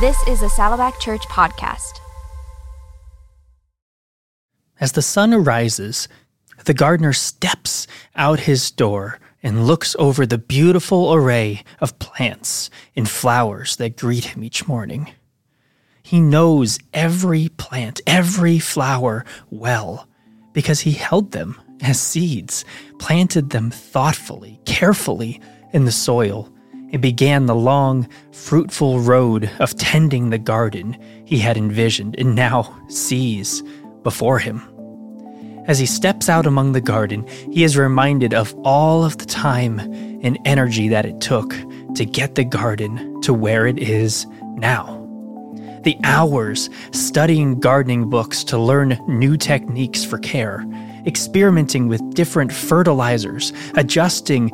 This 0.00 0.22
is 0.28 0.42
a 0.42 0.48
Saddleback 0.48 1.00
Church 1.00 1.22
podcast. 1.22 1.98
As 4.78 4.92
the 4.92 5.02
sun 5.02 5.34
arises, 5.34 6.06
the 6.66 6.72
gardener 6.72 7.12
steps 7.12 7.88
out 8.14 8.38
his 8.38 8.70
door 8.70 9.18
and 9.42 9.66
looks 9.66 9.96
over 9.98 10.24
the 10.24 10.38
beautiful 10.38 11.12
array 11.12 11.64
of 11.80 11.98
plants 11.98 12.70
and 12.94 13.10
flowers 13.10 13.74
that 13.74 13.96
greet 13.96 14.26
him 14.26 14.44
each 14.44 14.68
morning. 14.68 15.12
He 16.00 16.20
knows 16.20 16.78
every 16.94 17.48
plant, 17.48 18.00
every 18.06 18.60
flower 18.60 19.24
well 19.50 20.06
because 20.52 20.78
he 20.78 20.92
held 20.92 21.32
them 21.32 21.60
as 21.80 22.00
seeds, 22.00 22.64
planted 23.00 23.50
them 23.50 23.72
thoughtfully, 23.72 24.60
carefully 24.64 25.40
in 25.72 25.86
the 25.86 25.90
soil, 25.90 26.52
and 26.90 27.02
began 27.02 27.46
the 27.46 27.54
long, 27.54 28.08
fruitful 28.32 29.00
road 29.00 29.50
of 29.58 29.76
tending 29.76 30.30
the 30.30 30.38
garden 30.38 30.96
he 31.24 31.38
had 31.38 31.56
envisioned 31.56 32.14
and 32.18 32.34
now 32.34 32.74
sees 32.88 33.62
before 34.02 34.38
him. 34.38 34.62
As 35.66 35.78
he 35.78 35.84
steps 35.84 36.30
out 36.30 36.46
among 36.46 36.72
the 36.72 36.80
garden, 36.80 37.26
he 37.52 37.62
is 37.62 37.76
reminded 37.76 38.32
of 38.32 38.54
all 38.64 39.04
of 39.04 39.18
the 39.18 39.26
time 39.26 39.78
and 40.22 40.38
energy 40.46 40.88
that 40.88 41.04
it 41.04 41.20
took 41.20 41.54
to 41.94 42.06
get 42.06 42.36
the 42.36 42.44
garden 42.44 43.20
to 43.20 43.34
where 43.34 43.66
it 43.66 43.78
is 43.78 44.26
now. 44.54 44.94
The 45.84 45.98
hours 46.04 46.70
studying 46.92 47.60
gardening 47.60 48.08
books 48.08 48.42
to 48.44 48.58
learn 48.58 48.98
new 49.06 49.36
techniques 49.36 50.04
for 50.04 50.18
care, 50.18 50.64
experimenting 51.06 51.86
with 51.86 52.14
different 52.14 52.52
fertilizers, 52.52 53.52
adjusting 53.74 54.50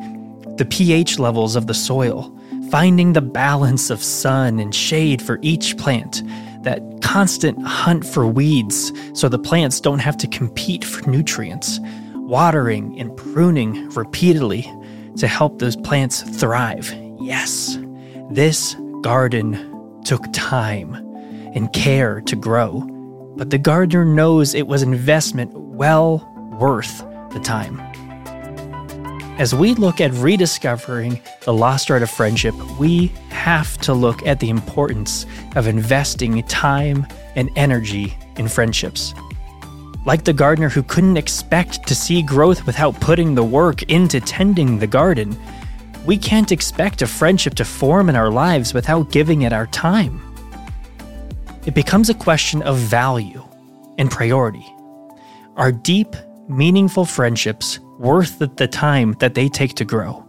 the 0.57 0.65
pH 0.65 1.19
levels 1.19 1.55
of 1.55 1.67
the 1.67 1.73
soil, 1.73 2.35
finding 2.69 3.13
the 3.13 3.21
balance 3.21 3.89
of 3.89 4.03
sun 4.03 4.59
and 4.59 4.73
shade 4.73 5.21
for 5.21 5.39
each 5.41 5.77
plant, 5.77 6.23
that 6.63 6.81
constant 7.01 7.61
hunt 7.65 8.05
for 8.05 8.25
weeds 8.25 8.91
so 9.13 9.29
the 9.29 9.39
plants 9.39 9.79
don't 9.79 9.99
have 9.99 10.17
to 10.17 10.27
compete 10.27 10.83
for 10.83 11.09
nutrients, 11.09 11.79
watering 12.13 12.99
and 12.99 13.15
pruning 13.15 13.87
repeatedly 13.89 14.71
to 15.17 15.27
help 15.27 15.59
those 15.59 15.75
plants 15.75 16.21
thrive. 16.39 16.93
Yes, 17.19 17.77
this 18.31 18.75
garden 19.01 20.01
took 20.03 20.21
time 20.33 20.95
and 21.53 21.71
care 21.71 22.21
to 22.21 22.35
grow, 22.35 22.81
but 23.37 23.49
the 23.49 23.57
gardener 23.57 24.05
knows 24.05 24.53
it 24.53 24.67
was 24.67 24.81
an 24.81 24.93
investment 24.93 25.51
well 25.53 26.27
worth 26.59 26.99
the 27.31 27.39
time. 27.39 27.79
As 29.37 29.53
we 29.53 29.73
look 29.73 29.99
at 29.99 30.13
rediscovering 30.13 31.19
the 31.41 31.53
lost 31.53 31.91
art 31.91 32.01
of 32.01 32.09
friendship, 32.09 32.55
we 32.79 33.07
have 33.31 33.77
to 33.79 33.93
look 33.93 34.25
at 34.25 34.39
the 34.39 34.49
importance 34.49 35.25
of 35.57 35.67
investing 35.67 36.41
time 36.43 37.05
and 37.35 37.49
energy 37.57 38.17
in 38.37 38.47
friendships. 38.47 39.13
Like 40.05 40.23
the 40.23 40.31
gardener 40.31 40.69
who 40.69 40.83
couldn't 40.83 41.17
expect 41.17 41.85
to 41.85 41.93
see 41.93 42.21
growth 42.21 42.65
without 42.65 42.97
putting 43.01 43.35
the 43.35 43.43
work 43.43 43.83
into 43.83 44.21
tending 44.21 44.79
the 44.79 44.87
garden, 44.87 45.37
we 46.05 46.17
can't 46.17 46.53
expect 46.53 47.01
a 47.01 47.07
friendship 47.07 47.55
to 47.55 47.65
form 47.65 48.07
in 48.07 48.15
our 48.15 48.31
lives 48.31 48.73
without 48.73 49.11
giving 49.11 49.41
it 49.41 49.51
our 49.51 49.67
time. 49.67 50.21
It 51.65 51.73
becomes 51.73 52.09
a 52.09 52.13
question 52.13 52.61
of 52.61 52.77
value 52.77 53.43
and 53.97 54.09
priority. 54.09 54.65
Are 55.57 55.73
deep, 55.73 56.15
meaningful 56.47 57.03
friendships 57.03 57.79
worth 57.99 58.39
the 58.39 58.67
time 58.67 59.13
that 59.19 59.33
they 59.33 59.49
take 59.49 59.75
to 59.75 59.85
grow? 59.85 60.25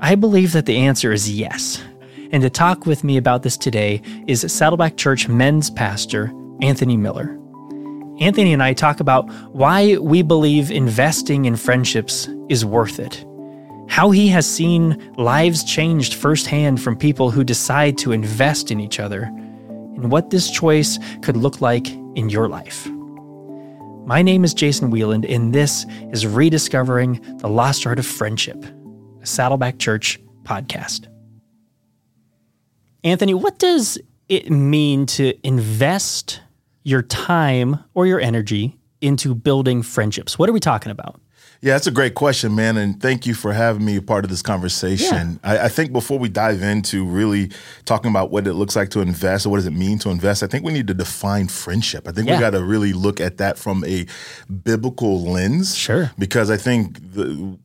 I 0.00 0.14
believe 0.14 0.52
that 0.52 0.66
the 0.66 0.78
answer 0.78 1.12
is 1.12 1.30
yes. 1.30 1.82
And 2.32 2.42
to 2.42 2.50
talk 2.50 2.84
with 2.84 3.04
me 3.04 3.16
about 3.16 3.42
this 3.42 3.56
today 3.56 4.02
is 4.26 4.40
Saddleback 4.52 4.96
Church 4.96 5.28
men's 5.28 5.70
pastor, 5.70 6.32
Anthony 6.60 6.96
Miller. 6.96 7.38
Anthony 8.20 8.52
and 8.52 8.62
I 8.62 8.74
talk 8.74 9.00
about 9.00 9.28
why 9.54 9.96
we 9.96 10.22
believe 10.22 10.70
investing 10.70 11.46
in 11.46 11.56
friendships 11.56 12.28
is 12.48 12.64
worth 12.64 12.98
it, 13.00 13.24
how 13.88 14.10
he 14.10 14.28
has 14.28 14.46
seen 14.46 15.12
lives 15.16 15.64
changed 15.64 16.14
firsthand 16.14 16.80
from 16.80 16.96
people 16.96 17.30
who 17.30 17.44
decide 17.44 17.98
to 17.98 18.12
invest 18.12 18.70
in 18.70 18.80
each 18.80 19.00
other, 19.00 19.22
and 19.22 20.10
what 20.10 20.30
this 20.30 20.50
choice 20.50 20.98
could 21.22 21.36
look 21.36 21.60
like 21.60 21.88
in 22.14 22.28
your 22.28 22.48
life. 22.48 22.88
My 24.06 24.20
name 24.20 24.44
is 24.44 24.52
Jason 24.52 24.90
Wieland, 24.90 25.24
and 25.24 25.54
this 25.54 25.86
is 26.12 26.26
Rediscovering 26.26 27.38
the 27.38 27.48
Lost 27.48 27.86
Art 27.86 27.98
of 27.98 28.04
Friendship, 28.04 28.62
a 29.22 29.26
Saddleback 29.26 29.78
Church 29.78 30.20
podcast. 30.42 31.06
Anthony, 33.02 33.32
what 33.32 33.58
does 33.58 33.96
it 34.28 34.50
mean 34.50 35.06
to 35.06 35.32
invest 35.42 36.42
your 36.82 37.00
time 37.00 37.82
or 37.94 38.06
your 38.06 38.20
energy 38.20 38.78
into 39.00 39.34
building 39.34 39.80
friendships? 39.80 40.38
What 40.38 40.50
are 40.50 40.52
we 40.52 40.60
talking 40.60 40.92
about? 40.92 41.18
Yeah, 41.64 41.72
that's 41.72 41.86
a 41.86 41.92
great 41.92 42.14
question, 42.14 42.54
man. 42.54 42.76
And 42.76 43.00
thank 43.00 43.24
you 43.24 43.32
for 43.32 43.50
having 43.50 43.86
me 43.86 43.96
a 43.96 44.02
part 44.02 44.26
of 44.26 44.30
this 44.30 44.42
conversation. 44.42 45.40
Yeah. 45.42 45.50
I, 45.50 45.58
I, 45.60 45.68
think 45.68 45.92
before 45.92 46.18
we 46.18 46.28
dive 46.28 46.60
into 46.60 47.06
really 47.06 47.52
talking 47.86 48.10
about 48.10 48.30
what 48.30 48.46
it 48.46 48.52
looks 48.52 48.76
like 48.76 48.90
to 48.90 49.00
invest 49.00 49.46
or 49.46 49.48
what 49.48 49.56
does 49.56 49.66
it 49.66 49.72
mean 49.72 49.98
to 50.00 50.10
invest, 50.10 50.42
I 50.42 50.46
think 50.46 50.66
we 50.66 50.74
need 50.74 50.88
to 50.88 50.94
define 50.94 51.48
friendship. 51.48 52.06
I 52.06 52.12
think 52.12 52.28
yeah. 52.28 52.34
we 52.34 52.40
got 52.40 52.50
to 52.50 52.62
really 52.62 52.92
look 52.92 53.18
at 53.18 53.38
that 53.38 53.56
from 53.56 53.82
a 53.86 54.04
biblical 54.62 55.22
lens. 55.22 55.74
Sure. 55.74 56.10
Because 56.18 56.50
I 56.50 56.58
think 56.58 56.98
the 57.14 57.58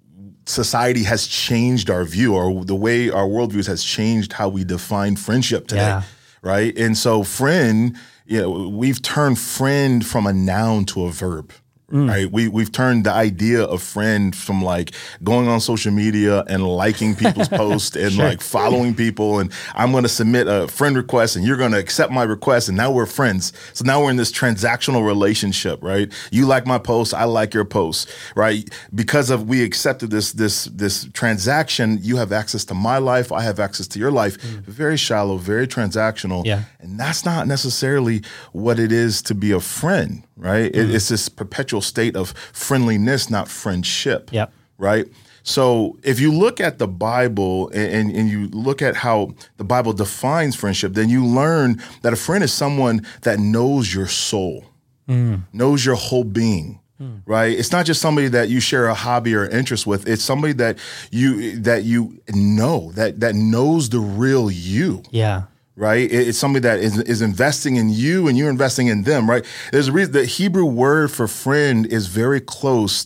society 0.45 1.03
has 1.03 1.27
changed 1.27 1.89
our 1.89 2.05
view 2.05 2.35
or 2.35 2.63
the 2.63 2.75
way 2.75 3.09
our 3.09 3.27
worldviews 3.27 3.67
has 3.67 3.83
changed 3.83 4.31
how 4.31 4.47
we 4.47 4.63
define 4.63 5.17
friendship 5.17 5.67
today. 5.67 5.81
Yeah. 5.81 6.03
Right. 6.41 6.73
And 6.77 6.97
so 6.97 7.23
friend, 7.23 7.97
you 8.25 8.41
know, 8.41 8.69
we've 8.69 9.01
turned 9.01 9.39
friend 9.39 10.05
from 10.05 10.25
a 10.25 10.31
noun 10.31 10.85
to 10.85 11.03
a 11.03 11.11
verb. 11.11 11.51
Mm. 11.91 12.09
Right. 12.09 12.31
We 12.31 12.47
we've 12.47 12.71
turned 12.71 13.05
the 13.05 13.11
idea 13.11 13.63
of 13.63 13.81
friend 13.81 14.35
from 14.35 14.61
like 14.61 14.91
going 15.23 15.47
on 15.47 15.59
social 15.59 15.91
media 15.91 16.43
and 16.47 16.67
liking 16.67 17.15
people's 17.15 17.47
posts 17.61 17.95
and 17.95 18.13
sure. 18.13 18.25
like 18.25 18.41
following 18.41 18.93
people 18.93 19.39
and 19.39 19.51
I'm 19.73 19.91
gonna 19.91 20.09
submit 20.09 20.47
a 20.47 20.67
friend 20.67 20.95
request 20.95 21.35
and 21.35 21.45
you're 21.45 21.57
gonna 21.57 21.79
accept 21.79 22.11
my 22.11 22.23
request 22.23 22.67
and 22.67 22.77
now 22.77 22.91
we're 22.91 23.05
friends. 23.05 23.53
So 23.73 23.83
now 23.85 24.03
we're 24.03 24.11
in 24.11 24.17
this 24.17 24.31
transactional 24.31 25.05
relationship, 25.05 25.83
right? 25.83 26.11
You 26.31 26.45
like 26.45 26.67
my 26.67 26.77
post, 26.77 27.13
I 27.13 27.23
like 27.23 27.53
your 27.53 27.65
post, 27.65 28.09
right? 28.35 28.69
Because 28.93 29.29
of 29.29 29.47
we 29.47 29.63
accepted 29.63 30.11
this 30.11 30.33
this 30.33 30.65
this 30.65 31.09
transaction, 31.13 31.99
you 32.01 32.17
have 32.17 32.31
access 32.31 32.65
to 32.65 32.73
my 32.73 32.97
life, 32.99 33.31
I 33.31 33.41
have 33.41 33.59
access 33.59 33.87
to 33.87 33.99
your 33.99 34.11
life. 34.11 34.37
Mm. 34.37 34.61
Very 34.65 34.97
shallow, 34.97 35.37
very 35.37 35.67
transactional. 35.67 36.45
Yeah. 36.45 36.63
And 36.79 36.99
that's 36.99 37.25
not 37.25 37.47
necessarily 37.47 38.21
what 38.51 38.79
it 38.79 38.91
is 38.91 39.21
to 39.23 39.35
be 39.35 39.51
a 39.51 39.59
friend, 39.59 40.23
right? 40.39 40.71
Mm-hmm. 40.71 40.89
It, 40.89 40.95
it's 40.95 41.09
this 41.09 41.29
perpetual 41.29 41.81
state 41.81 42.15
of 42.15 42.31
friendliness, 42.53 43.29
not 43.29 43.47
friendship. 43.47 44.31
Yep. 44.31 44.51
Right. 44.77 45.05
So 45.43 45.97
if 46.03 46.19
you 46.19 46.31
look 46.31 46.59
at 46.59 46.79
the 46.79 46.87
Bible 46.87 47.69
and, 47.69 48.11
and 48.11 48.29
you 48.29 48.47
look 48.49 48.81
at 48.81 48.95
how 48.95 49.33
the 49.57 49.63
Bible 49.63 49.93
defines 49.93 50.55
friendship, 50.55 50.93
then 50.93 51.09
you 51.09 51.25
learn 51.25 51.81
that 52.01 52.13
a 52.13 52.15
friend 52.15 52.43
is 52.43 52.53
someone 52.53 53.05
that 53.21 53.39
knows 53.39 53.93
your 53.93 54.07
soul, 54.07 54.65
mm. 55.07 55.41
knows 55.53 55.85
your 55.85 55.95
whole 55.95 56.23
being. 56.23 56.79
Mm. 57.01 57.21
Right. 57.25 57.57
It's 57.57 57.71
not 57.71 57.85
just 57.85 58.01
somebody 58.01 58.27
that 58.27 58.49
you 58.49 58.59
share 58.59 58.87
a 58.87 58.93
hobby 58.93 59.33
or 59.33 59.47
interest 59.47 59.87
with. 59.87 60.05
It's 60.05 60.21
somebody 60.21 60.51
that 60.53 60.77
you 61.11 61.57
that 61.61 61.85
you 61.85 62.21
know 62.29 62.91
that 62.91 63.21
that 63.21 63.35
knows 63.35 63.87
the 63.89 63.99
real 63.99 64.51
you. 64.51 65.03
Yeah 65.09 65.43
right? 65.79 66.11
It's 66.11 66.37
somebody 66.37 66.63
that 66.63 66.79
is, 66.79 66.99
is 66.99 67.21
investing 67.21 67.77
in 67.77 67.89
you 67.89 68.27
and 68.27 68.37
you're 68.37 68.49
investing 68.49 68.87
in 68.87 69.03
them, 69.03 69.29
right? 69.29 69.45
There's 69.71 69.87
a 69.87 69.93
reason 69.93 70.11
the 70.11 70.25
Hebrew 70.25 70.65
word 70.65 71.09
for 71.09 71.25
friend 71.25 71.85
is 71.85 72.07
very 72.07 72.41
close, 72.41 73.05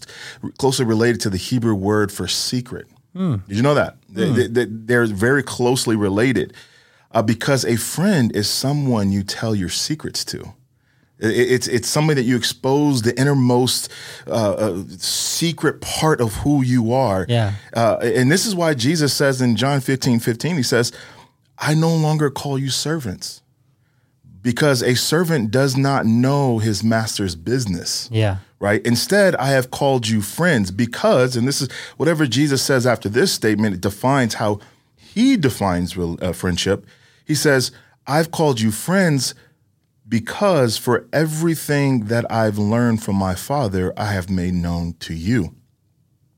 closely 0.57 0.83
related 0.83 1.22
to 1.22 1.29
the 1.29 1.38
Hebrew 1.38 1.75
word 1.75 2.12
for 2.12 2.28
secret. 2.28 2.88
Mm. 3.16 3.45
Did 3.47 3.57
you 3.57 3.62
know 3.62 3.75
that? 3.75 4.01
Mm. 4.12 4.53
They, 4.53 4.66
they, 4.66 4.95
are 4.95 5.06
very 5.06 5.44
closely 5.44 5.95
related 5.95 6.53
uh, 7.12 7.22
because 7.22 7.63
a 7.63 7.77
friend 7.77 8.36
is 8.36 8.50
someone 8.50 9.12
you 9.12 9.21
tell 9.21 9.53
your 9.53 9.69
secrets 9.69 10.25
to. 10.25 10.53
It's 11.19 11.68
it's 11.68 11.88
somebody 11.88 12.21
that 12.21 12.27
you 12.27 12.36
expose 12.36 13.03
the 13.03 13.18
innermost 13.18 13.89
uh, 14.27 14.31
uh, 14.31 14.83
secret 14.98 15.80
part 15.80 16.19
of 16.19 16.33
who 16.38 16.63
you 16.63 16.92
are. 16.92 17.25
Yeah. 17.30 17.53
Uh, 17.74 17.98
and 18.01 18.31
this 18.31 18.45
is 18.45 18.56
why 18.56 18.74
Jesus 18.74 19.13
says 19.13 19.42
in 19.42 19.56
John 19.56 19.80
15, 19.80 20.19
15, 20.19 20.56
he 20.57 20.63
says, 20.63 20.92
I 21.63 21.75
no 21.75 21.95
longer 21.95 22.30
call 22.30 22.60
you 22.60 22.69
servants 22.69 23.42
because 24.42 24.83
a 24.83 24.95
servant 24.95 25.50
does 25.50 25.77
not 25.77 26.06
know 26.06 26.60
his 26.60 26.83
master's 26.83 27.36
business. 27.36 28.10
Yeah. 28.12 28.39
Right. 28.60 28.86
Instead, 28.86 29.36
I 29.38 29.48
have 29.48 29.71
called 29.71 30.07
you 30.07 30.21
friends 30.21 30.71
because, 30.71 31.38
and 31.38 31.48
this 31.48 31.62
is 31.62 31.69
whatever 31.95 32.27
Jesus 32.27 32.62
says 32.62 32.86
after 32.86 33.07
this 33.07 33.31
statement, 33.31 33.75
it 33.75 33.81
defines 33.81 34.36
how 34.36 34.60
he 34.98 35.38
defines 35.38 35.95
real, 35.95 36.18
uh, 36.21 36.33
friendship. 36.33 36.86
He 37.25 37.36
says, 37.36 37.71
I've 38.06 38.31
called 38.31 38.60
you 38.60 38.71
friends 38.71 39.33
because 40.07 40.77
for 40.77 41.07
everything 41.13 42.06
that 42.06 42.30
I've 42.30 42.57
learned 42.57 43.01
from 43.01 43.15
my 43.15 43.36
Father, 43.36 43.94
I 43.95 44.12
have 44.12 44.30
made 44.30 44.54
known 44.54 44.95
to 45.00 45.13
you. 45.13 45.56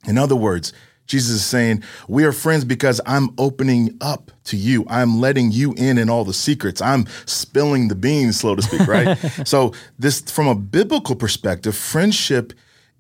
In 0.06 0.20
other 0.20 0.36
words, 0.36 0.72
Jesus 1.08 1.36
is 1.36 1.46
saying, 1.46 1.84
We 2.08 2.24
are 2.24 2.32
friends 2.32 2.66
because 2.66 3.00
I'm 3.06 3.30
opening 3.38 3.98
up 4.02 4.32
to 4.46 4.58
you. 4.58 4.86
I'm 4.90 5.20
letting 5.20 5.52
you 5.52 5.74
in 5.74 5.98
in 5.98 6.10
all 6.10 6.26
the 6.26 6.34
secrets. 6.34 6.82
I'm 6.82 7.06
spilling 7.26 7.88
the 7.88 7.96
beans, 7.96 8.40
so 8.40 8.56
to 8.56 8.62
speak, 8.62 8.88
right? 8.88 9.18
so, 9.46 9.74
this 10.00 10.22
from 10.22 10.48
a 10.48 10.56
biblical 10.56 11.16
perspective, 11.16 11.76
friendship 11.76 12.54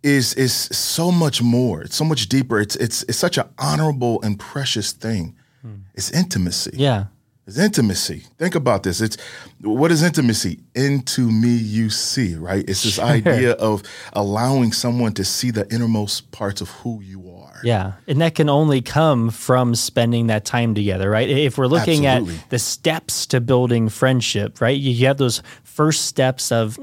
is 0.04 0.34
is 0.36 0.54
so 0.54 1.12
much 1.12 1.42
more. 1.42 1.82
It's 1.82 1.96
so 1.96 2.06
much 2.06 2.30
deeper. 2.30 2.60
It's 2.60 2.76
it's 2.76 3.04
it's 3.04 3.18
such 3.18 3.38
an 3.38 3.50
honorable 3.58 4.22
and 4.22 4.40
precious 4.40 4.92
thing. 4.92 5.36
Hmm. 5.62 5.76
It's 5.96 6.12
intimacy. 6.12 6.72
Yeah. 6.76 7.06
It's 7.48 7.60
intimacy. 7.60 8.24
Think 8.40 8.56
about 8.56 8.84
this. 8.84 9.02
It's 9.02 9.18
what 9.62 9.92
is 9.92 10.02
intimacy? 10.02 10.62
Into 10.74 11.32
me 11.32 11.50
you 11.50 11.92
see, 11.92 12.36
right? 12.36 12.68
It's 12.68 12.84
this 12.84 13.00
idea 13.00 13.52
of 13.54 13.84
allowing 14.14 14.72
someone 14.72 15.14
to 15.14 15.24
see 15.24 15.52
the 15.52 15.72
innermost 15.72 16.32
parts 16.32 16.62
of 16.62 16.70
who 16.70 17.02
you 17.02 17.20
are. 17.30 17.35
Yeah. 17.64 17.94
And 18.08 18.22
that 18.22 18.36
can 18.36 18.50
only 18.50 18.82
come 18.82 19.30
from 19.30 19.76
spending 19.76 20.28
that 20.28 20.46
time 20.46 20.76
together, 20.76 21.10
right? 21.10 21.30
If 21.30 21.58
we're 21.58 21.68
looking 21.68 22.06
Absolutely. 22.06 22.40
at 22.40 22.50
the 22.50 22.60
steps 22.60 23.26
to 23.28 23.42
building 23.42 23.90
friendship, 23.90 24.62
right? 24.62 24.78
You 24.78 25.08
have 25.08 25.18
those 25.18 25.42
first 25.64 26.06
steps 26.06 26.52
of 26.52 26.80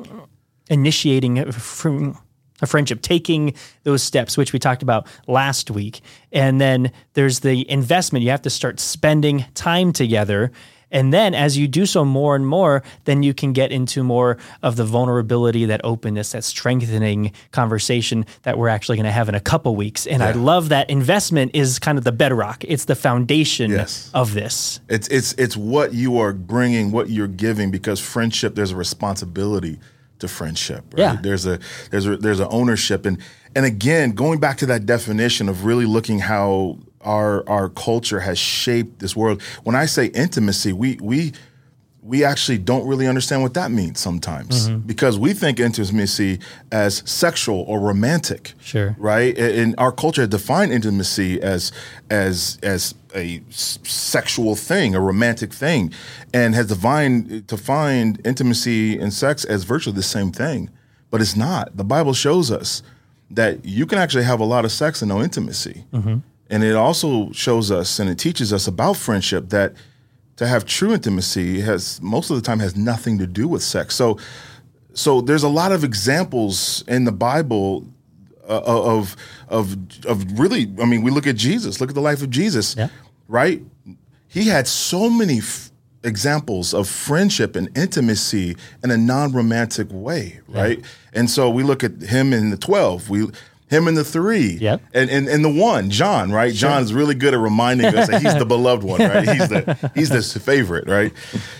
initiating 0.69 1.39
a 1.39 1.53
friendship, 2.67 3.03
taking 3.03 3.55
those 3.83 4.03
steps, 4.03 4.37
which 4.37 4.53
we 4.53 4.59
talked 4.59 4.83
about 4.83 5.07
last 5.27 5.71
week. 5.71 6.01
And 6.33 6.61
then 6.61 6.93
there's 7.15 7.41
the 7.41 7.69
investment. 7.71 8.25
You 8.25 8.31
have 8.31 8.43
to 8.43 8.51
start 8.51 8.81
spending 8.81 9.45
time 9.55 9.93
together. 9.93 10.53
And 10.93 11.13
then 11.13 11.35
as 11.35 11.59
you 11.59 11.67
do 11.67 11.87
so 11.87 12.05
more 12.05 12.37
and 12.37 12.47
more, 12.47 12.83
then 13.05 13.23
you 13.23 13.35
can 13.35 13.53
get 13.53 13.73
into 13.73 14.05
more 14.05 14.37
of 14.63 14.77
the 14.77 14.85
vulnerability, 14.85 15.65
that 15.65 15.81
openness, 15.83 16.33
that 16.33 16.45
strengthening 16.45 17.33
conversation 17.51 18.27
that 18.43 18.59
we're 18.59 18.69
actually 18.69 18.97
going 18.97 19.07
to 19.07 19.13
have 19.13 19.29
in 19.29 19.35
a 19.35 19.41
couple 19.41 19.75
weeks. 19.75 20.07
And 20.07 20.21
yeah. 20.21 20.29
I 20.29 20.33
love 20.33 20.69
that 20.69 20.91
investment 20.91 21.53
is 21.55 21.79
kind 21.79 21.99
of 21.99 22.05
the 22.05 22.13
bedrock. 22.13 22.65
It's 22.65 22.85
the 22.85 22.95
foundation 22.95 23.71
yes. 23.71 24.11
of 24.15 24.35
this. 24.35 24.81
It's 24.89 25.09
it's 25.09 25.33
it's 25.35 25.57
what 25.57 25.95
you 25.95 26.19
are 26.19 26.33
bringing, 26.33 26.93
what 26.93 27.11
you're 27.11 27.27
giving 27.27 27.71
because 27.71 27.99
friendship 27.99 28.55
there's 28.55 28.73
a 28.73 28.77
responsibility 28.77 29.79
to 30.19 30.29
friendship. 30.29 30.85
Right? 30.93 30.99
Yeah. 30.99 31.19
There's 31.21 31.47
a 31.47 31.59
there's 31.91 32.07
a 32.07 32.17
there's 32.17 32.41
an 32.41 32.49
ownership 32.51 33.07
and 33.07 33.19
and 33.55 33.65
again 33.67 34.13
going 34.13 34.41
back 34.41 34.59
to 34.59 34.67
that 34.67 34.87
definition 34.87 35.49
of 35.49 35.65
really 35.65 35.87
looking 35.87 36.21
how 36.21 36.79
our 37.05 37.49
our 37.49 37.69
culture 37.69 38.21
has 38.21 38.39
shaped 38.39 38.99
this 38.99 39.17
world. 39.17 39.43
When 39.65 39.77
I 39.77 39.87
say 39.87 40.07
intimacy, 40.07 40.73
we 40.73 40.99
we 41.01 41.33
we 42.03 42.25
actually 42.25 42.59
don't 42.59 42.85
really 42.87 43.07
understand 43.07 43.43
what 43.43 43.55
that 43.55 43.71
means 43.71 44.01
sometimes 44.01 44.69
mm-hmm. 44.69 44.79
because 44.81 45.19
we 45.19 45.33
think 45.33 45.61
intimacy 45.61 46.41
as 46.73 47.09
sexual 47.09 47.61
or 47.69 47.79
romantic. 47.79 48.55
Sure. 48.61 48.97
Right? 48.99 49.39
And 49.39 49.77
our 49.79 49.93
culture 49.93 50.27
defined 50.27 50.73
intimacy 50.73 51.41
as 51.41 51.71
as 52.11 52.59
as 52.63 52.95
a 53.15 53.41
sexual 53.51 54.57
thing, 54.57 54.95
a 54.97 55.01
romantic 55.01 55.53
thing, 55.53 55.93
and 56.35 56.55
has 56.57 56.67
defined 56.67 57.47
defined 57.47 58.21
intimacy 58.25 58.99
and 58.99 59.13
sex 59.13 59.45
as 59.45 59.63
virtually 59.63 59.95
the 59.95 60.03
same 60.03 60.33
thing. 60.33 60.71
But 61.11 61.21
it's 61.21 61.37
not. 61.37 61.77
The 61.77 61.85
Bible 61.85 62.15
shows 62.15 62.51
us 62.51 62.83
that 63.31 63.65
you 63.65 63.87
can 63.87 63.99
actually 63.99 64.25
have 64.25 64.41
a 64.41 64.45
lot 64.45 64.65
of 64.65 64.73
sex 64.73 65.03
and 65.03 65.09
no 65.09 65.23
intimacy. 65.23 65.85
Mm-hmm. 65.93 66.19
And 66.53 66.63
it 66.63 66.77
also 66.77 67.33
shows 67.33 67.71
us 67.71 67.99
and 67.99 68.11
it 68.11 68.19
teaches 68.19 68.53
us 68.53 68.67
about 68.67 68.99
friendship 68.99 69.49
that 69.49 69.73
to 70.37 70.47
have 70.47 70.67
true 70.67 70.93
intimacy 70.93 71.63
has 71.63 71.99
most 72.03 72.29
of 72.29 72.37
the 72.37 72.43
time 72.43 72.59
has 72.59 72.77
nothing 72.77 73.19
to 73.19 73.27
do 73.27 73.49
with 73.49 73.63
sex. 73.63 73.95
So 73.95 74.19
so 74.93 75.23
there's 75.23 75.45
a 75.45 75.49
lot 75.49 75.73
of 75.73 75.83
examples 75.83 76.85
in 76.87 77.05
the 77.05 77.13
Bible 77.13 77.87
uh, 78.47 78.61
of 78.65 79.17
of 79.49 79.77
of 80.05 80.39
really 80.39 80.71
I 80.79 80.85
mean 80.85 81.01
we 81.01 81.11
look 81.11 81.27
at 81.27 81.37
Jesus, 81.37 81.81
look 81.81 81.89
at 81.89 81.95
the 81.95 82.03
life 82.03 82.23
of 82.23 82.29
Jesus. 82.29 82.77
Yeah. 82.77 82.89
Right? 83.29 83.63
He 84.29 84.49
had 84.49 84.69
so 84.69 85.09
many 85.09 85.39
f- 85.39 85.71
examples 86.05 86.75
of 86.75 86.87
friendship 86.87 87.57
and 87.57 87.75
intimacy 87.77 88.57
in 88.85 88.91
a 88.91 88.97
non-romantic 88.99 89.89
way, 89.91 90.41
right? 90.49 90.81
Yeah. 90.81 90.87
And 91.15 91.31
so 91.31 91.49
we 91.49 91.63
look 91.63 91.83
at 91.83 92.03
him 92.03 92.33
in 92.35 92.51
the 92.51 92.57
12. 92.57 93.09
We 93.09 93.31
him 93.73 93.89
and 93.89 93.97
the 93.97 94.05
three. 94.05 94.59
Yep. 94.61 94.83
And, 94.93 95.11
and 95.11 95.29
and 95.29 95.43
the 95.43 95.49
one, 95.49 95.89
John, 95.89 96.31
right? 96.31 96.55
Sure. 96.55 96.69
John 96.69 96.83
is 96.83 96.93
really 96.93 97.15
good 97.15 97.33
at 97.33 97.41
reminding 97.41 97.87
us 97.87 98.09
that 98.09 98.21
he's 98.21 98.37
the 98.37 98.45
beloved 98.57 98.85
one, 98.85 99.01
right? 99.01 99.27
He's 99.27 99.49
the 99.49 99.91
he's 99.95 100.11
the 100.11 100.23
favorite, 100.41 100.87
right? 100.87 101.13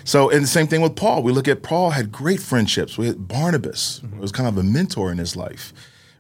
So 0.05 0.29
and 0.29 0.45
the 0.45 0.49
same 0.49 0.67
thing 0.67 0.83
with 0.83 0.95
Paul. 0.95 1.23
We 1.23 1.33
look 1.33 1.49
at 1.49 1.63
Paul 1.63 1.91
had 1.91 2.13
great 2.13 2.41
friendships 2.41 2.99
with 2.99 3.27
Barnabas. 3.27 4.01
Mm-hmm. 4.05 4.21
was 4.21 4.31
kind 4.31 4.47
of 4.47 4.59
a 4.59 4.63
mentor 4.63 5.11
in 5.11 5.19
his 5.19 5.35
life. 5.37 5.73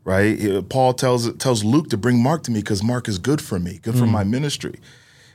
Right? 0.04 0.68
Paul 0.68 0.94
tells 0.94 1.32
tells 1.36 1.62
Luke 1.62 1.90
to 1.90 1.96
bring 1.96 2.20
Mark 2.20 2.42
to 2.44 2.50
me 2.50 2.60
because 2.60 2.82
Mark 2.82 3.06
is 3.06 3.18
good 3.18 3.40
for 3.40 3.60
me, 3.60 3.78
good 3.82 3.94
for 3.94 4.06
mm. 4.06 4.10
my 4.10 4.24
ministry. 4.24 4.80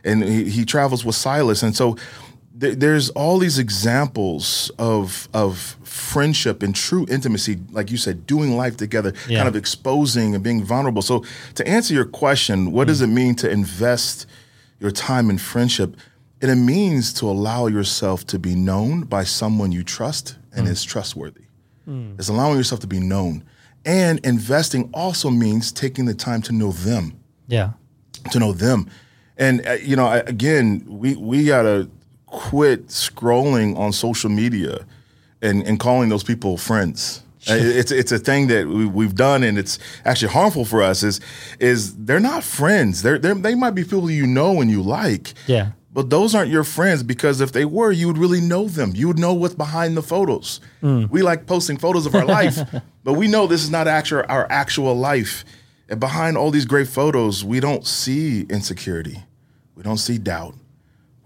And 0.04 0.24
he, 0.24 0.50
he 0.50 0.66
travels 0.66 1.06
with 1.06 1.16
Silas. 1.16 1.64
And 1.64 1.76
so 1.76 1.98
there's 2.60 3.10
all 3.12 3.38
these 3.38 3.60
examples 3.60 4.72
of 4.80 5.30
of 5.34 5.78
friendship 5.84 6.64
and 6.64 6.76
true 6.76 7.06
intimacy, 7.10 7.60
like 7.72 7.92
you 7.92 7.98
said, 7.98 8.26
doing 8.26 8.56
life 8.58 8.78
together, 8.78 9.14
yeah. 9.28 9.38
kind 9.38 9.48
of 9.48 9.56
exposing 9.56 10.34
and 10.34 10.44
being 10.44 10.64
vulnerable. 10.64 11.02
So, 11.02 11.24
to 11.56 11.68
answer 11.68 11.94
your 11.94 12.06
question, 12.06 12.72
what 12.72 12.86
mm. 12.86 12.88
does 12.88 13.02
it 13.02 13.08
mean 13.08 13.36
to 13.36 13.50
invest 13.50 14.26
your 14.80 14.92
time 14.92 15.30
in 15.30 15.38
friendship? 15.38 15.96
It 16.42 16.54
means 16.56 17.14
to 17.14 17.26
allow 17.26 17.68
yourself 17.68 18.26
to 18.28 18.40
be 18.40 18.56
known 18.56 19.04
by 19.04 19.24
someone 19.24 19.72
you 19.72 19.84
trust 19.84 20.38
and 20.56 20.68
mm. 20.68 20.72
is 20.72 20.84
trustworthy. 20.84 21.46
Mm. 21.88 22.18
It's 22.20 22.30
allowing 22.30 22.58
yourself 22.58 22.82
to 22.82 22.88
be 22.88 23.00
known. 23.00 23.44
And 23.86 24.20
investing 24.26 24.90
also 24.94 25.30
means 25.30 25.72
taking 25.72 26.06
the 26.06 26.14
time 26.14 26.42
to 26.44 26.52
know 26.52 26.72
them. 26.72 27.20
Yeah. 27.48 27.72
To 28.32 28.40
know 28.40 28.52
them. 28.52 28.90
And 29.38 29.66
uh, 29.68 29.74
you 29.74 29.96
know, 29.96 30.12
again, 30.12 30.84
we 30.88 31.16
we 31.16 31.46
gotta 31.46 31.90
quit 32.28 32.88
scrolling 32.88 33.78
on 33.78 33.92
social 33.92 34.30
media 34.30 34.86
and, 35.42 35.64
and 35.64 35.80
calling 35.80 36.10
those 36.10 36.24
people 36.24 36.58
friends. 36.58 37.24
it's 37.50 37.92
it's 37.92 38.12
a 38.12 38.20
thing 38.20 38.48
that 38.48 38.68
we, 38.68 39.06
have 39.06 39.16
done, 39.16 39.42
and 39.42 39.58
it's 39.58 39.80
actually 40.04 40.32
harmful 40.34 40.66
for 40.66 40.84
us. 40.84 41.02
Is 41.02 41.22
is 41.60 41.96
they're 41.96 42.20
not 42.20 42.44
friends. 42.44 43.04
They're, 43.04 43.18
they're 43.18 43.36
they 43.36 43.56
might 43.56 43.72
be 43.72 43.84
people 43.84 44.12
you 44.12 44.28
know 44.28 44.60
and 44.62 44.70
you 44.70 44.82
like. 44.82 45.34
Yeah. 45.48 45.72
But 45.94 46.10
those 46.12 46.36
aren't 46.36 46.52
your 46.52 46.66
friends 46.66 47.02
because 47.02 47.42
if 47.42 47.54
they 47.54 47.66
were, 47.66 47.92
you 47.92 48.06
would 48.06 48.20
really 48.20 48.42
know 48.42 48.68
them. 48.68 48.92
You 48.94 49.08
would 49.08 49.18
know 49.18 49.34
what's 49.34 49.56
behind 49.56 49.98
the 49.98 50.04
photos. 50.04 50.60
Mm. 50.84 51.10
We 51.10 51.24
like 51.24 51.48
posting 51.48 51.78
photos 51.78 52.06
of 52.06 52.14
our 52.14 52.26
life, 52.40 52.60
but 53.04 53.14
we 53.14 53.28
know 53.28 53.48
this 53.48 53.64
is 53.64 53.72
not 53.72 53.88
actual 53.88 54.24
our 54.28 54.46
actual 54.52 54.96
life. 54.96 55.44
And 55.90 56.00
behind 56.00 56.38
all 56.38 56.52
these 56.52 56.66
great 56.66 56.88
photos, 56.88 57.44
we 57.44 57.60
don't 57.62 57.88
see 57.88 58.42
insecurity. 58.42 59.24
We 59.74 59.84
don't 59.84 59.98
see 59.98 60.18
doubt. 60.18 60.56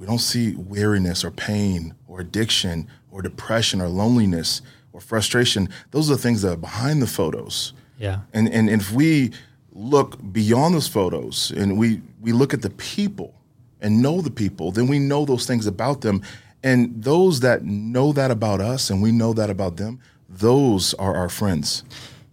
We 0.01 0.07
don't 0.07 0.17
see 0.17 0.55
weariness 0.55 1.23
or 1.23 1.29
pain 1.29 1.93
or 2.07 2.21
addiction 2.21 2.87
or 3.11 3.21
depression 3.21 3.79
or 3.79 3.87
loneliness 3.87 4.63
or 4.93 4.99
frustration. 4.99 5.69
Those 5.91 6.09
are 6.09 6.15
the 6.15 6.21
things 6.21 6.41
that 6.41 6.53
are 6.53 6.57
behind 6.57 7.03
the 7.03 7.07
photos. 7.07 7.73
Yeah. 7.99 8.21
And 8.33 8.49
and 8.49 8.67
if 8.67 8.91
we 8.91 9.29
look 9.71 10.17
beyond 10.33 10.73
those 10.73 10.87
photos 10.87 11.51
and 11.51 11.77
we 11.77 12.01
we 12.19 12.31
look 12.31 12.51
at 12.51 12.63
the 12.63 12.71
people 12.71 13.35
and 13.79 14.01
know 14.01 14.21
the 14.21 14.31
people, 14.31 14.71
then 14.71 14.87
we 14.87 14.97
know 14.97 15.23
those 15.23 15.45
things 15.45 15.67
about 15.67 16.01
them. 16.01 16.23
And 16.63 17.03
those 17.03 17.41
that 17.41 17.63
know 17.63 18.11
that 18.11 18.31
about 18.31 18.59
us 18.59 18.89
and 18.89 19.03
we 19.03 19.11
know 19.11 19.33
that 19.33 19.51
about 19.51 19.77
them, 19.77 19.99
those 20.27 20.95
are 20.95 21.15
our 21.15 21.29
friends. 21.29 21.83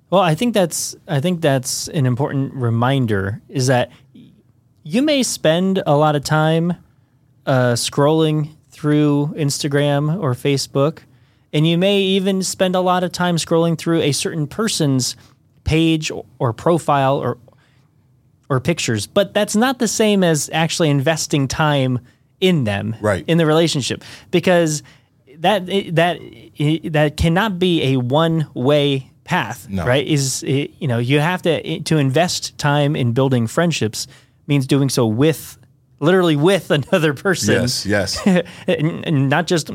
Well, 0.09 0.23
I 0.23 0.35
think 0.35 0.55
that's 0.55 0.97
I 1.07 1.21
think 1.21 1.43
that's 1.43 1.89
an 1.89 2.07
important 2.07 2.55
reminder 2.55 3.43
is 3.51 3.67
that 3.67 3.91
you 4.85 5.03
may 5.03 5.23
spend 5.23 5.83
a 5.85 5.99
lot 5.99 6.17
of 6.17 6.25
time 6.25 6.73
uh, 7.49 7.73
scrolling 7.73 8.51
through 8.71 9.35
Instagram 9.37 10.21
or 10.23 10.35
Facebook, 10.35 11.01
and 11.53 11.67
you 11.67 11.77
may 11.77 11.99
even 12.01 12.43
spend 12.43 12.77
a 12.77 12.81
lot 12.81 13.03
of 13.03 13.11
time 13.11 13.37
scrolling 13.37 13.77
through 13.77 14.03
a 14.03 14.13
certain 14.13 14.47
person's 14.47 15.17
page 15.65 16.13
or 16.39 16.53
profile 16.53 17.17
or 17.17 17.39
or 18.51 18.61
pictures, 18.61 19.07
but 19.07 19.35
that's 19.35 19.55
not 19.57 19.79
the 19.79 19.89
same 19.89 20.25
as 20.25 20.49
actually 20.53 20.89
investing 20.89 21.49
time 21.49 21.99
in 22.41 22.65
them, 22.65 22.97
right. 23.01 23.25
in 23.27 23.37
the 23.37 23.45
relationship, 23.45 24.03
because 24.31 24.83
that 25.39 25.67
that 25.67 26.19
that 26.85 27.17
cannot 27.17 27.59
be 27.59 27.95
a 27.95 27.97
one 27.97 28.49
way 28.55 29.11
path, 29.25 29.69
no. 29.69 29.87
right? 29.87 30.07
Is 30.07 30.43
you 30.43 30.89
know 30.89 30.99
you 30.99 31.21
have 31.21 31.43
to 31.43 31.81
to 31.81 31.99
invest 31.99 32.57
time 32.59 32.95
in 32.97 33.13
building 33.13 33.47
friendships 33.47 34.07
means 34.47 34.67
doing 34.67 34.89
so 34.89 35.07
with 35.07 35.58
literally 36.01 36.37
with 36.37 36.71
another 36.71 37.15
person. 37.15 37.55
Yes, 37.55 37.87
yes. 37.87 38.27
and, 38.67 39.07
and, 39.07 39.29
not 39.29 39.47
just 39.47 39.71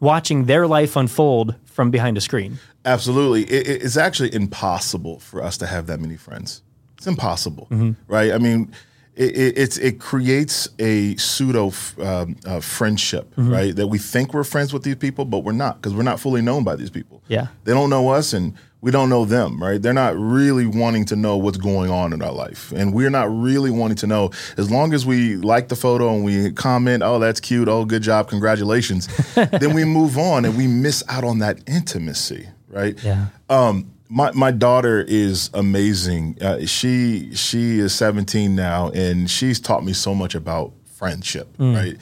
watching 0.00 0.44
their 0.44 0.66
life 0.66 0.96
unfold 0.96 1.54
from 1.64 1.90
behind 1.90 2.16
a 2.16 2.20
screen. 2.20 2.58
Absolutely. 2.84 3.44
It, 3.44 3.82
it's 3.82 3.96
actually 3.96 4.32
impossible 4.34 5.18
for 5.20 5.42
us 5.42 5.58
to 5.58 5.66
have 5.66 5.86
that 5.86 6.00
many 6.00 6.16
friends. 6.16 6.62
It's 6.96 7.06
impossible, 7.06 7.68
mm-hmm. 7.70 7.92
right? 8.12 8.32
I 8.32 8.38
mean, 8.38 8.72
it, 9.14 9.36
it, 9.36 9.58
it's 9.58 9.78
it 9.78 10.00
creates 10.00 10.68
a 10.78 11.16
pseudo 11.16 11.72
um, 12.00 12.36
uh, 12.46 12.60
friendship, 12.60 13.30
mm-hmm. 13.32 13.50
right? 13.50 13.76
That 13.76 13.88
we 13.88 13.98
think 13.98 14.32
we're 14.32 14.44
friends 14.44 14.72
with 14.72 14.84
these 14.84 14.96
people, 14.96 15.24
but 15.24 15.40
we're 15.40 15.52
not 15.52 15.76
because 15.76 15.94
we're 15.94 16.02
not 16.04 16.20
fully 16.20 16.40
known 16.40 16.64
by 16.64 16.76
these 16.76 16.90
people. 16.90 17.22
Yeah, 17.28 17.48
they 17.64 17.72
don't 17.72 17.90
know 17.90 18.08
us, 18.10 18.32
and 18.32 18.54
we 18.80 18.90
don't 18.92 19.08
know 19.08 19.24
them, 19.24 19.60
right? 19.60 19.80
They're 19.82 19.92
not 19.92 20.16
really 20.16 20.66
wanting 20.66 21.04
to 21.06 21.16
know 21.16 21.36
what's 21.36 21.56
going 21.56 21.90
on 21.90 22.12
in 22.12 22.22
our 22.22 22.32
life. 22.32 22.72
And 22.72 22.94
we're 22.94 23.10
not 23.10 23.28
really 23.28 23.70
wanting 23.70 23.96
to 23.98 24.06
know. 24.06 24.30
As 24.56 24.70
long 24.70 24.94
as 24.94 25.04
we 25.04 25.36
like 25.36 25.68
the 25.68 25.76
photo 25.76 26.14
and 26.14 26.24
we 26.24 26.52
comment, 26.52 27.02
oh, 27.02 27.18
that's 27.18 27.40
cute, 27.40 27.66
oh, 27.68 27.84
good 27.84 28.02
job, 28.02 28.28
congratulations, 28.28 29.08
then 29.34 29.74
we 29.74 29.84
move 29.84 30.16
on 30.16 30.44
and 30.44 30.56
we 30.56 30.68
miss 30.68 31.02
out 31.08 31.24
on 31.24 31.40
that 31.40 31.58
intimacy, 31.66 32.48
right? 32.68 33.02
Yeah. 33.02 33.26
Um, 33.48 33.90
my, 34.08 34.30
my 34.32 34.52
daughter 34.52 35.04
is 35.06 35.50
amazing. 35.52 36.38
Uh, 36.40 36.64
she 36.64 37.34
she 37.34 37.78
is 37.78 37.92
17 37.94 38.54
now, 38.54 38.90
and 38.90 39.30
she's 39.30 39.60
taught 39.60 39.84
me 39.84 39.92
so 39.92 40.14
much 40.14 40.34
about 40.34 40.72
friendship, 40.94 41.48
right? 41.74 41.96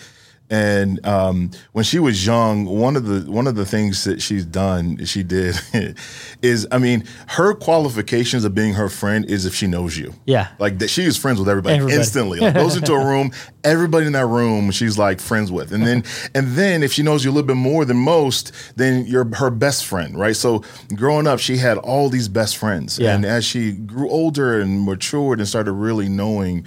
And 0.49 1.05
um, 1.05 1.51
when 1.73 1.85
she 1.85 1.99
was 1.99 2.25
young, 2.25 2.67
one 2.67 2.95
of 2.95 3.05
the 3.07 3.29
one 3.31 3.49
of 3.49 3.57
the 3.57 3.65
things 3.67 4.05
that 4.05 4.23
she's 4.23 4.45
done, 4.45 5.05
she 5.05 5.25
did, 5.25 5.57
is 6.43 6.67
I 6.71 6.79
mean, 6.79 7.05
her 7.29 7.53
qualifications 7.55 8.45
of 8.45 8.55
being 8.55 8.75
her 8.75 8.89
friend 8.89 9.29
is 9.29 9.45
if 9.45 9.55
she 9.57 9.67
knows 9.67 9.99
you. 9.99 10.15
Yeah. 10.25 10.49
like 10.61 10.79
that 10.79 10.89
she 10.89 11.03
is 11.03 11.17
friends 11.17 11.41
with 11.41 11.49
everybody, 11.49 11.75
Everybody. 11.75 11.97
instantly. 11.99 12.39
Like 12.41 12.55
goes 12.55 12.77
into 12.77 12.93
a 12.93 13.05
room, 13.05 13.33
everybody 13.65 14.07
in 14.07 14.13
that 14.13 14.27
room 14.27 14.71
she's 14.71 14.97
like 14.97 15.21
friends 15.21 15.51
with, 15.51 15.73
and 15.73 15.85
then 15.85 16.05
and 16.35 16.49
then 16.57 16.85
if 16.85 16.93
she 16.93 17.03
knows 17.03 17.25
you 17.25 17.31
a 17.31 17.35
little 17.35 17.47
bit 17.49 17.57
more 17.57 17.85
than 17.85 17.97
most, 17.97 18.53
then 18.77 19.05
you're 19.07 19.29
her 19.37 19.51
best 19.51 19.85
friend, 19.85 20.17
right? 20.17 20.37
So 20.37 20.63
growing 20.95 21.27
up, 21.27 21.41
she 21.41 21.57
had 21.57 21.77
all 21.79 22.09
these 22.09 22.29
best 22.29 22.57
friends, 22.57 22.99
Yeah. 23.01 23.15
and 23.17 23.25
as 23.25 23.45
she 23.45 23.73
grew 23.73 24.09
older 24.09 24.61
and 24.61 24.85
matured 24.85 25.41
and 25.41 25.49
started 25.49 25.73
really 25.73 26.09
knowing 26.09 26.67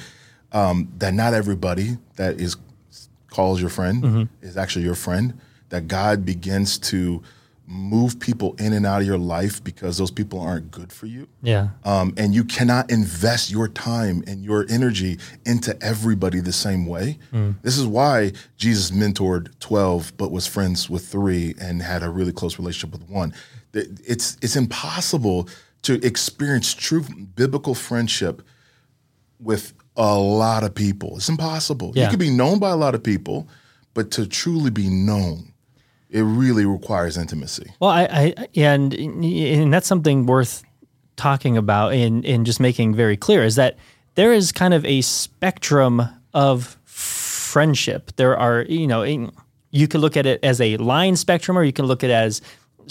um, 0.52 0.92
that 0.98 1.14
not 1.14 1.34
everybody 1.34 1.98
that 2.18 2.42
is 2.42 2.58
calls 3.30 3.60
your 3.62 3.70
friend 3.70 4.04
Mm-hmm. 4.04 4.24
is 4.46 4.58
actually 4.58 4.86
your 4.86 4.96
friend. 4.96 5.40
That 5.70 5.88
God 5.88 6.26
begins 6.26 6.80
to 6.80 7.22
move 7.68 8.20
people 8.20 8.56
in 8.58 8.74
and 8.74 8.84
out 8.88 9.02
of 9.02 9.06
your 9.08 9.20
life 9.20 9.64
because 9.64 10.00
those 10.00 10.10
people 10.10 10.40
aren't 10.40 10.72
good 10.72 10.92
for 10.92 11.06
you. 11.06 11.28
Yeah. 11.44 11.68
Um, 11.86 12.16
and 12.18 12.34
you 12.34 12.44
cannot 12.44 12.90
invest 12.90 13.52
your 13.52 13.68
time 13.68 14.24
and 14.26 14.44
your 14.44 14.66
energy 14.70 15.20
into 15.46 15.78
everybody 15.80 16.40
the 16.40 16.52
same 16.52 16.88
way. 16.88 17.20
This 17.62 17.78
is 17.78 17.86
why 17.86 18.32
Jesus 18.58 18.90
mentored 18.90 19.52
12, 19.60 20.14
but 20.18 20.32
was 20.32 20.48
friends 20.48 20.90
with 20.90 21.06
three 21.08 21.54
and 21.62 21.84
had 21.84 22.02
a 22.02 22.10
really 22.10 22.32
close 22.32 22.58
relationship 22.58 22.92
with 23.00 23.08
one. 23.08 23.36
It's, 23.74 24.36
it's 24.42 24.56
impossible 24.56 25.48
to 25.84 26.04
experience 26.04 26.74
true 26.74 27.06
biblical 27.36 27.76
friendship 27.76 28.42
with 29.40 29.74
a 30.00 30.18
lot 30.18 30.64
of 30.64 30.74
people. 30.74 31.18
It's 31.18 31.30
impossible. 31.30 31.92
Yeah. 31.94 32.06
You 32.06 32.10
can 32.10 32.20
be 32.20 32.30
known 32.30 32.58
by 32.58 32.72
a 32.72 32.76
lot 32.76 32.96
of 32.96 33.04
people, 33.04 33.48
but 33.94 34.10
to 34.12 34.26
truly 34.26 34.72
be 34.72 34.90
known, 34.90 35.52
it 36.10 36.22
really 36.22 36.66
requires 36.66 37.18
intimacy. 37.18 37.72
Well, 37.80 37.92
I, 37.92 38.34
I 38.38 38.48
and 38.56 38.94
and 38.94 39.74
that's 39.74 39.88
something 39.88 40.26
worth 40.26 40.64
talking 41.18 41.58
about 41.58 41.94
and 41.94 42.26
and 42.26 42.46
just 42.46 42.60
making 42.62 42.96
very 42.96 43.18
clear 43.18 43.44
is 43.44 43.56
that 43.56 43.78
there 44.16 44.32
is 44.34 44.52
kind 44.54 44.74
of 44.74 44.86
a 44.86 45.02
spectrum 45.02 46.02
of 46.34 46.78
friendship. 46.86 48.16
There 48.16 48.38
are, 48.38 48.62
you 48.64 48.88
know, 48.88 49.04
in- 49.04 49.32
you 49.72 49.88
could 49.88 50.02
look 50.02 50.18
at 50.18 50.26
it 50.26 50.40
as 50.44 50.62
a 50.62 50.78
line 50.78 51.16
spectrum 51.16 51.58
or 51.58 51.64
you 51.64 51.74
can 51.74 51.86
look 51.86 52.04
at 52.04 52.10
it 52.10 52.14
as 52.14 52.42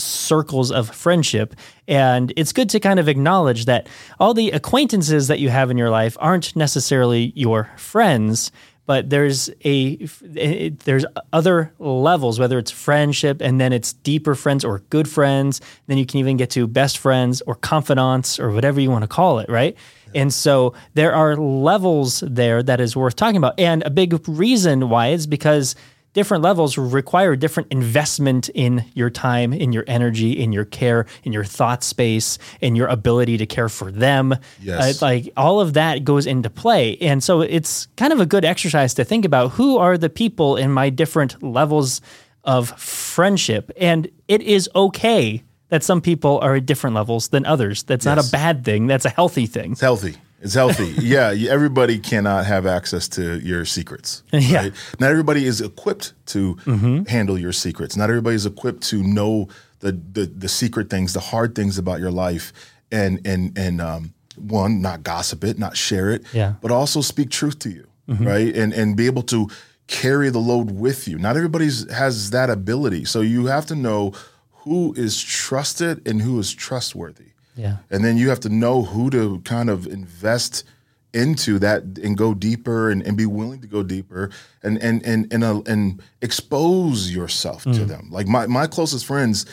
circles 0.00 0.70
of 0.70 0.94
friendship. 0.94 1.54
And 1.86 2.32
it's 2.36 2.52
good 2.52 2.68
to 2.70 2.80
kind 2.80 3.00
of 3.00 3.08
acknowledge 3.08 3.64
that 3.66 3.88
all 4.20 4.34
the 4.34 4.50
acquaintances 4.50 5.28
that 5.28 5.40
you 5.40 5.48
have 5.48 5.70
in 5.70 5.78
your 5.78 5.90
life 5.90 6.16
aren't 6.20 6.54
necessarily 6.56 7.32
your 7.34 7.70
friends, 7.76 8.50
but 8.86 9.10
there's 9.10 9.50
a 9.64 9.96
there's 9.96 11.04
other 11.32 11.72
levels 11.78 12.40
whether 12.40 12.58
it's 12.58 12.70
friendship 12.70 13.42
and 13.42 13.60
then 13.60 13.72
it's 13.72 13.92
deeper 13.92 14.34
friends 14.34 14.64
or 14.64 14.78
good 14.88 15.06
friends 15.06 15.60
then 15.88 15.98
you 15.98 16.06
can 16.06 16.18
even 16.18 16.38
get 16.38 16.48
to 16.48 16.66
best 16.66 16.96
friends 16.96 17.42
or 17.42 17.54
confidants 17.54 18.40
or 18.40 18.50
whatever 18.50 18.80
you 18.80 18.90
want 18.90 19.02
to 19.02 19.08
call 19.08 19.40
it 19.40 19.48
right? 19.50 19.76
And 20.14 20.32
so 20.32 20.74
there 20.94 21.12
are 21.12 21.36
levels 21.36 22.20
there 22.26 22.62
that 22.62 22.80
is 22.80 22.96
worth 22.96 23.16
talking 23.16 23.36
about. 23.36 23.58
And 23.58 23.82
a 23.82 23.90
big 23.90 24.26
reason 24.28 24.88
why 24.88 25.08
is 25.08 25.26
because 25.26 25.74
different 26.18 26.42
levels 26.42 26.76
require 26.76 27.36
different 27.36 27.70
investment 27.70 28.48
in 28.48 28.84
your 28.94 29.08
time, 29.08 29.52
in 29.52 29.72
your 29.72 29.84
energy, 29.86 30.32
in 30.32 30.50
your 30.50 30.64
care, 30.64 31.06
in 31.22 31.32
your 31.32 31.44
thought 31.44 31.84
space, 31.84 32.38
in 32.60 32.74
your 32.74 32.88
ability 32.88 33.36
to 33.36 33.46
care 33.46 33.68
for 33.68 33.92
them. 33.92 34.34
Yes. 34.60 35.00
Uh, 35.00 35.06
like 35.06 35.32
all 35.36 35.60
of 35.60 35.74
that 35.74 36.02
goes 36.02 36.26
into 36.26 36.50
play. 36.50 36.96
And 36.96 37.22
so 37.22 37.40
it's 37.40 37.86
kind 37.96 38.12
of 38.12 38.18
a 38.18 38.26
good 38.26 38.44
exercise 38.44 38.94
to 38.94 39.04
think 39.04 39.24
about 39.24 39.52
who 39.52 39.78
are 39.78 39.96
the 39.96 40.10
people 40.10 40.56
in 40.56 40.72
my 40.72 40.90
different 40.90 41.40
levels 41.40 42.00
of 42.42 42.70
friendship. 42.80 43.70
And 43.76 44.08
it 44.26 44.42
is 44.42 44.68
okay 44.74 45.44
that 45.68 45.84
some 45.84 46.00
people 46.00 46.40
are 46.40 46.56
at 46.56 46.66
different 46.66 46.96
levels 46.96 47.28
than 47.28 47.46
others. 47.46 47.84
That's 47.84 48.04
not 48.04 48.18
a 48.18 48.28
bad 48.32 48.64
thing, 48.64 48.88
that's 48.88 49.04
a 49.04 49.10
healthy 49.10 49.46
thing. 49.46 49.72
It's 49.72 49.80
healthy. 49.80 50.16
It's 50.40 50.54
healthy. 50.54 50.94
yeah, 51.02 51.34
everybody 51.50 51.98
cannot 51.98 52.46
have 52.46 52.64
access 52.66 53.08
to 53.10 53.38
your 53.40 53.64
secrets. 53.64 54.22
Yeah. 54.32 54.58
right? 54.62 54.72
Not 55.00 55.10
everybody 55.10 55.44
is 55.44 55.60
equipped 55.60 56.12
to 56.26 56.54
handle 57.08 57.38
your 57.38 57.52
secrets. 57.52 57.96
Not 57.96 58.08
everybody 58.10 58.36
is 58.36 58.46
equipped 58.46 58.82
to 58.90 59.02
know 59.02 59.48
the, 59.80 59.92
the 59.92 60.26
the 60.26 60.48
secret 60.48 60.90
things, 60.90 61.12
the 61.12 61.20
hard 61.20 61.54
things 61.54 61.78
about 61.78 62.00
your 62.00 62.10
life, 62.10 62.52
and 62.92 63.20
and 63.26 63.56
and 63.58 63.80
um, 63.80 64.12
one, 64.36 64.80
not 64.82 65.02
gossip 65.02 65.42
it, 65.44 65.58
not 65.58 65.76
share 65.76 66.10
it, 66.10 66.22
Yeah. 66.32 66.54
but 66.60 66.70
also 66.70 67.00
speak 67.00 67.30
truth 67.30 67.58
to 67.60 67.70
you, 67.70 67.86
right? 68.06 68.54
And 68.56 68.72
and 68.72 68.96
be 68.96 69.06
able 69.06 69.22
to 69.24 69.48
carry 69.88 70.30
the 70.30 70.38
load 70.38 70.70
with 70.72 71.08
you. 71.08 71.18
Not 71.18 71.36
everybody's 71.36 71.90
has 71.92 72.30
that 72.30 72.50
ability, 72.50 73.04
so 73.06 73.20
you 73.20 73.46
have 73.46 73.66
to 73.66 73.74
know 73.74 74.12
who 74.64 74.92
is 74.94 75.20
trusted 75.22 76.06
and 76.06 76.22
who 76.22 76.38
is 76.38 76.52
trustworthy. 76.52 77.32
Yeah. 77.58 77.78
And 77.90 78.04
then 78.04 78.16
you 78.16 78.28
have 78.30 78.40
to 78.40 78.48
know 78.48 78.82
who 78.82 79.10
to 79.10 79.40
kind 79.40 79.68
of 79.68 79.86
invest 79.86 80.64
into 81.12 81.58
that 81.58 81.82
and 82.02 82.16
go 82.16 82.32
deeper 82.34 82.90
and, 82.90 83.02
and 83.02 83.16
be 83.16 83.26
willing 83.26 83.60
to 83.60 83.66
go 83.66 83.82
deeper 83.82 84.30
and 84.62 84.78
and 84.78 85.04
and 85.04 85.32
and, 85.32 85.42
uh, 85.42 85.62
and 85.66 86.02
expose 86.22 87.10
yourself 87.10 87.64
to 87.64 87.84
them. 87.84 88.08
Like 88.10 88.28
my 88.28 88.46
my 88.46 88.66
closest 88.66 89.04
friends 89.04 89.44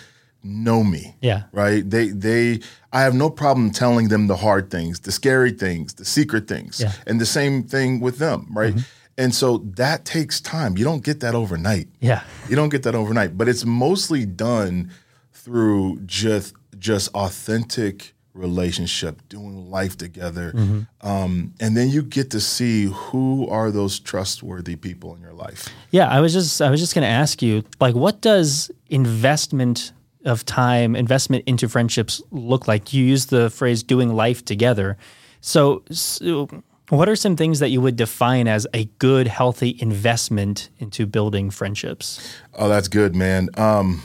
know 0.44 0.84
me. 0.84 1.16
Yeah. 1.22 1.44
Right? 1.52 1.90
They 1.90 2.10
they 2.10 2.60
I 2.94 3.02
have 3.02 3.16
no 3.16 3.30
problem 3.30 3.72
telling 3.72 4.10
them 4.10 4.28
the 4.28 4.36
hard 4.36 4.70
things, 4.70 5.00
the 5.00 5.12
scary 5.12 5.52
things, 5.52 5.96
the 5.96 6.06
secret 6.06 6.48
things. 6.48 6.80
Yeah. 6.80 6.90
Mm-hmm. 6.90 7.10
And 7.10 7.22
the 7.22 7.26
same 7.26 7.64
thing 7.64 8.00
with 8.00 8.20
them, 8.20 8.48
right? 8.52 8.76
And 9.18 9.34
so 9.34 9.60
that 9.76 10.04
takes 10.04 10.42
time. 10.42 10.78
You 10.78 10.84
don't 10.84 11.04
get 11.04 11.22
that 11.22 11.36
overnight. 11.36 11.88
Yeah. 12.02 12.24
You 12.50 12.56
don't 12.56 12.70
get 12.70 12.84
that 12.84 12.96
overnight, 12.96 13.38
but 13.38 13.48
it's 13.48 13.66
mostly 13.66 14.26
done 14.26 14.92
through 15.32 16.02
just 16.06 16.54
just 16.86 17.14
authentic 17.16 18.14
relationship, 18.34 19.22
doing 19.30 19.72
life 19.72 19.98
together, 19.98 20.54
um, 21.02 21.54
and 21.60 21.76
then 21.76 21.90
you 21.90 22.04
get 22.04 22.30
to 22.32 22.40
see 22.40 22.86
who 22.86 23.48
are 23.48 23.72
those 23.72 24.00
trustworthy 24.00 24.76
people 24.76 25.16
in 25.16 25.22
your 25.22 25.34
life. 25.34 25.70
Yeah, 25.92 26.08
I 26.10 26.20
was 26.22 26.34
just 26.34 26.62
I 26.62 26.70
was 26.70 26.80
just 26.80 26.94
going 26.94 27.08
to 27.12 27.16
ask 27.24 27.42
you 27.42 27.64
like 27.80 27.96
what 27.96 28.22
does 28.22 28.70
investment 28.90 29.94
of 30.26 30.44
time, 30.44 30.96
investment 30.96 31.44
into 31.48 31.70
friendships 31.70 32.22
look 32.32 32.68
like? 32.68 32.94
You 32.94 33.04
use 33.04 33.28
the 33.28 33.50
phrase 33.50 33.84
doing 33.84 34.14
life 34.14 34.44
together. 34.44 34.98
So, 35.40 35.84
so 35.92 36.50
what 36.90 37.08
are 37.08 37.16
some 37.16 37.36
things 37.36 37.60
that 37.60 37.70
you 37.70 37.80
would 37.82 37.96
define 37.96 38.48
as 38.48 38.68
a 38.74 38.86
good 39.00 39.28
healthy 39.28 39.78
investment 39.80 40.70
into 40.80 41.06
building 41.06 41.52
friendships? 41.52 42.38
Oh, 42.56 42.68
that's 42.68 42.88
good, 42.88 43.16
man. 43.16 43.50
Um, 43.56 44.02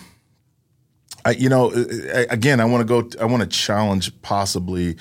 I, 1.24 1.32
you 1.32 1.48
know, 1.48 1.70
uh, 1.70 1.78
uh, 1.80 2.18
I- 2.20 2.26
again, 2.30 2.60
I 2.60 2.64
want 2.64 2.86
to 2.86 3.02
go. 3.02 3.08
I 3.20 3.24
want 3.26 3.42
to 3.42 3.48
challenge 3.48 4.10
possibly 4.22 4.96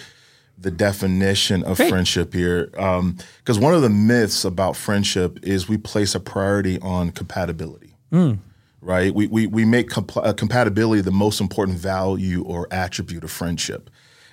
the 0.57 0.71
definition 0.71 1.63
of 1.63 1.77
Great. 1.77 1.89
friendship 1.89 2.33
here, 2.33 2.69
um, 2.77 3.17
because 3.38 3.57
one 3.57 3.73
of 3.73 3.81
the 3.81 3.89
myths 3.89 4.43
about 4.43 4.75
friendship 4.75 5.39
is 5.43 5.69
we 5.69 5.77
place 5.77 6.15
a 6.15 6.19
priority 6.19 6.79
on 6.81 7.11
compatibility. 7.11 7.95
Hmm. 8.11 8.33
Right? 8.81 9.13
We 9.13 9.27
we 9.27 9.47
we 9.47 9.65
make 9.65 9.89
compl- 9.89 10.25
uh, 10.25 10.33
compatibility 10.33 11.01
the 11.01 11.11
most 11.11 11.39
important 11.41 11.77
value 11.77 12.43
or 12.43 12.67
attribute 12.71 13.23
of 13.23 13.31
friendship. 13.31 13.89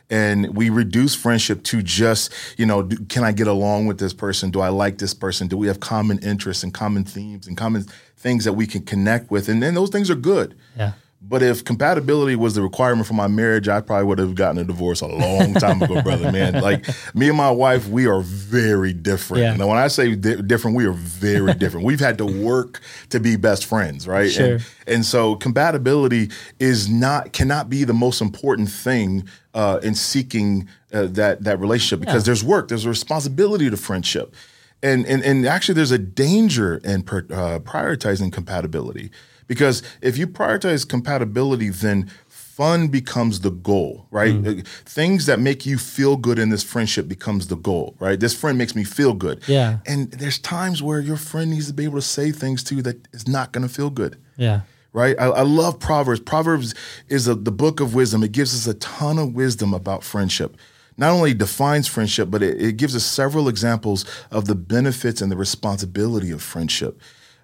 And 0.09 0.55
we 0.57 0.71
reduce 0.71 1.17
friendship 1.17 1.65
to 1.65 1.83
just, 1.83 2.33
you 2.57 2.65
know, 2.65 2.83
do, 2.83 2.97
can 3.07 3.25
I 3.25 3.33
get 3.33 3.49
along 3.49 3.87
with 3.87 3.99
this 3.99 4.13
person? 4.13 4.53
Do 4.53 4.61
I 4.61 4.69
like 4.69 4.99
this 4.99 5.13
person? 5.13 5.49
Do 5.49 5.57
we 5.57 5.67
have 5.67 5.81
common 5.81 6.21
interests 6.21 6.63
and 6.63 6.73
common 6.73 7.03
themes 7.05 7.49
and 7.49 7.57
common 7.57 7.87
things 8.17 8.45
that 8.45 8.53
we 8.53 8.69
can 8.69 8.83
connect 8.83 9.33
with? 9.33 9.49
And 9.49 9.61
then 9.61 9.75
those 9.75 9.91
things 9.91 10.09
are 10.09 10.15
good. 10.15 10.55
Yeah. 10.77 10.93
But 11.21 11.43
if 11.43 11.65
compatibility 11.65 12.37
was 12.37 12.55
the 12.55 12.63
requirement 12.63 13.07
for 13.07 13.15
my 13.15 13.27
marriage, 13.27 13.69
I 13.69 13.81
probably 13.81 14.05
would 14.07 14.19
have 14.19 14.35
gotten 14.35 14.59
a 14.59 14.65
divorce 14.65 15.01
a 15.01 15.07
long 15.07 15.55
time 15.55 15.83
ago, 15.83 16.01
brother, 16.03 16.31
man. 16.31 16.47
Like 16.67 16.87
me 17.15 17.29
and 17.29 17.37
my 17.37 17.51
wife, 17.51 17.89
we 17.89 18.07
are 18.07 18.21
very 18.21 18.93
different. 18.93 19.43
Yeah. 19.43 19.57
Now, 19.57 19.69
when 19.69 19.79
I 19.79 19.89
say 19.89 20.15
di- 20.15 20.43
different, 20.43 20.77
we 20.77 20.85
are 20.85 20.93
very 20.93 21.53
different. 21.59 21.87
We've 21.87 22.01
had 22.01 22.19
to 22.19 22.27
work 22.27 22.81
to 23.11 23.21
be 23.21 23.37
best 23.37 23.67
friends, 23.67 24.07
right? 24.07 24.31
Sure. 24.31 24.55
And, 24.55 24.65
and 24.87 25.05
so 25.05 25.37
compatibility 25.37 26.31
is 26.59 26.89
not 26.89 27.33
cannot 27.33 27.69
be 27.69 27.85
the 27.85 27.95
most 27.95 28.21
important 28.21 28.71
thing 28.71 29.29
uh, 29.55 29.81
in 29.83 29.95
seeking 29.95 30.69
uh, 30.93 31.07
that 31.11 31.45
that 31.45 31.59
relationship 31.61 32.01
because 32.01 32.25
there's 32.25 32.45
work, 32.45 32.69
there's 32.69 32.85
a 32.85 32.89
responsibility 32.89 33.71
to 33.71 33.77
friendship, 33.77 34.35
and 34.83 35.07
and 35.07 35.23
and 35.25 35.47
actually 35.47 35.75
there's 35.75 35.93
a 35.93 35.99
danger 35.99 36.77
in 36.79 37.03
per, 37.03 37.19
uh, 37.31 37.59
prioritizing 37.61 38.33
compatibility 38.33 39.11
because 39.47 39.83
if 40.01 40.19
you 40.19 40.27
prioritize 40.27 40.89
compatibility, 40.89 41.71
then 41.71 42.11
fun 42.57 42.89
becomes 42.89 43.41
the 43.41 43.51
goal, 43.51 44.07
right? 44.11 44.33
Mm. 44.33 44.67
Things 44.67 45.27
that 45.27 45.39
make 45.39 45.67
you 45.67 45.77
feel 45.77 46.17
good 46.17 46.39
in 46.39 46.49
this 46.49 46.63
friendship 46.63 47.07
becomes 47.07 47.49
the 47.49 47.57
goal, 47.57 47.95
right? 47.99 48.19
This 48.19 48.35
friend 48.35 48.57
makes 48.57 48.75
me 48.75 48.83
feel 48.83 49.13
good. 49.13 49.43
Yeah. 49.47 49.81
And 49.87 50.11
there's 50.13 50.39
times 50.39 50.83
where 50.83 51.01
your 51.01 51.19
friend 51.19 51.51
needs 51.51 51.67
to 51.67 51.75
be 51.75 51.85
able 51.85 51.99
to 51.99 52.03
say 52.03 52.33
things 52.33 52.65
to 52.65 52.77
you 52.77 52.83
that 52.83 53.07
is 53.13 53.29
not 53.29 53.53
going 53.53 53.69
to 53.69 53.73
feel 53.73 53.91
good. 53.91 54.17
Yeah. 54.39 54.63
Right. 54.95 55.15
I, 55.21 55.27
I 55.27 55.43
love 55.43 55.79
Proverbs. 55.79 56.21
Proverbs 56.21 56.75
is 57.09 57.29
a, 57.29 57.35
the 57.35 57.53
book 57.53 57.81
of 57.81 57.95
wisdom. 57.95 58.23
It 58.23 58.33
gives 58.33 58.55
us 58.55 58.67
a 58.67 58.79
ton 58.79 59.19
of 59.19 59.35
wisdom 59.35 59.75
about 59.75 60.03
friendship. 60.03 60.57
Not 60.97 61.11
only 61.11 61.35
defines 61.35 61.87
friendship, 61.87 62.31
but 62.31 62.43
it, 62.43 62.59
it 62.59 62.77
gives 62.79 62.97
us 62.97 63.05
several 63.05 63.49
examples 63.49 64.07
of 64.31 64.47
the 64.47 64.55
benefits 64.55 65.21
and 65.21 65.31
the 65.31 65.37
responsibility 65.37 66.31
of 66.31 66.43
friendship. 66.43 66.99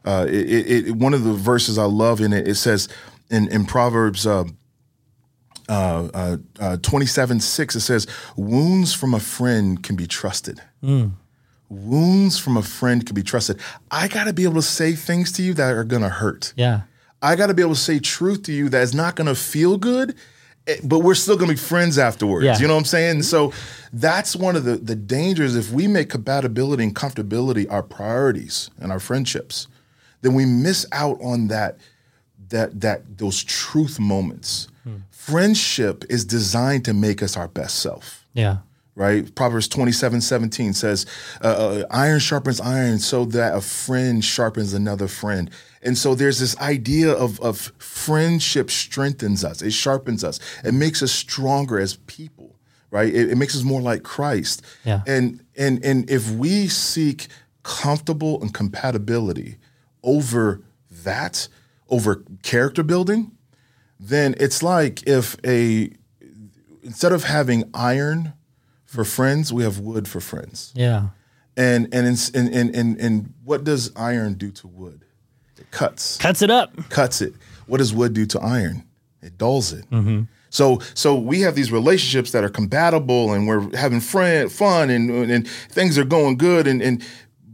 Uh, 0.04 0.26
it, 0.28 0.86
it, 0.88 0.92
one 0.96 1.14
of 1.14 1.24
the 1.24 1.32
verses 1.32 1.78
I 1.78 1.84
love 1.84 2.20
in 2.20 2.32
it, 2.32 2.48
it 2.48 2.56
says 2.56 2.88
in, 3.30 3.48
in 3.48 3.64
Proverbs 3.64 4.26
uh, 4.26 4.44
uh, 5.68 6.08
uh, 6.12 6.36
uh, 6.60 6.76
27 6.78 7.40
6, 7.40 7.76
it 7.76 7.80
says, 7.80 8.06
Wounds 8.36 8.92
from 8.92 9.14
a 9.14 9.20
friend 9.20 9.82
can 9.82 9.96
be 9.96 10.06
trusted. 10.06 10.60
Mm. 10.82 11.12
Wounds 11.68 12.38
from 12.38 12.56
a 12.56 12.62
friend 12.62 13.04
can 13.06 13.14
be 13.14 13.22
trusted. 13.22 13.58
I 13.90 14.08
got 14.08 14.24
to 14.24 14.32
be 14.32 14.44
able 14.44 14.56
to 14.56 14.62
say 14.62 14.92
things 14.92 15.32
to 15.32 15.42
you 15.42 15.54
that 15.54 15.74
are 15.74 15.84
going 15.84 16.02
to 16.02 16.08
hurt. 16.08 16.52
Yeah. 16.56 16.82
I 17.22 17.36
got 17.36 17.46
to 17.46 17.54
be 17.54 17.62
able 17.62 17.74
to 17.74 17.80
say 17.80 17.98
truth 18.00 18.42
to 18.44 18.52
you 18.52 18.68
that 18.68 18.82
is 18.82 18.94
not 18.94 19.16
going 19.16 19.28
to 19.28 19.34
feel 19.34 19.78
good, 19.78 20.16
eh, 20.66 20.76
but 20.82 20.98
we're 20.98 21.14
still 21.14 21.36
going 21.36 21.48
to 21.48 21.54
be 21.54 21.60
friends 21.60 21.96
afterwards. 21.98 22.44
Yeah. 22.44 22.58
You 22.58 22.66
know 22.66 22.74
what 22.74 22.80
I'm 22.80 22.84
saying? 22.84 23.22
So 23.22 23.52
that's 23.92 24.34
one 24.34 24.56
of 24.56 24.64
the, 24.64 24.76
the 24.76 24.96
dangers. 24.96 25.56
If 25.56 25.70
we 25.70 25.86
make 25.86 26.10
compatibility 26.10 26.82
and 26.82 26.94
comfortability 26.94 27.70
our 27.70 27.82
priorities 27.82 28.68
and 28.78 28.90
our 28.90 29.00
friendships, 29.00 29.68
then 30.22 30.34
we 30.34 30.46
miss 30.46 30.86
out 30.92 31.20
on 31.20 31.48
that 31.48 31.78
that 32.48 32.80
that 32.80 33.18
those 33.18 33.44
truth 33.44 34.00
moments 34.00 34.68
Friendship 35.22 36.04
is 36.08 36.24
designed 36.24 36.84
to 36.86 36.92
make 36.92 37.22
us 37.22 37.36
our 37.36 37.46
best 37.46 37.78
self. 37.78 38.26
Yeah. 38.34 38.58
Right? 38.96 39.32
Proverbs 39.36 39.68
27 39.68 40.20
17 40.20 40.72
says, 40.72 41.06
uh, 41.40 41.46
uh, 41.46 41.86
iron 41.92 42.18
sharpens 42.18 42.60
iron 42.60 42.98
so 42.98 43.24
that 43.26 43.54
a 43.54 43.60
friend 43.60 44.24
sharpens 44.24 44.74
another 44.74 45.06
friend. 45.06 45.48
And 45.80 45.96
so 45.96 46.16
there's 46.16 46.40
this 46.40 46.58
idea 46.58 47.12
of, 47.12 47.40
of 47.40 47.72
friendship 47.78 48.68
strengthens 48.68 49.44
us, 49.44 49.62
it 49.62 49.72
sharpens 49.72 50.24
us, 50.24 50.40
it 50.64 50.74
makes 50.74 51.04
us 51.04 51.12
stronger 51.12 51.78
as 51.78 51.94
people, 52.08 52.56
right? 52.90 53.14
It, 53.14 53.30
it 53.30 53.36
makes 53.36 53.54
us 53.54 53.62
more 53.62 53.80
like 53.80 54.02
Christ. 54.02 54.62
Yeah. 54.84 55.02
And, 55.06 55.44
and, 55.56 55.84
and 55.84 56.10
if 56.10 56.32
we 56.32 56.66
seek 56.66 57.28
comfortable 57.62 58.42
and 58.42 58.52
compatibility 58.52 59.58
over 60.02 60.62
that, 60.90 61.48
over 61.88 62.24
character 62.42 62.82
building, 62.82 63.32
then 63.98 64.34
it's 64.38 64.62
like 64.62 65.06
if 65.06 65.36
a 65.44 65.90
instead 66.82 67.12
of 67.12 67.24
having 67.24 67.70
iron 67.72 68.32
for 68.84 69.04
friends, 69.04 69.52
we 69.52 69.62
have 69.62 69.78
wood 69.78 70.08
for 70.08 70.20
friends. 70.20 70.72
Yeah. 70.74 71.08
And 71.56 71.88
and 71.92 72.06
in, 72.34 72.48
and 72.48 72.74
and 72.74 72.98
and 72.98 73.34
what 73.44 73.64
does 73.64 73.92
iron 73.96 74.34
do 74.34 74.50
to 74.52 74.66
wood? 74.66 75.04
It 75.58 75.70
cuts. 75.70 76.16
Cuts 76.16 76.42
it 76.42 76.50
up. 76.50 76.74
Cuts 76.88 77.20
it. 77.20 77.34
What 77.66 77.78
does 77.78 77.92
wood 77.94 78.14
do 78.14 78.26
to 78.26 78.40
iron? 78.40 78.84
It 79.22 79.38
dulls 79.38 79.72
it. 79.72 79.88
Mm-hmm. 79.90 80.22
So 80.50 80.80
so 80.94 81.16
we 81.16 81.40
have 81.40 81.54
these 81.54 81.72
relationships 81.72 82.32
that 82.32 82.44
are 82.44 82.50
compatible, 82.50 83.32
and 83.32 83.46
we're 83.46 83.74
having 83.76 84.00
friend 84.00 84.50
fun, 84.50 84.90
and 84.90 85.10
and 85.30 85.48
things 85.48 85.98
are 85.98 86.04
going 86.04 86.36
good, 86.36 86.66
and 86.66 86.82
and 86.82 87.02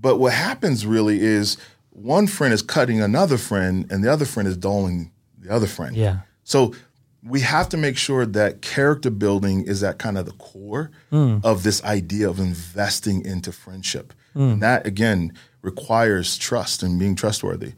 but 0.01 0.17
what 0.17 0.33
happens 0.33 0.87
really 0.87 1.21
is 1.21 1.57
one 2.03 2.27
friend 2.27 2.55
is 2.55 2.63
cutting 2.63 3.01
another 3.01 3.39
friend, 3.39 3.91
and 3.91 4.03
the 4.03 4.13
other 4.13 4.25
friend 4.25 4.49
is 4.49 4.57
doling 4.57 5.11
the 5.39 5.53
other 5.53 5.67
friend. 5.67 5.97
Yeah. 5.97 6.21
So 6.45 6.75
we 7.23 7.41
have 7.41 7.69
to 7.71 7.77
make 7.77 7.97
sure 7.97 8.25
that 8.25 8.63
character 8.63 9.11
building 9.11 9.65
is 9.67 9.83
at 9.83 9.99
kind 9.99 10.17
of 10.17 10.27
the 10.27 10.33
core 10.33 10.91
mm. 11.13 11.45
of 11.45 11.63
this 11.63 11.83
idea 11.85 12.29
of 12.29 12.39
investing 12.39 13.25
into 13.25 13.53
friendship. 13.53 14.15
Mm. 14.35 14.53
And 14.53 14.63
that 14.63 14.87
again 14.87 15.33
requires 15.63 16.39
trust 16.39 16.83
and 16.83 16.99
being 16.99 17.17
trustworthy. 17.17 17.73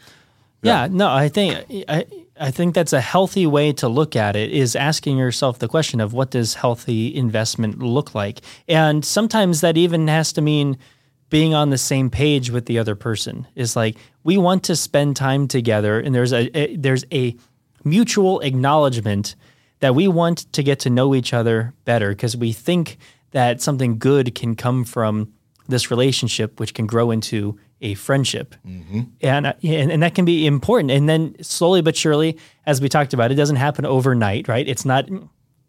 Yeah, 0.63 0.83
yeah 0.83 0.89
no, 0.91 1.09
I 1.09 1.29
think 1.29 1.85
I 1.89 2.05
I 2.39 2.51
think 2.51 2.75
that's 2.75 2.93
a 2.93 3.01
healthy 3.01 3.47
way 3.47 3.73
to 3.75 3.89
look 3.89 4.17
at 4.17 4.37
it 4.37 4.51
is 4.51 4.77
asking 4.77 5.19
yourself 5.19 5.59
the 5.59 5.69
question 5.69 6.01
of 6.01 6.13
what 6.13 6.31
does 6.31 6.55
healthy 6.55 7.15
investment 7.15 7.79
look 7.79 8.15
like? 8.15 8.41
And 8.67 9.05
sometimes 9.05 9.61
that 9.61 9.77
even 9.77 10.09
has 10.09 10.33
to 10.35 10.41
mean 10.41 10.79
being 11.31 11.55
on 11.55 11.71
the 11.71 11.79
same 11.79 12.11
page 12.11 12.51
with 12.51 12.67
the 12.67 12.79
other 12.79 12.95
person. 12.95 13.47
Is 13.55 13.77
like 13.77 13.97
we 14.25 14.37
want 14.37 14.65
to 14.65 14.77
spend 14.77 15.17
time 15.17 15.49
together 15.49 15.99
and 15.99 16.15
there's 16.15 16.33
a, 16.33 16.51
a 16.59 16.77
there's 16.77 17.05
a 17.13 17.37
mutual 17.85 18.41
acknowledgement 18.41 19.37
that 19.81 19.95
we 19.95 20.07
want 20.09 20.53
to 20.53 20.63
get 20.63 20.81
to 20.81 20.91
know 20.91 21.15
each 21.15 21.33
other 21.33 21.73
better 21.85 22.11
because 22.11 22.37
we 22.37 22.53
think 22.53 22.99
that 23.31 23.61
something 23.63 23.99
good 23.99 24.35
can 24.35 24.55
come 24.55 24.85
from 24.85 25.33
this 25.69 25.91
relationship, 25.91 26.61
which 26.61 26.75
can 26.75 26.87
grow 26.87 27.11
into 27.11 27.59
a 27.81 27.95
friendship. 27.95 28.55
Mm-hmm. 28.67 29.01
And, 29.23 29.47
and, 29.47 29.93
and 29.93 30.03
that 30.03 30.15
can 30.15 30.25
be 30.25 30.47
important. 30.47 30.91
And 30.91 31.09
then 31.09 31.37
slowly 31.43 31.81
but 31.81 31.97
surely, 31.97 32.37
as 32.67 32.81
we 32.81 32.89
talked 32.89 33.15
about, 33.15 33.33
it 33.33 33.37
doesn't 33.37 33.57
happen 33.57 33.87
overnight, 33.87 34.49
right? 34.49 34.69
It's 34.69 34.85
not 34.85 35.09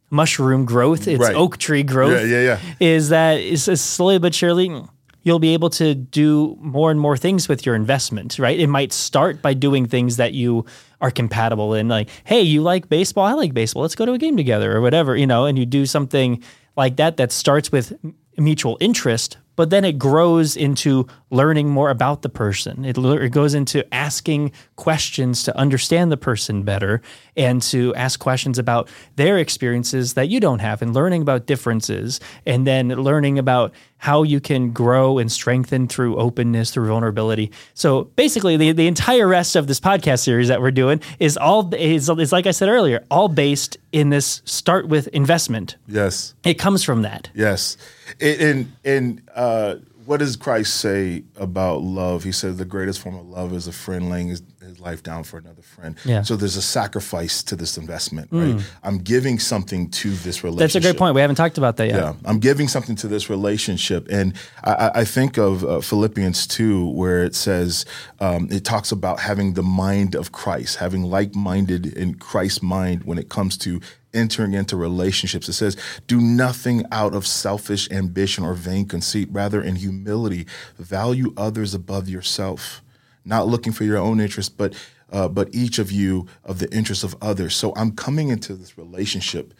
mushroom 0.09 0.65
growth, 0.65 1.07
it's 1.07 1.21
right. 1.21 1.35
oak 1.35 1.57
tree 1.57 1.83
growth. 1.83 2.27
Yeah, 2.27 2.39
yeah, 2.39 2.41
yeah. 2.41 2.59
Is 2.81 3.09
that 3.09 3.39
is 3.39 3.63
slowly 3.79 4.19
but 4.19 4.35
surely 4.35 4.83
you'll 5.23 5.39
be 5.39 5.53
able 5.53 5.69
to 5.69 5.93
do 5.95 6.57
more 6.59 6.91
and 6.91 6.99
more 6.99 7.17
things 7.17 7.47
with 7.47 7.65
your 7.65 7.75
investment, 7.75 8.39
right? 8.39 8.59
It 8.59 8.67
might 8.67 8.91
start 8.91 9.41
by 9.41 9.53
doing 9.53 9.85
things 9.87 10.17
that 10.17 10.33
you 10.33 10.65
are 10.99 11.11
compatible 11.11 11.73
in, 11.73 11.87
like, 11.87 12.09
hey, 12.23 12.41
you 12.41 12.61
like 12.61 12.89
baseball, 12.89 13.25
I 13.25 13.33
like 13.33 13.53
baseball, 13.53 13.83
let's 13.83 13.95
go 13.95 14.05
to 14.05 14.13
a 14.13 14.17
game 14.17 14.37
together 14.37 14.75
or 14.75 14.81
whatever, 14.81 15.15
you 15.15 15.27
know, 15.27 15.45
and 15.45 15.57
you 15.57 15.65
do 15.65 15.85
something 15.85 16.43
like 16.75 16.97
that 16.97 17.17
that 17.17 17.31
starts 17.31 17.71
with 17.71 17.93
mutual 18.37 18.77
interest, 18.79 19.37
but 19.55 19.69
then 19.69 19.83
it 19.83 19.99
grows 19.99 20.55
into 20.55 21.05
learning 21.29 21.69
more 21.69 21.89
about 21.89 22.21
the 22.21 22.29
person. 22.29 22.85
It, 22.85 22.97
it, 22.97 23.31
goes 23.31 23.53
into 23.53 23.85
asking 23.93 24.53
questions 24.75 25.43
to 25.43 25.57
understand 25.57 26.11
the 26.11 26.17
person 26.17 26.63
better 26.63 27.01
and 27.35 27.61
to 27.63 27.93
ask 27.95 28.19
questions 28.19 28.57
about 28.57 28.89
their 29.17 29.37
experiences 29.37 30.13
that 30.13 30.29
you 30.29 30.39
don't 30.39 30.59
have 30.59 30.81
and 30.81 30.93
learning 30.93 31.21
about 31.21 31.45
differences 31.45 32.19
and 32.45 32.65
then 32.65 32.89
learning 32.89 33.37
about 33.37 33.73
how 34.01 34.23
you 34.23 34.41
can 34.41 34.71
grow 34.71 35.19
and 35.19 35.31
strengthen 35.31 35.87
through 35.87 36.17
openness, 36.17 36.71
through 36.71 36.87
vulnerability. 36.87 37.51
So 37.75 38.05
basically 38.15 38.57
the, 38.57 38.71
the 38.71 38.87
entire 38.87 39.27
rest 39.27 39.55
of 39.55 39.67
this 39.67 39.79
podcast 39.79 40.23
series 40.23 40.47
that 40.47 40.59
we're 40.59 40.71
doing 40.71 41.01
is 41.19 41.37
all 41.37 41.71
is, 41.75 42.09
is 42.09 42.31
like 42.31 42.47
I 42.47 42.51
said 42.51 42.67
earlier, 42.67 43.05
all 43.11 43.27
based 43.27 43.77
in 43.91 44.09
this 44.09 44.41
start 44.43 44.87
with 44.87 45.07
investment. 45.09 45.75
Yes. 45.87 46.33
It 46.43 46.55
comes 46.55 46.83
from 46.83 47.03
that. 47.03 47.29
Yes. 47.35 47.77
And 48.19 48.71
and 48.83 49.21
uh 49.35 49.75
what 50.05 50.17
does 50.17 50.35
Christ 50.35 50.77
say 50.77 51.23
about 51.35 51.81
love? 51.81 52.23
He 52.23 52.31
says 52.31 52.57
the 52.57 52.65
greatest 52.65 52.99
form 52.99 53.15
of 53.15 53.27
love 53.27 53.53
is 53.53 53.67
a 53.67 53.71
friend 53.71 54.09
laying 54.09 54.29
his, 54.29 54.41
his 54.61 54.79
life 54.79 55.03
down 55.03 55.23
for 55.23 55.37
another 55.37 55.61
friend. 55.61 55.95
Yeah. 56.05 56.21
So 56.23 56.35
there's 56.35 56.55
a 56.55 56.61
sacrifice 56.61 57.43
to 57.43 57.55
this 57.55 57.77
investment, 57.77 58.29
right? 58.31 58.55
Mm. 58.55 58.63
I'm 58.83 58.97
giving 58.97 59.39
something 59.39 59.89
to 59.91 60.09
this 60.09 60.43
relationship. 60.43 60.59
That's 60.59 60.75
a 60.75 60.81
great 60.81 60.97
point. 60.97 61.15
We 61.15 61.21
haven't 61.21 61.35
talked 61.35 61.57
about 61.57 61.77
that 61.77 61.87
yet. 61.87 61.95
Yeah, 61.95 62.13
I'm 62.25 62.39
giving 62.39 62.67
something 62.67 62.95
to 62.97 63.07
this 63.07 63.29
relationship, 63.29 64.07
and 64.09 64.33
I, 64.63 64.91
I 64.95 65.05
think 65.05 65.37
of 65.37 65.63
uh, 65.63 65.81
Philippians 65.81 66.47
two, 66.47 66.87
where 66.89 67.23
it 67.23 67.35
says 67.35 67.85
um, 68.19 68.47
it 68.51 68.65
talks 68.65 68.91
about 68.91 69.19
having 69.19 69.53
the 69.53 69.63
mind 69.63 70.15
of 70.15 70.31
Christ, 70.31 70.77
having 70.77 71.03
like-minded 71.03 71.85
in 71.85 72.15
Christ's 72.15 72.63
mind 72.63 73.03
when 73.03 73.17
it 73.17 73.29
comes 73.29 73.57
to 73.59 73.81
entering 74.13 74.53
into 74.53 74.75
relationships. 74.75 75.47
It 75.47 75.53
says, 75.53 75.77
do 76.07 76.19
nothing 76.19 76.85
out 76.91 77.13
of 77.13 77.25
selfish 77.25 77.89
ambition 77.91 78.43
or 78.43 78.53
vain 78.53 78.87
conceit. 78.87 79.29
Rather, 79.31 79.61
in 79.61 79.75
humility, 79.77 80.45
value 80.77 81.33
others 81.37 81.73
above 81.73 82.09
yourself, 82.09 82.81
not 83.25 83.47
looking 83.47 83.73
for 83.73 83.83
your 83.83 83.97
own 83.97 84.19
interest, 84.19 84.57
but 84.57 84.73
uh, 85.11 85.27
but 85.27 85.53
each 85.53 85.77
of 85.77 85.91
you 85.91 86.25
of 86.45 86.59
the 86.59 86.73
interest 86.73 87.03
of 87.03 87.17
others. 87.21 87.53
So 87.53 87.73
I'm 87.75 87.91
coming 87.91 88.29
into 88.29 88.55
this 88.55 88.77
relationship 88.77 89.53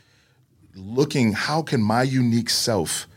looking 0.76 1.34
how 1.34 1.62
can 1.62 1.82
my 1.82 2.04
unique 2.04 2.50
self 2.50 3.08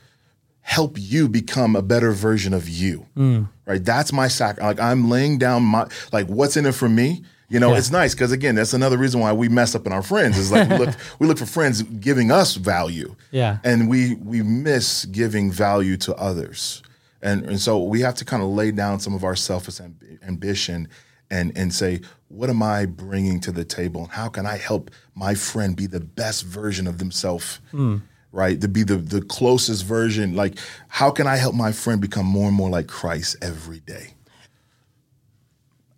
help 0.60 0.96
you 0.98 1.28
become 1.28 1.76
a 1.76 1.82
better 1.82 2.12
version 2.12 2.54
of 2.54 2.68
you 2.68 3.06
mm. 3.16 3.46
right 3.66 3.84
that's 3.84 4.12
my 4.12 4.28
sac 4.28 4.60
like 4.60 4.80
i'm 4.80 5.10
laying 5.10 5.38
down 5.38 5.62
my 5.62 5.86
like 6.12 6.26
what's 6.26 6.56
in 6.56 6.66
it 6.66 6.74
for 6.74 6.88
me 6.88 7.22
you 7.48 7.60
know, 7.60 7.72
yeah. 7.72 7.78
it's 7.78 7.90
nice 7.90 8.14
because 8.14 8.32
again, 8.32 8.54
that's 8.54 8.72
another 8.72 8.96
reason 8.96 9.20
why 9.20 9.32
we 9.32 9.48
mess 9.48 9.74
up 9.74 9.86
in 9.86 9.92
our 9.92 10.02
friends. 10.02 10.38
Is 10.38 10.50
like 10.50 10.68
we 10.68 10.78
look 10.78 10.94
we 11.18 11.26
look 11.26 11.38
for 11.38 11.46
friends 11.46 11.82
giving 11.82 12.30
us 12.30 12.54
value. 12.54 13.14
Yeah. 13.30 13.58
And 13.64 13.88
we 13.88 14.14
we 14.16 14.42
miss 14.42 15.04
giving 15.06 15.50
value 15.50 15.96
to 15.98 16.14
others. 16.16 16.82
And 17.22 17.44
and 17.44 17.60
so 17.60 17.82
we 17.82 18.00
have 18.00 18.14
to 18.16 18.24
kind 18.24 18.42
of 18.42 18.48
lay 18.48 18.70
down 18.70 19.00
some 19.00 19.14
of 19.14 19.24
our 19.24 19.36
selfish 19.36 19.76
amb- 19.76 20.22
ambition 20.26 20.88
and 21.30 21.56
and 21.56 21.72
say, 21.72 22.00
what 22.28 22.48
am 22.48 22.62
I 22.62 22.86
bringing 22.86 23.40
to 23.40 23.52
the 23.52 23.64
table 23.64 24.02
and 24.02 24.10
how 24.10 24.28
can 24.28 24.46
I 24.46 24.56
help 24.56 24.90
my 25.14 25.34
friend 25.34 25.76
be 25.76 25.86
the 25.86 26.00
best 26.00 26.44
version 26.44 26.86
of 26.86 26.98
themselves? 26.98 27.60
Mm. 27.72 28.02
Right? 28.32 28.60
To 28.62 28.68
be 28.68 28.84
the 28.84 28.96
the 28.96 29.20
closest 29.20 29.84
version 29.84 30.34
like 30.34 30.58
how 30.88 31.10
can 31.10 31.26
I 31.26 31.36
help 31.36 31.54
my 31.54 31.72
friend 31.72 32.00
become 32.00 32.26
more 32.26 32.48
and 32.48 32.56
more 32.56 32.70
like 32.70 32.88
Christ 32.88 33.36
every 33.42 33.80
day? 33.80 34.14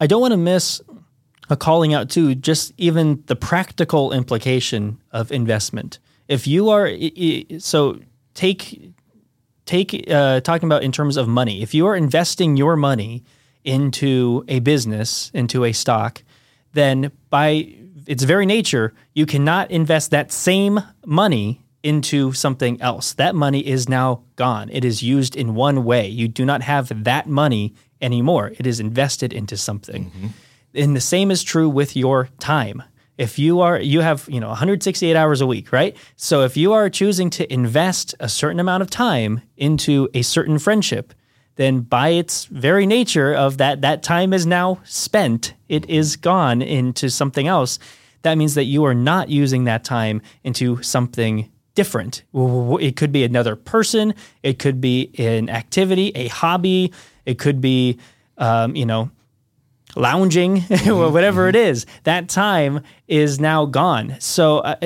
I 0.01 0.07
don't 0.07 0.21
want 0.21 0.33
to 0.33 0.37
miss 0.37 0.83
a 1.49 1.57
calling 1.57 1.95
out 1.95 2.11
too, 2.11 2.35
just 2.35 2.73
even 2.77 3.23
the 3.27 3.37
practical 3.37 4.13
implication 4.13 4.99
of 5.13 5.31
investment. 5.31 5.99
If 6.29 6.47
you 6.47 6.71
are 6.71 6.91
so 7.59 8.01
take 8.35 8.93
take 9.67 10.09
uh, 10.11 10.41
talking 10.41 10.69
about 10.69 10.83
in 10.83 10.93
terms 10.93 11.17
of 11.17 11.29
money. 11.29 11.63
If 11.63 11.75
you 11.75 11.87
are 11.87 11.97
investing 11.97 12.57
your 12.57 12.77
money 12.77 13.25
into 13.65 14.45
a 14.49 14.61
business, 14.61 15.31
into 15.35 15.65
a 15.65 15.73
stock, 15.73 16.23
then 16.73 17.11
by 17.31 17.75
its 18.07 18.23
very 18.23 18.47
nature, 18.47 18.95
you 19.13 19.27
cannot 19.27 19.71
invest 19.71 20.13
that 20.13 20.31
same 20.31 20.81
money 21.05 21.63
into 21.83 22.33
something 22.33 22.81
else. 22.81 23.13
That 23.15 23.35
money 23.35 23.67
is 23.67 23.89
now 23.89 24.23
gone. 24.37 24.71
It 24.71 24.85
is 24.85 25.03
used 25.03 25.37
in 25.37 25.55
one 25.55 25.85
way. 25.85 26.07
You 26.07 26.29
do 26.29 26.45
not 26.45 26.63
have 26.63 27.05
that 27.05 27.29
money 27.29 27.75
anymore. 28.01 28.53
It 28.59 28.67
is 28.67 28.81
invested 28.81 29.33
into 29.33 29.57
something. 29.57 30.07
Mm-hmm. 30.07 30.27
And 30.77 30.95
the 30.95 31.01
same 31.01 31.31
is 31.31 31.43
true 31.43 31.69
with 31.69 31.97
your 31.97 32.29
time. 32.39 32.83
If 33.19 33.39
you 33.39 33.61
are 33.61 33.81
you 33.81 34.01
have, 34.01 34.29
you 34.31 34.41
know, 34.41 34.49
168 34.49 35.17
hours 35.17 35.41
a 35.41 35.47
week, 35.47 35.73
right? 35.73 35.97
So 36.17 36.43
if 36.43 36.57
you 36.57 36.75
are 36.75 36.91
choosing 36.91 37.31
to 37.31 37.51
invest 37.53 38.15
a 38.21 38.29
certain 38.29 38.61
amount 38.61 38.83
of 38.83 38.91
time 38.91 39.41
into 39.57 40.09
a 40.13 40.23
certain 40.23 40.59
friendship, 40.59 41.15
then 41.55 41.81
by 41.81 42.11
its 42.11 42.45
very 42.47 42.87
nature 42.87 43.33
of 43.33 43.57
that 43.57 43.81
that 43.81 44.03
time 44.03 44.35
is 44.35 44.45
now 44.45 44.81
spent, 44.85 45.55
it 45.69 45.89
is 45.89 46.17
gone 46.17 46.61
into 46.61 47.09
something 47.09 47.47
else. 47.47 47.79
That 48.21 48.37
means 48.37 48.55
that 48.55 48.65
you 48.65 48.85
are 48.85 48.95
not 48.95 49.31
using 49.31 49.65
that 49.65 49.83
time 49.83 50.21
into 50.45 50.83
something 50.83 51.51
different. 51.75 52.23
It 52.35 52.97
could 52.97 53.13
be 53.13 53.25
another 53.25 53.57
person, 53.57 54.15
it 54.43 54.59
could 54.59 54.81
be 54.81 55.11
an 55.17 55.49
activity, 55.49 56.13
a 56.15 56.29
hobby, 56.29 56.93
it 57.25 57.39
could 57.39 57.63
be 57.63 57.99
um, 58.39 58.77
you 58.77 58.85
know, 58.85 59.11
lounging, 59.97 60.57
mm-hmm. 60.61 61.13
whatever 61.13 61.43
mm-hmm. 61.43 61.57
it 61.57 61.69
is, 61.69 61.87
that 62.05 62.29
time 62.29 62.81
is 63.09 63.41
now 63.41 63.67
gone. 63.67 64.17
So, 64.21 64.59
uh, 64.59 64.77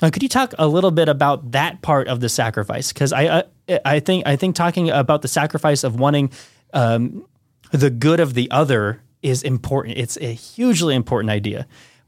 uh, 0.00 0.10
could 0.10 0.22
you 0.22 0.28
talk 0.28 0.54
a 0.58 0.68
little 0.68 0.90
bit 0.90 1.08
about 1.08 1.52
that 1.52 1.82
part 1.82 2.08
of 2.08 2.20
the 2.20 2.28
sacrifice? 2.28 2.92
Because 2.92 3.12
I, 3.12 3.26
uh, 3.26 3.42
I 3.84 4.00
think, 4.00 4.26
I 4.26 4.36
think 4.36 4.54
talking 4.54 4.90
about 4.90 5.22
the 5.22 5.28
sacrifice 5.28 5.82
of 5.82 5.98
wanting 5.98 6.30
um, 6.72 7.26
the 7.72 7.90
good 7.90 8.20
of 8.20 8.34
the 8.34 8.50
other 8.50 9.02
is 9.22 9.42
important. 9.42 9.98
It's 9.98 10.16
a 10.18 10.32
hugely 10.32 10.94
important 10.94 11.30
idea. 11.30 11.66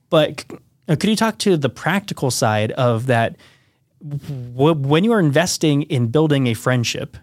But 0.08 0.44
uh, 0.88 0.96
could 0.96 1.10
you 1.10 1.16
talk 1.16 1.38
to 1.38 1.56
the 1.56 1.68
practical 1.68 2.30
side 2.30 2.72
of 2.72 3.06
that? 3.06 3.36
W- 4.02 4.74
when 4.74 5.04
you 5.04 5.12
are 5.12 5.20
investing 5.20 5.82
in 5.82 6.08
building 6.08 6.46
a 6.46 6.54
friendship, 6.54 7.16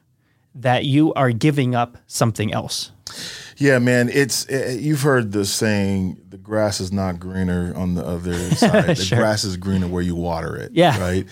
that 0.54 0.86
you 0.86 1.13
are 1.13 1.32
giving 1.32 1.76
up 1.76 1.98
something 2.08 2.52
else. 2.52 2.91
Yeah, 3.58 3.80
man, 3.80 4.10
it's 4.10 4.46
it, 4.46 4.67
eh, 4.67 4.72
you've 4.74 5.02
heard 5.02 5.32
the 5.32 5.46
saying 5.46 6.22
the 6.30 6.38
grass 6.38 6.80
is 6.80 6.91
not 6.91 7.20
greener 7.20 7.74
on 7.76 7.96
the 7.96 8.06
other 8.06 8.34
side. 8.56 8.96
The 8.96 8.96
sure. 8.96 9.17
grass 9.17 9.43
is 9.43 9.58
greener 9.58 9.88
where 9.88 10.04
you 10.04 10.15
water 10.15 10.56
it. 10.56 10.72
Yeah. 10.74 11.00
Right. 11.00 11.26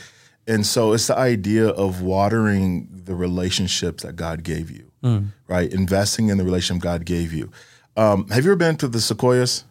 And 0.47 0.65
so 0.65 0.93
it's 0.93 1.07
the 1.07 1.17
idea 1.17 1.67
of 1.67 2.01
watering 2.01 2.87
the 2.91 3.15
relationships 3.15 4.03
that 4.03 4.15
God 4.15 4.43
gave 4.43 4.69
you, 4.69 4.91
mm. 5.03 5.27
right? 5.47 5.71
Investing 5.71 6.29
in 6.29 6.37
the 6.37 6.43
relationship 6.43 6.83
God 6.83 7.05
gave 7.05 7.33
you. 7.33 7.51
Um, 7.97 8.27
have 8.29 8.43
you 8.43 8.51
ever 8.51 8.55
been 8.55 8.75
to 8.77 8.87
the 8.87 8.99
Sequoias? 8.99 9.63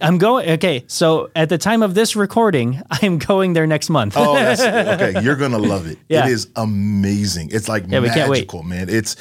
I'm 0.00 0.16
going. 0.18 0.48
Okay, 0.50 0.84
so 0.86 1.30
at 1.36 1.50
the 1.50 1.58
time 1.58 1.82
of 1.82 1.94
this 1.94 2.16
recording, 2.16 2.80
I 2.90 2.98
am 3.02 3.18
going 3.18 3.52
there 3.52 3.66
next 3.66 3.90
month. 3.90 4.14
oh, 4.16 4.34
that's, 4.34 4.60
okay. 5.02 5.22
You're 5.22 5.36
gonna 5.36 5.58
love 5.58 5.86
it. 5.86 5.98
Yeah. 6.08 6.26
It 6.26 6.32
is 6.32 6.48
amazing. 6.56 7.50
It's 7.52 7.68
like 7.68 7.84
yeah, 7.86 8.00
magical, 8.00 8.62
man. 8.62 8.88
It's 8.88 9.16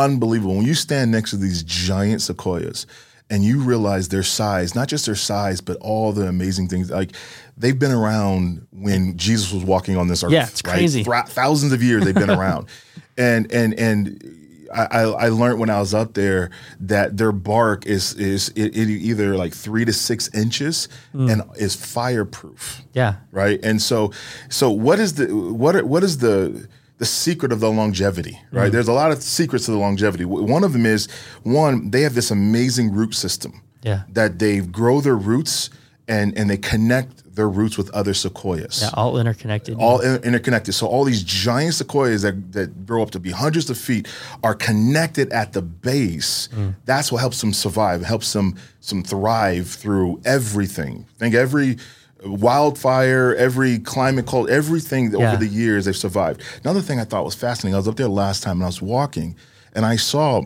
unbelievable. 0.00 0.56
When 0.56 0.66
you 0.66 0.74
stand 0.74 1.10
next 1.10 1.30
to 1.30 1.36
these 1.36 1.62
giant 1.62 2.22
sequoias 2.22 2.86
and 3.28 3.44
you 3.44 3.60
realize 3.60 4.08
their 4.08 4.22
size, 4.22 4.74
not 4.74 4.88
just 4.88 5.06
their 5.06 5.14
size, 5.14 5.60
but 5.60 5.76
all 5.78 6.12
the 6.12 6.26
amazing 6.26 6.68
things, 6.68 6.90
like 6.90 7.12
they've 7.56 7.78
been 7.78 7.92
around 7.92 8.66
when 8.72 9.16
Jesus 9.16 9.52
was 9.52 9.64
walking 9.64 9.96
on 9.96 10.08
this 10.08 10.24
earth. 10.24 10.32
Yeah, 10.32 10.46
it's 10.46 10.62
crazy. 10.62 11.02
Right? 11.02 11.28
Thousands 11.28 11.72
of 11.72 11.82
years 11.82 12.04
they've 12.04 12.14
been 12.14 12.30
around. 12.30 12.68
And 13.18 13.52
and 13.52 13.74
and 13.78 14.40
I, 14.72 15.02
I, 15.02 15.28
learned 15.28 15.58
when 15.58 15.68
I 15.68 15.80
was 15.80 15.94
up 15.94 16.14
there 16.14 16.50
that 16.80 17.16
their 17.16 17.32
bark 17.32 17.86
is 17.86 18.14
is 18.14 18.50
it, 18.50 18.76
it 18.76 18.88
either 18.88 19.36
like 19.36 19.52
three 19.52 19.84
to 19.84 19.92
six 19.92 20.32
inches 20.32 20.88
mm. 21.14 21.30
and 21.30 21.42
is 21.56 21.74
fireproof. 21.74 22.82
Yeah. 22.92 23.16
Right. 23.32 23.60
And 23.62 23.82
so 23.82 24.12
so 24.48 24.70
what 24.70 25.00
is 25.00 25.14
the 25.14 25.34
what 25.34 25.82
what 25.84 26.04
is 26.04 26.18
the 26.18 26.68
the 27.00 27.06
secret 27.06 27.50
of 27.50 27.60
the 27.60 27.70
longevity, 27.70 28.38
right? 28.52 28.68
Mm. 28.68 28.72
There's 28.72 28.86
a 28.86 28.92
lot 28.92 29.10
of 29.10 29.22
secrets 29.22 29.64
to 29.64 29.70
the 29.70 29.78
longevity. 29.78 30.26
One 30.26 30.62
of 30.62 30.74
them 30.74 30.84
is 30.84 31.08
one, 31.44 31.90
they 31.90 32.02
have 32.02 32.14
this 32.14 32.30
amazing 32.30 32.92
root 32.92 33.14
system. 33.14 33.62
Yeah. 33.82 34.02
That 34.10 34.38
they 34.38 34.60
grow 34.60 35.00
their 35.00 35.16
roots 35.16 35.70
and 36.06 36.36
and 36.36 36.50
they 36.50 36.58
connect 36.58 37.34
their 37.34 37.48
roots 37.48 37.78
with 37.78 37.88
other 37.92 38.12
sequoias. 38.12 38.82
Yeah, 38.82 38.90
all 38.92 39.18
interconnected. 39.18 39.78
All 39.78 40.00
in- 40.00 40.22
interconnected. 40.22 40.74
So 40.74 40.86
all 40.86 41.04
these 41.04 41.22
giant 41.22 41.72
sequoias 41.72 42.20
that, 42.20 42.52
that 42.52 42.84
grow 42.84 43.02
up 43.02 43.12
to 43.12 43.20
be 43.20 43.30
hundreds 43.30 43.70
of 43.70 43.78
feet 43.78 44.06
are 44.42 44.54
connected 44.54 45.32
at 45.32 45.54
the 45.54 45.62
base. 45.62 46.48
Mm. 46.48 46.74
That's 46.84 47.10
what 47.10 47.20
helps 47.20 47.40
them 47.40 47.54
survive. 47.54 48.02
Helps 48.02 48.30
them 48.34 48.56
some 48.80 49.02
thrive 49.02 49.68
through 49.68 50.20
everything. 50.26 51.06
Think 51.18 51.34
every 51.34 51.78
wildfire, 52.24 53.34
every 53.34 53.78
climate 53.78 54.26
cold, 54.26 54.50
everything 54.50 55.12
yeah. 55.12 55.18
over 55.18 55.36
the 55.36 55.46
years 55.46 55.84
they've 55.84 55.96
survived. 55.96 56.42
Another 56.62 56.80
thing 56.80 57.00
I 57.00 57.04
thought 57.04 57.24
was 57.24 57.34
fascinating. 57.34 57.74
I 57.74 57.78
was 57.78 57.88
up 57.88 57.96
there 57.96 58.08
last 58.08 58.42
time 58.42 58.56
and 58.56 58.64
I 58.64 58.66
was 58.66 58.82
walking, 58.82 59.36
and 59.74 59.86
I 59.86 59.96
saw 59.96 60.42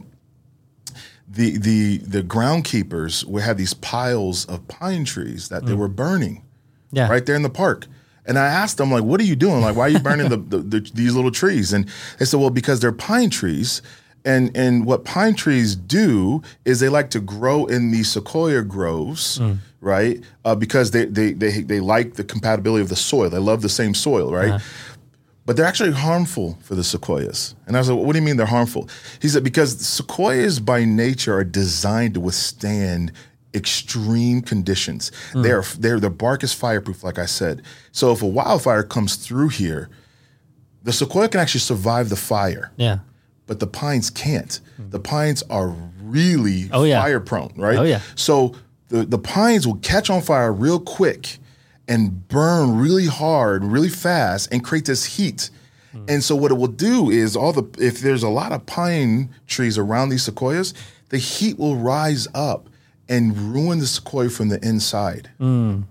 the 1.29 1.59
the 1.59 1.99
the 1.99 2.23
groundkeepers 2.23 3.25
we 3.25 3.43
had 3.43 3.57
these 3.57 3.75
piles 3.75 4.45
of 4.47 4.67
pine 4.69 5.05
trees 5.05 5.49
that 5.49 5.63
mm. 5.63 5.69
they 5.69 5.75
were 5.75 5.89
burning, 5.89 6.43
yeah. 6.93 7.09
right 7.09 7.25
there 7.27 7.37
in 7.37 7.43
the 7.43 7.51
park. 7.51 7.87
And 8.27 8.39
I 8.39 8.47
asked 8.47 8.79
them 8.79 8.91
like, 8.91 9.05
"What 9.05 9.21
are 9.21 9.25
you 9.25 9.37
doing? 9.37 9.61
Like, 9.61 9.77
why 9.77 9.85
are 9.85 9.91
you 9.91 9.99
burning 9.99 10.31
the, 10.31 10.39
the, 10.39 10.59
the, 10.59 10.91
these 10.95 11.15
little 11.15 11.31
trees?" 11.31 11.73
And 11.73 11.89
they 12.19 12.25
said, 12.25 12.41
"Well, 12.41 12.51
because 12.51 12.81
they're 12.81 12.93
pine 12.93 13.31
trees, 13.31 13.83
and 14.25 14.51
and 14.57 14.87
what 14.87 15.05
pine 15.05 15.35
trees 15.35 15.77
do 15.77 16.41
is 16.65 16.81
they 16.81 16.89
like 16.89 17.11
to 17.11 17.21
grow 17.21 17.67
in 17.67 17.91
these 17.91 18.11
sequoia 18.11 18.63
groves." 18.63 19.39
Mm 19.39 19.59
right? 19.85 20.21
Uh, 20.45 20.55
because 20.55 20.91
they, 20.91 21.05
they 21.05 21.33
they 21.33 21.63
they 21.63 21.81
like 21.81 22.15
the 22.15 22.25
compatibility 22.25 22.83
of 22.83 22.89
the 22.89 22.97
soil. 22.97 23.31
They 23.31 23.39
love 23.39 23.63
the 23.63 23.69
same 23.69 23.95
soil, 23.95 24.33
right? 24.33 24.51
Uh-huh. 24.51 24.65
But 25.47 25.57
they're 25.57 25.67
actually 25.67 25.93
harmful 25.93 26.59
for 26.63 26.75
the 26.75 26.83
sequoias. 26.83 27.55
And 27.67 27.77
I 27.77 27.81
was 27.81 27.91
like, 27.91 27.99
what 27.99 28.15
do 28.15 28.19
you 28.19 28.25
mean 28.25 28.39
they're 28.39 28.47
harmful? 28.47 28.89
He 29.21 29.29
said, 29.29 29.45
because 29.45 29.79
sequoias 29.79 30.59
by 30.59 30.87
nature 30.87 31.35
are 31.35 31.45
designed 31.45 32.15
to 32.15 32.21
withstand 32.21 33.13
extreme 33.53 34.41
conditions. 34.41 35.13
Mm. 35.33 35.43
They're, 35.43 35.63
they're, 35.79 36.01
their 36.01 36.09
bark 36.09 36.45
is 36.45 36.55
fireproof, 36.55 37.05
like 37.05 37.19
I 37.19 37.27
said. 37.27 37.61
So 37.93 38.11
if 38.11 38.23
a 38.23 38.27
wildfire 38.27 38.83
comes 38.83 39.17
through 39.17 39.51
here, 39.51 39.91
the 40.83 40.95
sequoia 40.95 41.29
can 41.29 41.41
actually 41.41 41.61
survive 41.61 42.09
the 42.09 42.17
fire. 42.17 42.73
Yeah. 42.77 43.01
But 43.47 43.61
the 43.61 43.67
pines 43.67 44.09
can't. 44.09 44.61
Mm. 44.81 44.93
The 44.93 45.01
pines 45.01 45.43
are 45.51 45.69
really 46.01 46.71
oh, 46.73 46.85
yeah. 46.85 47.03
fire 47.03 47.21
prone, 47.21 47.53
right? 47.55 47.77
Oh, 47.77 47.83
yeah. 47.83 48.01
So 48.15 48.55
the, 48.89 49.05
the 49.05 49.19
pines 49.19 49.67
will 49.67 49.77
catch 49.77 50.11
on 50.11 50.23
fire 50.23 50.53
real 50.53 50.81
quick 50.81 51.39
and 51.89 52.29
burn 52.29 52.77
really 52.77 53.07
hard, 53.07 53.65
really 53.65 53.89
fast, 53.89 54.53
and 54.53 54.65
create 54.65 54.85
this 54.87 55.05
heat. 55.05 55.51
Mm. 55.95 56.11
And 56.11 56.25
so 56.25 56.35
what 56.35 56.51
it 56.51 56.55
will 56.55 56.67
do 56.67 57.11
is 57.11 57.37
all 57.37 57.53
the 57.53 57.65
if 57.83 58.01
there's 58.01 58.23
a 58.23 58.29
lot 58.29 58.53
of 58.53 58.65
pine 58.67 59.35
trees 59.47 59.79
around 59.79 60.09
these 60.09 60.25
sequoias, 60.25 60.75
the 61.11 61.19
heat 61.19 61.59
will 61.59 61.77
rise 61.77 62.27
up 62.35 62.69
and 63.09 63.37
ruin 63.55 63.79
the 63.79 63.87
sequoia 63.87 64.31
from 64.31 64.49
the 64.49 64.65
inside. 64.67 65.31
Mm. 65.41 65.85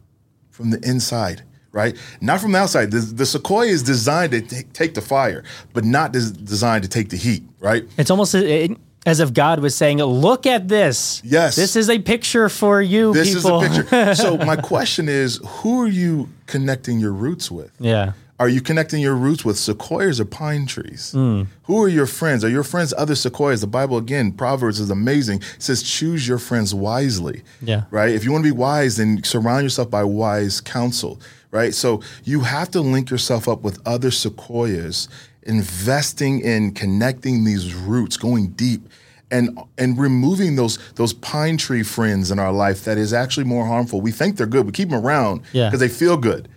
From 0.50 0.70
the 0.70 0.80
inside, 0.88 1.44
right? 1.72 1.98
Not 2.22 2.40
from 2.40 2.52
the 2.52 2.60
outside. 2.60 2.92
The, 2.92 3.00
the 3.00 3.26
sequoia 3.26 3.68
is 3.68 3.84
designed 3.84 4.32
to 4.32 4.42
t- 4.42 4.64
take 4.74 4.94
the 4.94 5.02
fire, 5.02 5.44
but 5.74 5.84
not 5.84 6.12
des- 6.12 6.32
designed 6.32 6.84
to 6.84 6.90
take 6.90 7.10
the 7.10 7.18
heat, 7.18 7.44
right? 7.60 7.86
It's 7.98 8.12
almost 8.12 8.36
it, 8.36 8.78
as 9.06 9.20
if 9.20 9.34
God 9.34 9.60
was 9.60 9.76
saying, 9.76 10.00
"Look 10.00 10.46
at 10.46 10.68
this. 10.68 11.22
Yes, 11.24 11.56
this 11.56 11.76
is 11.76 11.90
a 11.90 12.00
picture 12.00 12.50
for 12.50 12.82
you. 12.82 13.14
This 13.14 13.34
people. 13.34 13.62
is 13.62 13.78
a 13.78 13.84
picture." 13.84 14.16
so 14.16 14.38
my 14.46 14.56
question 14.56 15.10
is, 15.10 15.40
who 15.46 15.82
are 15.82 15.88
you 15.88 16.30
connecting 16.48 17.00
your 17.00 17.12
roots 17.12 17.52
with? 17.52 17.72
Yeah. 17.80 18.14
Are 18.40 18.50
you 18.50 18.62
connecting 18.62 19.00
your 19.00 19.16
roots 19.16 19.46
with 19.46 19.58
sequoias 19.58 20.20
or 20.20 20.26
pine 20.26 20.66
trees? 20.66 21.14
Mm. 21.16 21.48
Who 21.64 21.84
are 21.84 21.88
your 21.88 22.08
friends? 22.08 22.44
Are 22.44 22.50
your 22.50 22.64
friends 22.64 22.94
other 22.98 23.16
sequoias? 23.16 23.62
The 23.62 23.68
Bible 23.68 23.98
again, 23.98 24.32
Proverbs 24.32 24.80
is 24.80 24.90
amazing. 24.90 25.40
It 25.40 25.62
says 25.62 25.84
choose 25.84 26.28
your 26.28 26.40
friends 26.40 26.74
wisely. 26.74 27.44
Yeah. 27.62 27.84
Right? 27.92 28.10
If 28.10 28.26
you 28.26 28.32
want 28.32 28.44
to 28.44 28.52
be 28.52 28.58
wise, 28.58 28.98
then 28.98 29.24
surround 29.24 29.64
yourself 29.64 29.90
by 29.90 30.04
wise 30.04 30.62
counsel. 30.62 31.22
Right? 31.52 31.74
So 31.76 32.02
you 32.24 32.42
have 32.42 32.72
to 32.72 32.82
link 32.82 33.12
yourself 33.12 33.48
up 33.48 33.62
with 33.62 33.80
other 33.88 34.10
sequoias 34.10 35.08
investing 35.46 36.40
in 36.42 36.74
connecting 36.74 37.44
these 37.44 37.74
roots, 37.74 38.18
going 38.18 38.50
deep, 38.50 38.88
and 39.32 39.58
and 39.78 39.98
removing 39.98 40.56
those 40.56 40.78
those 40.94 41.14
pine 41.14 41.58
tree 41.58 41.84
friends 41.84 42.32
in 42.32 42.40
our 42.40 42.52
life 42.52 42.84
that 42.86 42.98
is 42.98 43.14
actually 43.14 43.46
more 43.46 43.66
harmful. 43.66 44.02
We 44.02 44.12
think 44.12 44.38
they're 44.38 44.46
good, 44.48 44.66
we 44.66 44.72
keep 44.72 44.90
them 44.90 45.04
around 45.06 45.40
because 45.40 45.54
yeah. 45.54 45.70
they 45.76 45.90
feel 45.90 46.18
good, 46.18 46.48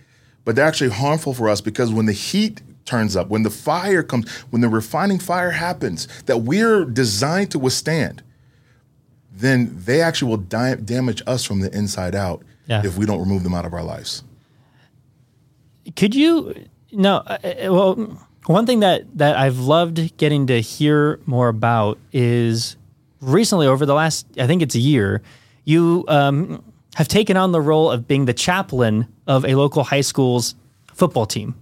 but 0.45 0.55
they're 0.55 0.65
actually 0.67 0.91
harmful 0.91 1.33
for 1.33 1.49
us 1.49 1.61
because 1.61 1.91
when 1.91 2.05
the 2.05 2.13
heat 2.13 2.61
turns 2.85 3.15
up, 3.15 3.27
when 3.29 3.43
the 3.43 3.49
fire 3.49 4.03
comes, 4.03 4.29
when 4.49 4.61
the 4.61 4.69
refining 4.69 5.19
fire 5.19 5.51
happens 5.51 6.07
that 6.25 6.37
we're 6.39 6.85
designed 6.85 7.51
to 7.51 7.59
withstand, 7.59 8.23
then 9.31 9.75
they 9.85 10.01
actually 10.01 10.29
will 10.29 10.37
di- 10.37 10.75
damage 10.75 11.21
us 11.27 11.43
from 11.43 11.59
the 11.59 11.75
inside 11.77 12.15
out 12.15 12.43
Yeah. 12.67 12.85
if 12.85 12.97
we 12.97 13.05
don't 13.05 13.19
remove 13.19 13.43
them 13.43 13.53
out 13.53 13.65
of 13.65 13.73
our 13.73 13.83
lives. 13.83 14.23
Could 15.95 16.15
you 16.15 16.53
no? 16.91 17.17
uh, 17.17 17.37
uh, 17.43 17.73
Well, 17.73 18.26
one 18.53 18.65
thing 18.65 18.79
that 18.81 19.03
that 19.17 19.35
I've 19.37 19.59
loved 19.59 20.17
getting 20.17 20.47
to 20.47 20.59
hear 20.61 21.19
more 21.25 21.49
about 21.49 21.97
is 22.13 22.77
recently 23.21 23.67
over 23.67 23.85
the 23.85 23.93
last 23.93 24.25
I 24.39 24.47
think 24.47 24.61
it's 24.61 24.75
a 24.75 24.79
year, 24.79 25.21
you 25.65 26.05
um, 26.07 26.63
have 26.95 27.07
taken 27.07 27.37
on 27.37 27.51
the 27.51 27.61
role 27.61 27.91
of 27.91 28.07
being 28.07 28.25
the 28.25 28.33
chaplain 28.33 29.07
of 29.27 29.45
a 29.45 29.55
local 29.55 29.83
high 29.83 30.01
school's 30.01 30.55
football 30.93 31.25
team. 31.25 31.55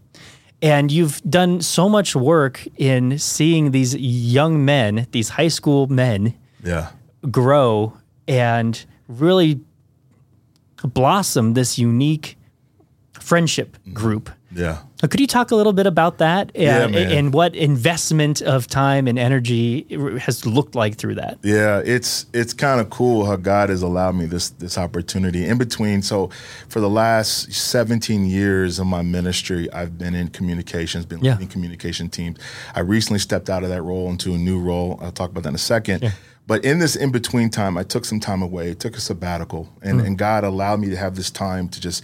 And 0.61 0.91
you've 0.91 1.21
done 1.23 1.61
so 1.61 1.89
much 1.89 2.15
work 2.15 2.65
in 2.77 3.19
seeing 3.19 3.71
these 3.71 3.93
young 3.95 4.63
men, 4.63 5.05
these 5.11 5.29
high 5.29 5.49
school 5.49 5.87
men, 5.87 6.33
Yeah. 6.63 6.89
grow 7.29 7.93
and 8.27 8.83
really 9.07 9.59
blossom 10.83 11.53
this 11.53 11.77
unique 11.77 12.37
friendship 13.13 13.77
group. 13.93 14.29
Yeah. 14.51 14.77
Uh, 15.03 15.07
Could 15.07 15.19
you 15.19 15.27
talk 15.27 15.51
a 15.51 15.55
little 15.55 15.73
bit 15.73 15.87
about 15.87 16.19
that 16.19 16.51
Yeah, 16.55 16.87
and, 16.87 17.33
what 17.33 17.53
investment 17.53 18.41
of 18.41 18.67
time 18.67 19.07
and 19.07 19.19
energy 19.19 19.85
has 20.21 20.45
looked 20.45 20.73
like 20.73 20.95
through 20.95 21.15
that? 21.15 21.37
Yeah, 21.43 21.81
it's 21.83 22.25
it's 22.33 22.53
kind 22.53 22.79
of 22.79 22.89
cool 22.89 23.25
how 23.25 23.35
God 23.35 23.69
has 23.69 23.81
allowed 23.81 24.15
me 24.15 24.25
this 24.25 24.51
this 24.51 24.77
opportunity 24.77 25.45
in 25.45 25.57
between. 25.57 26.01
So, 26.01 26.29
for 26.69 26.79
the 26.79 26.89
last 26.89 27.51
17 27.51 28.25
years 28.25 28.79
of 28.79 28.87
my 28.87 29.01
ministry, 29.01 29.71
I've 29.73 29.97
been 29.97 30.15
in 30.15 30.29
communications, 30.29 31.05
been 31.05 31.23
Yeah. 31.23 31.33
leading 31.33 31.49
communication 31.49 32.07
teams. 32.07 32.37
I 32.73 32.79
recently 32.79 33.19
stepped 33.19 33.49
out 33.49 33.63
of 33.63 33.69
that 33.69 33.81
role 33.81 34.09
into 34.09 34.33
a 34.33 34.37
new 34.37 34.59
role. 34.61 34.97
I'll 35.01 35.11
talk 35.11 35.29
about 35.29 35.43
that 35.43 35.49
in 35.49 35.55
a 35.55 35.57
second. 35.57 36.13
But 36.47 36.63
in 36.63 36.77
this 36.79 36.95
in 36.95 37.11
between 37.11 37.49
time, 37.49 37.75
I 37.77 37.83
took 37.83 38.05
some 38.05 38.19
time 38.19 38.41
away, 38.43 38.75
took 38.75 38.95
a 38.95 39.01
sabbatical, 39.01 39.67
and, 39.81 39.99
and 39.99 40.15
God 40.15 40.43
allowed 40.43 40.79
me 40.79 40.89
to 40.91 40.95
have 40.95 41.15
this 41.15 41.31
time 41.31 41.67
to 41.69 41.81
just 41.81 42.03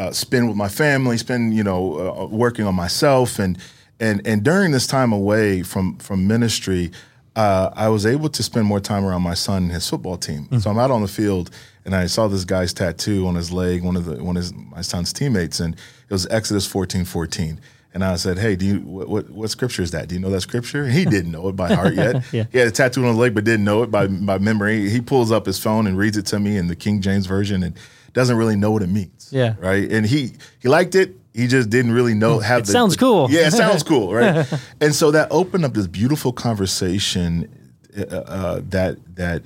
uh, 0.00 0.10
spend 0.12 0.48
with 0.48 0.56
my 0.56 0.68
family, 0.68 1.18
spend 1.18 1.54
you 1.54 1.62
know 1.62 1.80
uh, 1.98 2.26
working 2.26 2.64
on 2.64 2.74
myself, 2.74 3.38
and 3.38 3.58
and 3.98 4.26
and 4.26 4.42
during 4.42 4.70
this 4.72 4.86
time 4.86 5.12
away 5.12 5.62
from 5.62 5.98
from 5.98 6.26
ministry, 6.26 6.90
uh, 7.36 7.70
I 7.74 7.88
was 7.90 8.06
able 8.06 8.30
to 8.30 8.42
spend 8.42 8.66
more 8.66 8.80
time 8.80 9.04
around 9.04 9.22
my 9.22 9.34
son 9.34 9.64
and 9.64 9.72
his 9.72 9.88
football 9.88 10.16
team. 10.16 10.48
So 10.58 10.70
I'm 10.70 10.78
out 10.78 10.90
on 10.90 11.02
the 11.02 11.08
field, 11.08 11.50
and 11.84 11.94
I 11.94 12.06
saw 12.06 12.28
this 12.28 12.46
guy's 12.46 12.72
tattoo 12.72 13.26
on 13.26 13.34
his 13.34 13.52
leg, 13.52 13.84
one 13.84 13.96
of 13.96 14.06
the 14.06 14.24
one 14.24 14.38
of 14.38 14.42
his, 14.42 14.54
my 14.54 14.80
son's 14.80 15.12
teammates, 15.12 15.60
and 15.60 15.74
it 15.74 16.12
was 16.12 16.26
Exodus 16.28 16.66
14, 16.66 17.04
14. 17.04 17.60
And 17.92 18.02
I 18.02 18.16
said, 18.16 18.38
"Hey, 18.38 18.56
do 18.56 18.64
you 18.64 18.78
what, 18.80 19.08
what 19.08 19.30
what 19.30 19.50
scripture 19.50 19.82
is 19.82 19.90
that? 19.90 20.08
Do 20.08 20.14
you 20.14 20.20
know 20.22 20.30
that 20.30 20.40
scripture?" 20.40 20.84
And 20.84 20.92
he 20.94 21.04
didn't 21.16 21.32
know 21.32 21.46
it 21.48 21.56
by 21.56 21.74
heart 21.74 21.94
yet. 21.94 22.24
Yeah. 22.32 22.44
He 22.50 22.56
had 22.58 22.68
a 22.68 22.70
tattoo 22.70 23.02
on 23.02 23.08
his 23.08 23.16
leg, 23.16 23.34
but 23.34 23.44
didn't 23.44 23.64
know 23.64 23.82
it 23.82 23.90
by 23.90 24.06
by 24.06 24.38
memory. 24.38 24.88
He 24.88 25.02
pulls 25.02 25.30
up 25.30 25.44
his 25.44 25.58
phone 25.58 25.86
and 25.86 25.98
reads 25.98 26.16
it 26.16 26.24
to 26.26 26.38
me 26.38 26.56
in 26.56 26.68
the 26.68 26.76
King 26.76 27.02
James 27.02 27.26
version, 27.26 27.62
and 27.62 27.76
doesn't 28.12 28.36
really 28.36 28.56
know 28.56 28.70
what 28.70 28.82
it 28.82 28.88
means. 28.88 29.28
Yeah. 29.32 29.54
right. 29.58 29.90
And 29.90 30.06
he 30.06 30.32
he 30.60 30.68
liked 30.68 30.94
it. 30.94 31.16
He 31.32 31.46
just 31.46 31.70
didn't 31.70 31.92
really 31.92 32.14
know. 32.14 32.40
Have 32.40 32.62
It 32.62 32.66
sounds 32.66 32.96
cool. 32.96 33.30
Yeah, 33.30 33.46
it 33.46 33.52
sounds 33.52 33.82
cool, 33.82 34.12
right? 34.20 34.46
and 34.80 34.94
so 34.94 35.12
that 35.12 35.28
opened 35.30 35.64
up 35.64 35.74
this 35.74 35.86
beautiful 35.86 36.32
conversation 36.32 37.48
uh, 37.96 38.02
uh, 38.16 38.60
that 38.70 38.96
that 39.16 39.44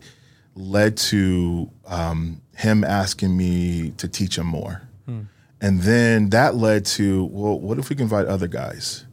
led 0.54 0.96
to 0.96 1.70
um, 1.86 2.40
him 2.56 2.84
asking 2.84 3.36
me 3.36 3.90
to 3.98 4.08
teach 4.08 4.38
him 4.38 4.46
more. 4.46 4.82
And 5.60 5.80
then 5.80 6.28
that 6.28 6.56
led 6.56 6.84
to, 6.86 7.24
well, 7.24 7.58
what 7.58 7.78
if 7.78 7.88
we 7.88 7.96
can 7.96 8.02
invite 8.02 8.26
other 8.26 8.48
guys? 8.48 9.06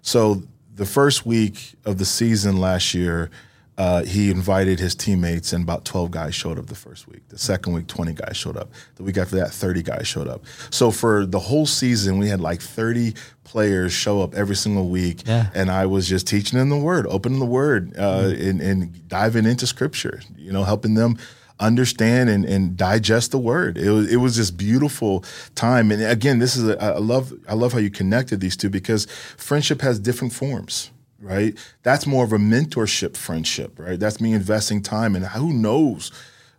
So 0.00 0.42
the 0.74 0.86
first 0.86 1.26
week 1.26 1.74
of 1.84 1.98
the 1.98 2.06
season 2.06 2.56
last 2.56 2.94
year, 2.94 3.30
uh, 3.78 4.02
he 4.02 4.30
invited 4.30 4.80
his 4.80 4.96
teammates, 4.96 5.52
and 5.52 5.62
about 5.62 5.84
12 5.84 6.10
guys 6.10 6.34
showed 6.34 6.58
up 6.58 6.66
the 6.66 6.74
first 6.74 7.06
week. 7.06 7.28
The 7.28 7.38
second 7.38 7.74
week, 7.74 7.86
20 7.86 8.12
guys 8.12 8.36
showed 8.36 8.56
up. 8.56 8.72
The 8.96 9.04
week 9.04 9.16
after 9.16 9.36
that, 9.36 9.52
30 9.52 9.84
guys 9.84 10.08
showed 10.08 10.26
up. 10.26 10.44
So 10.70 10.90
for 10.90 11.24
the 11.24 11.38
whole 11.38 11.64
season, 11.64 12.18
we 12.18 12.28
had 12.28 12.40
like 12.40 12.60
30 12.60 13.14
players 13.44 13.92
show 13.92 14.20
up 14.20 14.34
every 14.34 14.56
single 14.56 14.88
week. 14.88 15.22
Yeah. 15.24 15.50
And 15.54 15.70
I 15.70 15.86
was 15.86 16.08
just 16.08 16.26
teaching 16.26 16.58
them 16.58 16.70
the 16.70 16.76
word, 16.76 17.06
opening 17.08 17.38
the 17.38 17.46
word, 17.46 17.94
uh, 17.96 18.32
and, 18.36 18.60
and 18.60 19.08
diving 19.08 19.46
into 19.46 19.64
scripture, 19.64 20.22
you 20.36 20.50
know, 20.50 20.64
helping 20.64 20.94
them 20.94 21.16
understand 21.60 22.30
and, 22.30 22.44
and 22.44 22.76
digest 22.76 23.30
the 23.30 23.38
word. 23.38 23.78
It 23.78 23.90
was 23.90 24.12
it 24.12 24.16
was 24.16 24.36
this 24.36 24.50
beautiful 24.50 25.24
time. 25.54 25.92
And 25.92 26.02
again, 26.02 26.40
this 26.40 26.56
is 26.56 26.68
a, 26.68 26.82
I 26.82 26.98
love 26.98 27.32
I 27.48 27.54
love 27.54 27.72
how 27.72 27.78
you 27.78 27.90
connected 27.90 28.40
these 28.40 28.56
two 28.56 28.70
because 28.70 29.06
friendship 29.36 29.80
has 29.82 29.98
different 29.98 30.32
forms, 30.32 30.90
right? 31.20 31.56
That's 31.82 32.06
more 32.06 32.24
of 32.24 32.32
a 32.32 32.38
mentorship 32.38 33.16
friendship, 33.16 33.78
right? 33.78 33.98
That's 33.98 34.20
me 34.20 34.32
investing 34.32 34.82
time, 34.82 35.14
and 35.16 35.24
who 35.26 35.52
knows. 35.52 36.12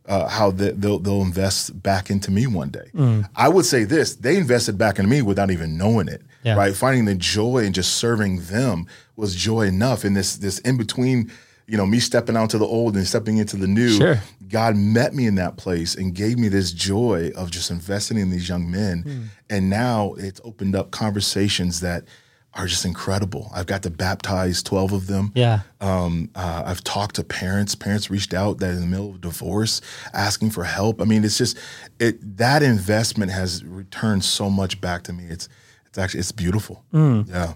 Uh, 0.07 0.27
how 0.27 0.49
they, 0.49 0.71
they'll, 0.71 0.97
they'll 0.97 1.21
invest 1.21 1.83
back 1.83 2.09
into 2.09 2.31
me 2.31 2.47
one 2.47 2.69
day. 2.69 2.89
I 3.35 3.47
would 3.47 3.65
say 3.65 3.83
this: 3.83 4.15
they 4.15 4.37
invested 4.37 4.75
back 4.75 4.97
into 4.97 5.07
me 5.07 5.21
without 5.21 5.51
even 5.51 5.77
knowing 5.77 6.07
it, 6.07 6.23
Yeah. 6.43 6.55
right? 6.55 6.75
Finding 6.75 7.05
the 7.05 7.13
joy 7.13 7.59
and 7.63 7.75
just 7.75 7.93
serving 7.97 8.39
them 8.45 8.87
was 9.17 9.35
joy 9.35 9.67
enough. 9.67 10.03
And 10.03 10.17
this 10.17 10.37
this 10.37 10.57
in 10.59 10.77
between, 10.77 11.31
you 11.67 11.77
know, 11.77 11.85
me 11.85 11.99
stepping 11.99 12.35
out 12.35 12.49
to 12.51 12.57
the 12.57 12.65
old 12.65 12.95
and 12.95 13.05
stepping 13.05 13.37
into 13.37 13.55
the 13.55 13.67
new. 13.67 13.89
Sure. 13.89 14.19
God 14.47 14.75
met 14.75 15.13
me 15.13 15.27
in 15.27 15.35
that 15.35 15.57
place 15.57 15.93
and 15.93 16.15
gave 16.15 16.39
me 16.39 16.47
this 16.47 16.71
joy 16.71 17.29
of 17.35 17.51
just 17.51 17.69
investing 17.69 18.17
in 18.17 18.31
these 18.31 18.49
young 18.49 18.71
men. 18.71 19.03
Hmm. 19.03 19.23
And 19.47 19.69
now 19.69 20.15
it's 20.17 20.41
opened 20.43 20.75
up 20.75 20.89
conversations 20.89 21.81
that 21.81 22.05
are 22.53 22.65
just 22.65 22.83
incredible. 22.83 23.51
I've 23.53 23.67
got 23.67 23.83
to 23.83 23.89
baptize 23.89 24.63
12 24.63 24.91
of 24.91 25.07
them. 25.07 25.31
Yeah. 25.35 25.61
Um, 25.79 26.29
uh, 26.35 26.63
I've 26.65 26.83
talked 26.83 27.15
to 27.15 27.23
parents. 27.23 27.75
Parents 27.75 28.09
reached 28.09 28.33
out 28.33 28.57
that 28.59 28.71
in 28.71 28.81
the 28.81 28.87
middle 28.87 29.11
of 29.11 29.21
divorce, 29.21 29.81
asking 30.13 30.51
for 30.51 30.63
help. 30.63 31.01
I 31.01 31.05
mean, 31.05 31.23
it's 31.23 31.37
just 31.37 31.57
it 31.99 32.37
that 32.37 32.63
investment 32.63 33.31
has 33.31 33.63
returned 33.63 34.23
so 34.23 34.49
much 34.49 34.81
back 34.81 35.03
to 35.03 35.13
me. 35.13 35.25
It's 35.25 35.47
it's 35.87 35.97
actually 35.97 36.21
it's 36.21 36.31
beautiful. 36.31 36.83
Hmm. 36.91 37.21
Yeah. 37.27 37.53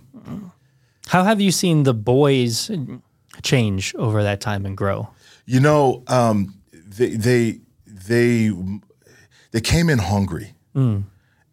How 1.08 1.24
have 1.24 1.42
you 1.42 1.52
seen 1.52 1.84
the 1.84 1.94
boys 1.94 2.72
change 3.42 3.94
over 3.96 4.24
that 4.24 4.42
time 4.42 4.66
and 4.66 4.78
grow? 4.78 5.10
You 5.46 5.60
know, 5.60 6.04
um, 6.08 6.56
they 6.72 7.10
they 7.10 7.60
they 7.86 8.52
they 9.52 9.62
came 9.62 9.90
in 9.90 10.00
hungry, 10.00 10.54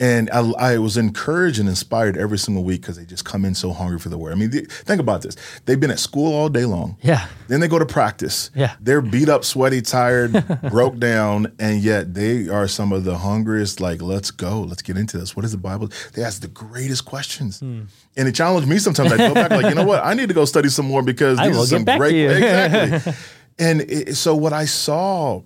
and 0.00 0.30
I, 0.30 0.40
I 0.58 0.78
was 0.78 0.96
encouraged 0.96 1.60
and 1.60 1.68
inspired 1.68 2.16
every 2.16 2.38
single 2.38 2.64
week 2.64 2.80
because 2.80 2.96
they 2.96 3.04
just 3.04 3.24
come 3.26 3.44
in 3.44 3.54
so 3.54 3.70
hungry 3.72 3.98
for 3.98 4.08
the 4.08 4.16
word. 4.16 4.32
I 4.32 4.34
mean, 4.34 4.50
they, 4.50 4.62
think 4.62 4.98
about 5.00 5.20
this: 5.22 5.36
they've 5.66 5.78
been 5.78 5.90
at 5.90 5.98
school 5.98 6.34
all 6.34 6.48
day 6.48 6.64
long. 6.64 6.96
Yeah. 7.02 7.26
Then 7.48 7.60
they 7.60 7.68
go 7.68 7.78
to 7.78 7.84
practice. 7.86 8.50
Yeah. 8.54 8.74
They're 8.80 9.02
beat 9.02 9.28
up, 9.28 9.44
sweaty, 9.44 9.82
tired, 9.82 10.32
broke 10.70 10.98
down, 10.98 11.52
and 11.58 11.82
yet 11.82 12.14
they 12.14 12.48
are 12.48 12.66
some 12.66 12.92
of 12.92 13.04
the 13.04 13.18
hungriest. 13.18 13.78
Like, 13.80 14.00
let's 14.00 14.30
go, 14.30 14.62
let's 14.62 14.82
get 14.82 14.96
into 14.96 15.18
this. 15.18 15.36
What 15.36 15.44
is 15.44 15.52
the 15.52 15.58
Bible? 15.58 15.90
They 16.14 16.24
ask 16.24 16.40
the 16.40 16.48
greatest 16.48 17.04
questions, 17.04 17.60
Hmm. 17.60 17.82
and 18.16 18.26
it 18.26 18.34
challenged 18.34 18.68
me. 18.68 18.78
Sometimes 18.78 19.12
I 19.12 19.18
go 19.18 19.34
back, 19.34 19.50
like, 19.50 19.66
you 19.66 19.74
know 19.74 19.84
what? 19.84 20.04
I 20.04 20.14
need 20.14 20.28
to 20.28 20.34
go 20.34 20.46
study 20.46 20.70
some 20.70 20.86
more 20.86 21.02
because 21.02 21.38
these 21.44 21.56
are 21.56 21.66
some 21.66 21.84
get 21.84 21.86
back 21.86 21.94
to 21.96 21.98
great. 21.98 22.24
exactly. 22.30 23.12
and 23.58 23.80
it, 23.82 24.16
so 24.16 24.34
what 24.34 24.54
I 24.54 24.64
saw 24.64 25.42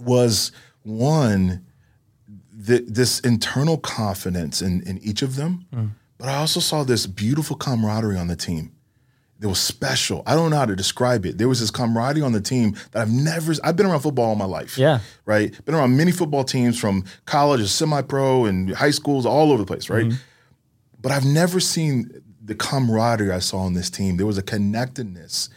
was 0.00 0.52
one 0.82 1.64
th- 2.66 2.84
this 2.86 3.20
internal 3.20 3.78
confidence 3.78 4.62
in, 4.62 4.82
in 4.82 4.98
each 4.98 5.22
of 5.22 5.36
them, 5.36 5.66
but 6.18 6.28
I 6.28 6.36
also 6.36 6.60
saw 6.60 6.84
this 6.84 7.06
beautiful 7.06 7.56
camaraderie 7.56 8.16
on 8.18 8.28
the 8.28 8.36
team. 8.36 8.72
It 9.40 9.46
was 9.48 9.58
special. 9.58 10.22
I 10.26 10.34
don't 10.34 10.50
know 10.50 10.56
how 10.56 10.64
to 10.64 10.76
describe 10.76 11.26
it. 11.26 11.36
There 11.36 11.48
was 11.48 11.60
this 11.60 11.70
camaraderie 11.70 12.22
on 12.22 12.32
the 12.32 12.40
team 12.40 12.76
that 12.92 13.02
I've 13.02 13.10
never. 13.12 13.52
I've 13.62 13.76
been 13.76 13.84
around 13.84 14.00
football 14.00 14.26
all 14.26 14.36
my 14.36 14.44
life. 14.46 14.78
Yeah. 14.78 15.00
right. 15.26 15.52
Been 15.66 15.74
around 15.74 15.96
many 15.96 16.12
football 16.12 16.44
teams 16.44 16.78
from 16.78 17.04
college, 17.26 17.60
to 17.60 17.68
semi-pro, 17.68 18.46
and 18.46 18.72
high 18.74 18.92
schools 18.92 19.26
all 19.26 19.50
over 19.52 19.58
the 19.62 19.66
place. 19.66 19.90
Right, 19.90 20.12
but 21.00 21.12
I've 21.12 21.26
never 21.26 21.60
seen 21.60 22.22
the 22.42 22.54
camaraderie 22.54 23.32
I 23.32 23.40
saw 23.40 23.58
on 23.58 23.74
this 23.74 23.90
team. 23.90 24.16
There 24.16 24.26
was 24.26 24.38
a 24.38 24.42
connectedness 24.42 25.50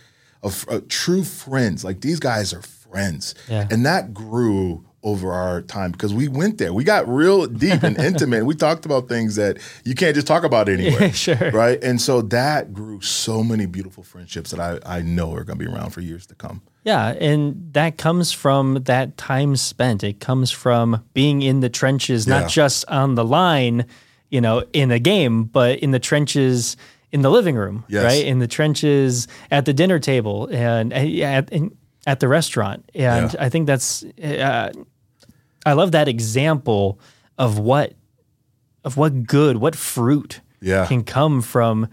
of 0.43 0.65
uh, 0.69 0.81
true 0.89 1.23
friends. 1.23 1.85
Like 1.85 2.01
these 2.01 2.19
guys 2.19 2.53
are 2.53 2.61
friends, 2.63 3.35
Yeah. 3.47 3.67
and 3.71 3.85
that 3.85 4.13
grew 4.13 4.83
over 5.07 5.31
our 5.31 5.61
time 5.61 5.91
because 5.91 6.13
we 6.13 6.27
went 6.27 6.57
there. 6.57 6.73
We 6.73 6.83
got 6.83 7.07
real 7.07 7.45
deep 7.47 7.81
and 7.83 7.97
intimate. 8.09 8.45
We 8.45 8.55
talked 8.55 8.85
about 8.85 9.07
things 9.07 9.35
that 9.35 9.57
you 9.85 9.95
can't 9.95 10.13
just 10.15 10.27
talk 10.27 10.43
about 10.43 10.67
anywhere. 10.69 11.13
Sure. 11.13 11.51
Right. 11.51 11.81
And 11.81 12.01
so 12.01 12.21
that 12.23 12.73
grew 12.73 12.99
so 13.01 13.41
many 13.43 13.65
beautiful 13.65 14.03
friendships 14.03 14.51
that 14.51 14.59
I, 14.59 14.97
I 14.97 15.01
know 15.01 15.33
are 15.33 15.43
going 15.43 15.57
to 15.57 15.65
be 15.65 15.71
around 15.71 15.91
for 15.91 16.01
years 16.01 16.25
to 16.27 16.35
come. 16.35 16.61
Yeah, 16.83 17.09
and 17.19 17.73
that 17.73 17.97
comes 17.97 18.31
from 18.31 18.83
that 18.83 19.17
time 19.17 19.55
spent. 19.55 20.03
It 20.03 20.19
comes 20.19 20.51
from 20.51 21.03
being 21.13 21.41
in 21.41 21.59
the 21.61 21.69
trenches, 21.69 22.27
Yeah. 22.27 22.39
not 22.41 22.49
just 22.49 22.85
on 22.87 23.15
the 23.15 23.25
line, 23.25 23.85
you 24.29 24.41
know, 24.41 24.63
in 24.73 24.91
a 24.91 24.99
game, 24.99 25.45
but 25.45 25.79
in 25.79 25.91
the 25.91 25.99
trenches 25.99 26.77
in 27.11 27.21
the 27.21 27.29
living 27.31 27.55
room, 27.55 27.85
Yes. 27.87 28.03
right? 28.03 28.25
In 28.25 28.39
the 28.39 28.47
trenches 28.47 29.27
at 29.51 29.63
the 29.65 29.73
dinner 29.73 29.99
table 29.99 30.47
and 30.51 30.91
at, 30.93 31.51
and 31.53 31.75
at 32.05 32.19
the 32.19 32.27
restaurant. 32.27 32.89
And 32.95 33.33
Yeah. 33.33 33.45
I 33.45 33.49
think 33.49 33.67
that's, 33.67 34.03
uh, 34.21 34.71
I 35.67 35.73
love 35.73 35.91
that 35.91 36.07
example 36.07 36.99
of 37.37 37.59
what, 37.59 37.93
of 38.83 38.97
what 38.97 39.23
good, 39.25 39.57
what 39.57 39.75
fruit 39.75 40.41
Yeah. 40.61 40.85
can 40.85 41.03
come 41.03 41.41
from 41.41 41.87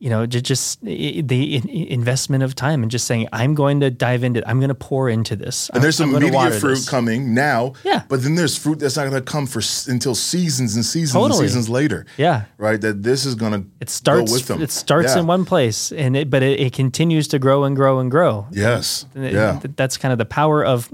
you 0.00 0.10
know, 0.10 0.26
just 0.26 0.80
the 0.84 1.90
investment 1.90 2.44
of 2.44 2.54
time 2.54 2.82
and 2.82 2.90
just 2.90 3.04
saying, 3.06 3.26
I'm 3.32 3.54
going 3.54 3.80
to 3.80 3.90
dive 3.90 4.22
into 4.22 4.38
it. 4.38 4.44
I'm 4.46 4.60
going 4.60 4.68
to 4.68 4.74
pour 4.74 5.08
into 5.08 5.34
this. 5.34 5.70
And 5.70 5.82
there's 5.82 5.96
some 5.96 6.14
I'm 6.14 6.22
immediate 6.22 6.60
fruit 6.60 6.74
this. 6.74 6.88
coming 6.88 7.34
now. 7.34 7.72
Yeah. 7.82 8.04
But 8.08 8.22
then 8.22 8.36
there's 8.36 8.56
fruit 8.56 8.78
that's 8.78 8.96
not 8.96 9.10
going 9.10 9.20
to 9.20 9.28
come 9.28 9.46
for 9.46 9.60
until 9.90 10.14
seasons 10.14 10.76
and 10.76 10.84
seasons 10.84 11.14
totally. 11.14 11.40
and 11.40 11.48
seasons 11.48 11.68
later. 11.68 12.06
Yeah. 12.16 12.44
Right. 12.58 12.80
That 12.80 13.02
this 13.02 13.26
is 13.26 13.34
going 13.34 13.52
to 13.52 13.68
it 13.80 13.90
starts 13.90 14.30
with 14.30 14.46
them. 14.46 14.62
It 14.62 14.70
starts 14.70 15.14
yeah. 15.14 15.20
in 15.20 15.26
one 15.26 15.44
place 15.44 15.90
and 15.90 16.16
it, 16.16 16.30
but 16.30 16.44
it, 16.44 16.60
it, 16.60 16.72
continues 16.72 17.26
to 17.28 17.40
grow 17.40 17.64
and 17.64 17.74
grow 17.74 17.98
and 17.98 18.08
grow. 18.08 18.46
Yes. 18.52 19.04
It, 19.16 19.32
yeah. 19.32 19.60
That's 19.74 19.96
kind 19.96 20.12
of 20.12 20.18
the 20.18 20.26
power 20.26 20.64
of 20.64 20.92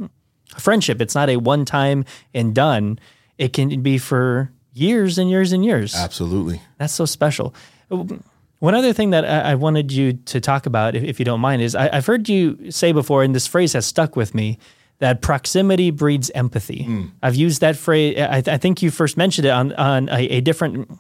friendship. 0.59 1.01
It's 1.01 1.15
not 1.15 1.29
a 1.29 1.37
one 1.37 1.65
time 1.65 2.05
and 2.33 2.55
done. 2.55 2.99
It 3.39 3.53
can 3.53 3.83
be 3.83 3.99
for 3.99 4.51
years 4.73 5.19
and 5.19 5.31
years 5.31 5.53
and 5.53 5.65
years. 5.65 5.95
Absolutely. 5.95 6.61
That's 6.79 6.93
so 6.93 7.07
special. 7.07 7.55
One 7.89 8.75
other 8.75 8.93
thing 8.93 9.11
that 9.11 9.25
I, 9.25 9.55
wanted 9.57 9.93
you 9.93 10.15
to 10.15 10.41
talk 10.41 10.67
about, 10.67 10.95
if, 10.95 11.03
if 11.05 11.19
you 11.19 11.25
don't 11.25 11.41
mind, 11.41 11.63
is 11.63 11.75
I, 11.75 11.95
have 11.95 12.07
heard 12.07 12.29
you 12.29 12.71
say 12.71 12.93
before, 12.93 13.23
and 13.23 13.35
this 13.35 13.47
phrase 13.47 13.75
has 13.75 13.85
stuck 13.85 14.17
with 14.17 14.35
me, 14.35 14.59
that 14.99 15.21
proximity 15.21 15.91
breeds 15.91 16.31
empathy. 16.31 16.87
Mm. 16.89 17.11
I've 17.23 17.35
used 17.35 17.61
that 17.61 17.77
phrase. 17.77 18.19
I, 18.19 18.43
I, 18.47 18.57
think 18.57 18.81
you 18.81 18.91
first 18.91 19.17
mentioned 19.17 19.47
it 19.47 19.51
on 19.51 19.73
on 19.75 20.09
a, 20.09 20.21
a 20.29 20.41
different 20.41 20.99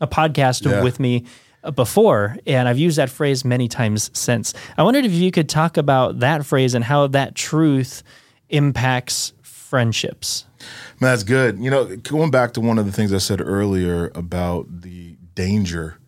a 0.00 0.06
podcast 0.06 0.68
yeah. 0.68 0.82
with 0.82 1.00
me 1.00 1.24
before, 1.74 2.36
and 2.46 2.68
I've 2.68 2.78
used 2.78 2.98
that 2.98 3.08
phrase 3.08 3.44
many 3.44 3.68
times 3.68 4.10
since. 4.12 4.52
I 4.76 4.82
wondered 4.82 5.04
if 5.04 5.12
you 5.12 5.30
could 5.30 5.48
talk 5.48 5.76
about 5.76 6.18
that 6.18 6.44
phrase 6.44 6.74
and 6.74 6.84
how 6.84 7.06
that 7.08 7.34
truth 7.34 8.02
impacts 8.52 9.32
friendships. 9.42 10.44
That's 11.00 11.24
good. 11.24 11.58
You 11.58 11.70
know, 11.70 11.96
going 11.96 12.30
back 12.30 12.52
to 12.52 12.60
one 12.60 12.78
of 12.78 12.86
the 12.86 12.92
things 12.92 13.12
I 13.12 13.18
said 13.18 13.40
earlier 13.40 14.12
about 14.14 14.82
the 14.82 15.16
danger 15.34 15.98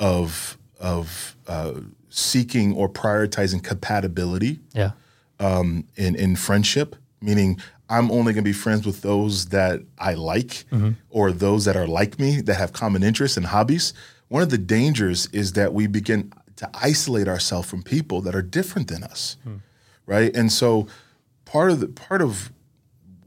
of 0.00 0.58
of 0.80 1.36
uh, 1.46 1.74
seeking 2.08 2.74
or 2.74 2.88
prioritizing 2.88 3.62
compatibility. 3.62 4.60
Yeah. 4.74 4.92
Um, 5.38 5.84
in 5.96 6.16
in 6.16 6.34
friendship, 6.34 6.96
meaning 7.20 7.60
I'm 7.88 8.10
only 8.10 8.32
going 8.32 8.42
to 8.44 8.48
be 8.48 8.52
friends 8.52 8.86
with 8.86 9.02
those 9.02 9.46
that 9.46 9.82
I 9.98 10.14
like 10.14 10.64
mm-hmm. 10.72 10.92
or 11.10 11.30
those 11.30 11.66
that 11.66 11.76
are 11.76 11.86
like 11.86 12.18
me 12.18 12.40
that 12.40 12.54
have 12.54 12.72
common 12.72 13.02
interests 13.02 13.36
and 13.36 13.46
hobbies. 13.46 13.92
One 14.28 14.42
of 14.42 14.50
the 14.50 14.58
dangers 14.58 15.26
is 15.32 15.52
that 15.52 15.72
we 15.72 15.86
begin 15.86 16.32
to 16.56 16.68
isolate 16.74 17.28
ourselves 17.28 17.68
from 17.68 17.82
people 17.82 18.22
that 18.22 18.34
are 18.34 18.42
different 18.42 18.88
than 18.88 19.04
us, 19.04 19.36
mm. 19.46 19.60
right? 20.06 20.34
And 20.34 20.50
so 20.50 20.88
part 21.46 21.70
of 21.70 21.80
the 21.80 21.88
part 21.88 22.20
of 22.20 22.52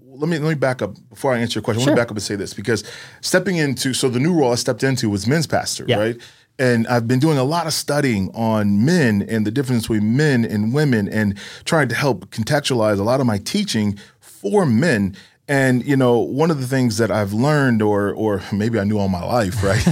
let 0.06 0.30
me 0.30 0.38
let 0.38 0.50
me 0.50 0.56
back 0.56 0.84
up 0.84 0.94
before 1.10 1.34
I 1.34 1.40
answer 1.40 1.58
your 1.58 1.64
question. 1.64 1.82
Sure. 1.82 1.90
I 1.90 1.96
want 1.96 1.98
to 1.98 2.02
back 2.02 2.12
up 2.12 2.18
and 2.18 2.24
say 2.24 2.36
this 2.36 2.54
because 2.54 2.84
stepping 3.22 3.58
into 3.58 3.94
so 3.94 4.08
the 4.10 4.20
new 4.20 4.34
role 4.34 4.52
I 4.52 4.56
stepped 4.56 4.84
into 4.84 5.10
was 5.10 5.26
men's 5.26 5.48
pastor, 5.48 5.86
yeah. 5.88 5.98
right? 5.98 6.22
and 6.60 6.86
I've 6.88 7.08
been 7.08 7.20
doing 7.20 7.38
a 7.38 7.44
lot 7.44 7.66
of 7.66 7.74
studying 7.74 8.30
on 8.36 8.84
men 8.86 9.26
and 9.28 9.48
the 9.48 9.52
difference 9.52 9.84
between 9.84 10.18
men 10.18 10.44
and 10.44 10.74
women 10.74 11.08
and 11.08 11.40
trying 11.64 11.88
to 11.88 11.96
help 11.96 12.30
contextualize 12.32 13.00
a 13.00 13.04
lot 13.04 13.22
of 13.22 13.26
my 13.26 13.38
teaching 13.38 13.98
for 14.20 14.66
men. 14.66 15.16
And 15.48 15.84
you 15.86 15.96
know, 15.96 16.20
one 16.20 16.52
of 16.52 16.60
the 16.60 16.68
things 16.68 16.98
that 16.98 17.10
I've 17.10 17.34
learned, 17.34 17.82
or 17.82 18.14
or 18.14 18.44
maybe 18.54 18.78
I 18.78 18.84
knew 18.84 19.00
all 19.00 19.08
my 19.08 19.24
life, 19.24 19.64
right, 19.64 19.84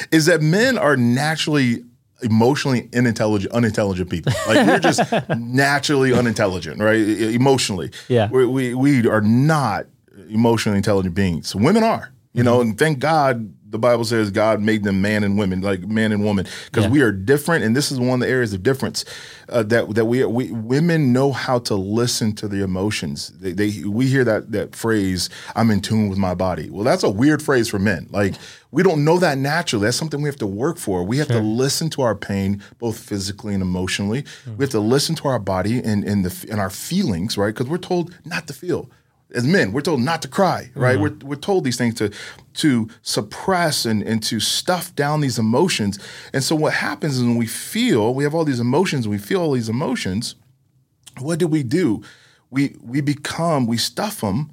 is 0.10 0.26
that 0.26 0.40
men 0.40 0.76
are 0.76 0.96
naturally 0.96 1.84
emotionally 2.22 2.88
unintelligent, 2.94 3.52
unintelligent 3.52 4.10
people. 4.10 4.32
Like 4.46 4.66
we're 4.66 4.78
just 4.78 5.00
naturally 5.38 6.12
unintelligent, 6.12 6.80
right? 6.80 6.98
Emotionally, 6.98 7.90
yeah. 8.08 8.28
We're, 8.30 8.48
we 8.48 8.74
we 8.74 9.06
are 9.08 9.20
not 9.20 9.86
emotionally 10.28 10.76
intelligent 10.76 11.14
beings. 11.14 11.54
Women 11.54 11.82
are, 11.82 12.12
you 12.32 12.40
mm-hmm. 12.40 12.44
know, 12.44 12.60
and 12.60 12.78
thank 12.78 12.98
God 12.98 13.52
the 13.72 13.78
Bible 13.78 14.04
says 14.04 14.30
God 14.30 14.60
made 14.60 14.84
them 14.84 15.02
man 15.02 15.24
and 15.24 15.36
women, 15.36 15.60
like 15.60 15.80
man 15.80 16.12
and 16.12 16.22
woman, 16.22 16.46
because 16.66 16.84
yeah. 16.84 16.90
we 16.90 17.00
are 17.00 17.10
different, 17.10 17.64
and 17.64 17.74
this 17.74 17.90
is 17.90 17.98
one 17.98 18.20
of 18.22 18.26
the 18.26 18.28
areas 18.28 18.52
of 18.52 18.62
difference 18.62 19.04
uh, 19.48 19.62
that 19.64 19.94
that 19.94 20.04
we, 20.04 20.24
we 20.24 20.52
women 20.52 21.12
know 21.12 21.32
how 21.32 21.58
to 21.60 21.74
listen 21.74 22.34
to 22.36 22.48
the 22.48 22.62
emotions. 22.62 23.28
They, 23.30 23.52
they 23.52 23.84
we 23.84 24.06
hear 24.06 24.24
that 24.24 24.52
that 24.52 24.76
phrase, 24.76 25.30
"I'm 25.56 25.70
in 25.70 25.80
tune 25.80 26.08
with 26.08 26.18
my 26.18 26.34
body." 26.34 26.70
Well, 26.70 26.84
that's 26.84 27.02
a 27.02 27.10
weird 27.10 27.42
phrase 27.42 27.68
for 27.68 27.78
men. 27.78 28.08
Like 28.10 28.34
we 28.70 28.82
don't 28.82 29.04
know 29.04 29.18
that 29.18 29.38
naturally. 29.38 29.86
That's 29.86 29.96
something 29.96 30.22
we 30.22 30.28
have 30.28 30.36
to 30.36 30.46
work 30.46 30.78
for. 30.78 31.02
We 31.02 31.18
have 31.18 31.28
sure. 31.28 31.40
to 31.40 31.42
listen 31.42 31.90
to 31.90 32.02
our 32.02 32.14
pain, 32.14 32.62
both 32.78 32.98
physically 32.98 33.54
and 33.54 33.62
emotionally. 33.62 34.22
Mm-hmm. 34.22 34.56
We 34.56 34.64
have 34.64 34.70
to 34.70 34.80
listen 34.80 35.14
to 35.16 35.28
our 35.28 35.38
body 35.38 35.78
and 35.78 36.04
and 36.04 36.24
the 36.24 36.50
and 36.50 36.60
our 36.60 36.70
feelings, 36.70 37.36
right? 37.36 37.54
Because 37.54 37.68
we're 37.68 37.78
told 37.78 38.14
not 38.24 38.46
to 38.46 38.52
feel 38.52 38.90
as 39.34 39.44
men, 39.44 39.72
we're 39.72 39.80
told 39.80 40.00
not 40.00 40.22
to 40.22 40.28
cry, 40.28 40.70
right? 40.74 40.98
Mm-hmm. 40.98 41.24
We're, 41.26 41.30
we're 41.30 41.36
told 41.36 41.64
these 41.64 41.76
things 41.76 41.94
to 41.94 42.10
to 42.54 42.88
suppress 43.02 43.86
and, 43.86 44.02
and 44.02 44.22
to 44.24 44.38
stuff 44.40 44.94
down 44.94 45.20
these 45.20 45.38
emotions. 45.38 45.98
And 46.32 46.44
so 46.44 46.54
what 46.54 46.74
happens 46.74 47.16
is 47.16 47.22
when 47.22 47.36
we 47.36 47.46
feel, 47.46 48.14
we 48.14 48.24
have 48.24 48.34
all 48.34 48.44
these 48.44 48.60
emotions, 48.60 49.08
we 49.08 49.18
feel 49.18 49.40
all 49.40 49.52
these 49.52 49.70
emotions, 49.70 50.34
what 51.18 51.38
do 51.38 51.46
we 51.46 51.62
do? 51.62 52.02
We 52.50 52.76
we 52.82 53.00
become, 53.00 53.66
we 53.66 53.78
stuff 53.78 54.20
them 54.20 54.50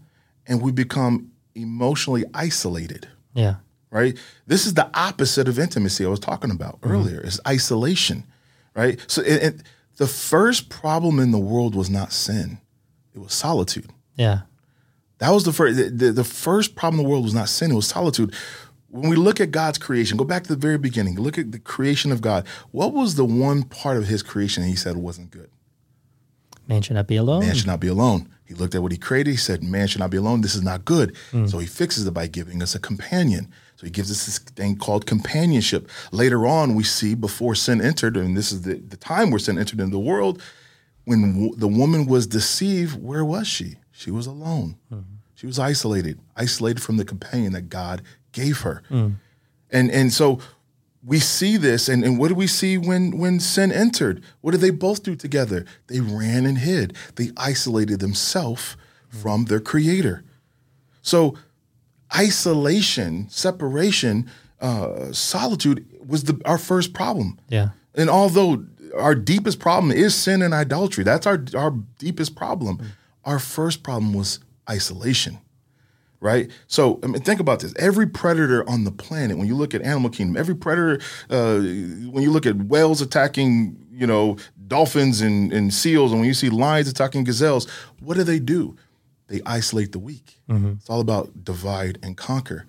and 0.47 0.61
we 0.61 0.71
become 0.71 1.31
emotionally 1.55 2.25
isolated. 2.33 3.07
Yeah. 3.33 3.55
Right? 3.91 4.17
This 4.47 4.65
is 4.65 4.75
the 4.75 4.89
opposite 4.93 5.47
of 5.47 5.57
intimacy 5.57 6.05
I 6.05 6.09
was 6.09 6.19
talking 6.19 6.51
about 6.51 6.81
mm-hmm. 6.81 6.91
earlier. 6.93 7.21
It's 7.21 7.39
isolation. 7.47 8.23
Right? 8.75 8.99
So 9.07 9.21
it, 9.21 9.43
it, 9.43 9.63
the 9.97 10.07
first 10.07 10.69
problem 10.69 11.19
in 11.19 11.31
the 11.31 11.39
world 11.39 11.75
was 11.75 11.89
not 11.89 12.13
sin. 12.13 12.59
It 13.13 13.19
was 13.19 13.33
solitude. 13.33 13.89
Yeah. 14.15 14.41
That 15.19 15.31
was 15.31 15.43
the 15.43 15.53
first. 15.53 15.77
The, 15.77 16.11
the 16.11 16.23
first 16.23 16.75
problem 16.75 16.99
in 16.99 17.05
the 17.05 17.09
world 17.09 17.23
was 17.23 17.33
not 17.33 17.49
sin; 17.49 17.71
it 17.71 17.75
was 17.75 17.87
solitude. 17.87 18.33
When 18.87 19.09
we 19.09 19.15
look 19.15 19.39
at 19.39 19.51
God's 19.51 19.77
creation, 19.77 20.17
go 20.17 20.23
back 20.23 20.43
to 20.43 20.49
the 20.49 20.59
very 20.59 20.79
beginning. 20.79 21.15
Look 21.19 21.37
at 21.37 21.51
the 21.51 21.59
creation 21.59 22.11
of 22.11 22.21
God. 22.21 22.47
What 22.71 22.93
was 22.93 23.15
the 23.15 23.25
one 23.25 23.63
part 23.63 23.97
of 23.97 24.07
His 24.07 24.23
creation 24.23 24.63
He 24.63 24.75
said 24.75 24.97
wasn't 24.97 25.29
good? 25.29 25.49
Man 26.67 26.81
should 26.81 26.95
not 26.95 27.07
be 27.07 27.17
alone. 27.17 27.41
Man 27.41 27.55
should 27.55 27.67
not 27.67 27.79
be 27.79 27.87
alone. 27.87 28.29
He 28.45 28.53
looked 28.55 28.73
at 28.75 28.81
what 28.81 28.91
He 28.91 28.97
created. 28.97 29.31
He 29.31 29.37
said, 29.37 29.61
"Man 29.61 29.87
should 29.87 29.99
not 29.99 30.09
be 30.09 30.17
alone. 30.17 30.41
This 30.41 30.55
is 30.55 30.63
not 30.63 30.85
good." 30.85 31.15
Mm. 31.31 31.49
So 31.49 31.59
He 31.59 31.67
fixes 31.67 32.07
it 32.07 32.13
by 32.13 32.27
giving 32.27 32.63
us 32.63 32.73
a 32.73 32.79
companion. 32.79 33.51
So 33.75 33.85
He 33.85 33.91
gives 33.91 34.09
us 34.09 34.25
this 34.25 34.39
thing 34.39 34.77
called 34.77 35.05
companionship. 35.05 35.89
Later 36.11 36.47
on, 36.47 36.75
we 36.75 36.83
see 36.83 37.13
before 37.13 37.55
sin 37.55 37.81
entered, 37.81 38.15
and 38.15 38.37
this 38.37 38.51
is 38.51 38.61
the, 38.61 38.75
the 38.75 38.97
time 38.97 39.31
where 39.31 39.39
sin 39.39 39.59
entered 39.59 39.79
into 39.81 39.91
the 39.91 39.99
world. 39.99 40.41
When 41.05 41.33
w- 41.33 41.55
the 41.55 41.67
woman 41.67 42.05
was 42.05 42.27
deceived, 42.27 43.01
where 43.01 43.25
was 43.25 43.47
she? 43.47 43.77
She 43.99 44.11
was 44.11 44.27
alone. 44.27 44.77
Mm-hmm. 44.93 45.15
She 45.35 45.45
was 45.45 45.59
isolated, 45.59 46.21
isolated 46.37 46.81
from 46.81 46.95
the 46.95 47.03
companion 47.03 47.51
that 47.51 47.67
God 47.67 48.01
gave 48.31 48.61
her. 48.61 48.81
Mm. 48.89 49.15
And 49.69 49.91
and 49.91 50.13
so 50.13 50.39
we 51.03 51.19
see 51.19 51.57
this, 51.57 51.89
and, 51.89 52.05
and 52.05 52.17
what 52.17 52.29
do 52.29 52.35
we 52.35 52.47
see 52.47 52.77
when 52.77 53.17
when 53.17 53.41
sin 53.41 53.73
entered? 53.73 54.23
What 54.39 54.51
did 54.51 54.61
they 54.61 54.69
both 54.69 55.03
do 55.03 55.17
together? 55.17 55.65
They 55.87 55.99
ran 55.99 56.45
and 56.45 56.59
hid. 56.59 56.95
They 57.15 57.31
isolated 57.35 57.99
themselves 57.99 58.77
mm. 59.13 59.21
from 59.21 59.45
their 59.45 59.59
creator. 59.59 60.23
So 61.01 61.35
isolation, 62.15 63.27
separation, 63.29 64.29
uh, 64.61 65.11
solitude 65.11 65.85
was 66.07 66.23
the 66.23 66.41
our 66.45 66.57
first 66.57 66.93
problem. 66.93 67.37
Yeah. 67.49 67.71
And 67.95 68.09
although 68.09 68.63
our 68.97 69.13
deepest 69.13 69.59
problem 69.59 69.91
is 69.91 70.15
sin 70.15 70.41
and 70.41 70.53
idolatry, 70.53 71.03
that's 71.03 71.27
our 71.27 71.43
our 71.53 71.71
deepest 71.97 72.37
problem. 72.37 72.77
Mm 72.77 72.85
our 73.25 73.39
first 73.39 73.83
problem 73.83 74.13
was 74.13 74.39
isolation, 74.69 75.39
right? 76.19 76.49
So 76.67 76.99
I 77.03 77.07
mean, 77.07 77.21
think 77.21 77.39
about 77.39 77.59
this. 77.59 77.73
Every 77.77 78.07
predator 78.07 78.67
on 78.69 78.83
the 78.83 78.91
planet, 78.91 79.37
when 79.37 79.47
you 79.47 79.55
look 79.55 79.73
at 79.73 79.81
animal 79.81 80.09
kingdom, 80.09 80.37
every 80.37 80.55
predator, 80.55 81.01
uh, 81.29 81.59
when 81.59 82.23
you 82.23 82.31
look 82.31 82.45
at 82.45 82.55
whales 82.55 83.01
attacking, 83.01 83.87
you 83.91 84.07
know, 84.07 84.37
dolphins 84.67 85.21
and, 85.21 85.51
and 85.51 85.73
seals, 85.73 86.11
and 86.11 86.21
when 86.21 86.27
you 86.27 86.33
see 86.33 86.49
lions 86.49 86.87
attacking 86.87 87.23
gazelles, 87.23 87.69
what 87.99 88.15
do 88.15 88.23
they 88.23 88.39
do? 88.39 88.75
They 89.27 89.41
isolate 89.45 89.91
the 89.91 89.99
weak. 89.99 90.39
Mm-hmm. 90.49 90.73
It's 90.77 90.89
all 90.89 91.01
about 91.01 91.43
divide 91.43 91.99
and 92.01 92.17
conquer. 92.17 92.65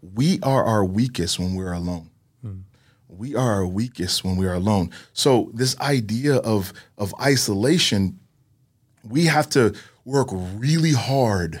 We 0.00 0.40
are 0.42 0.64
our 0.64 0.84
weakest 0.84 1.38
when 1.38 1.54
we're 1.54 1.72
alone. 1.72 2.10
Mm. 2.44 2.62
We 3.08 3.36
are 3.36 3.52
our 3.52 3.66
weakest 3.66 4.24
when 4.24 4.36
we 4.36 4.46
are 4.46 4.54
alone. 4.54 4.90
So 5.12 5.50
this 5.54 5.78
idea 5.78 6.36
of 6.36 6.72
of 6.98 7.14
isolation 7.20 8.18
we 9.08 9.26
have 9.26 9.48
to 9.50 9.74
work 10.04 10.28
really 10.30 10.92
hard 10.92 11.60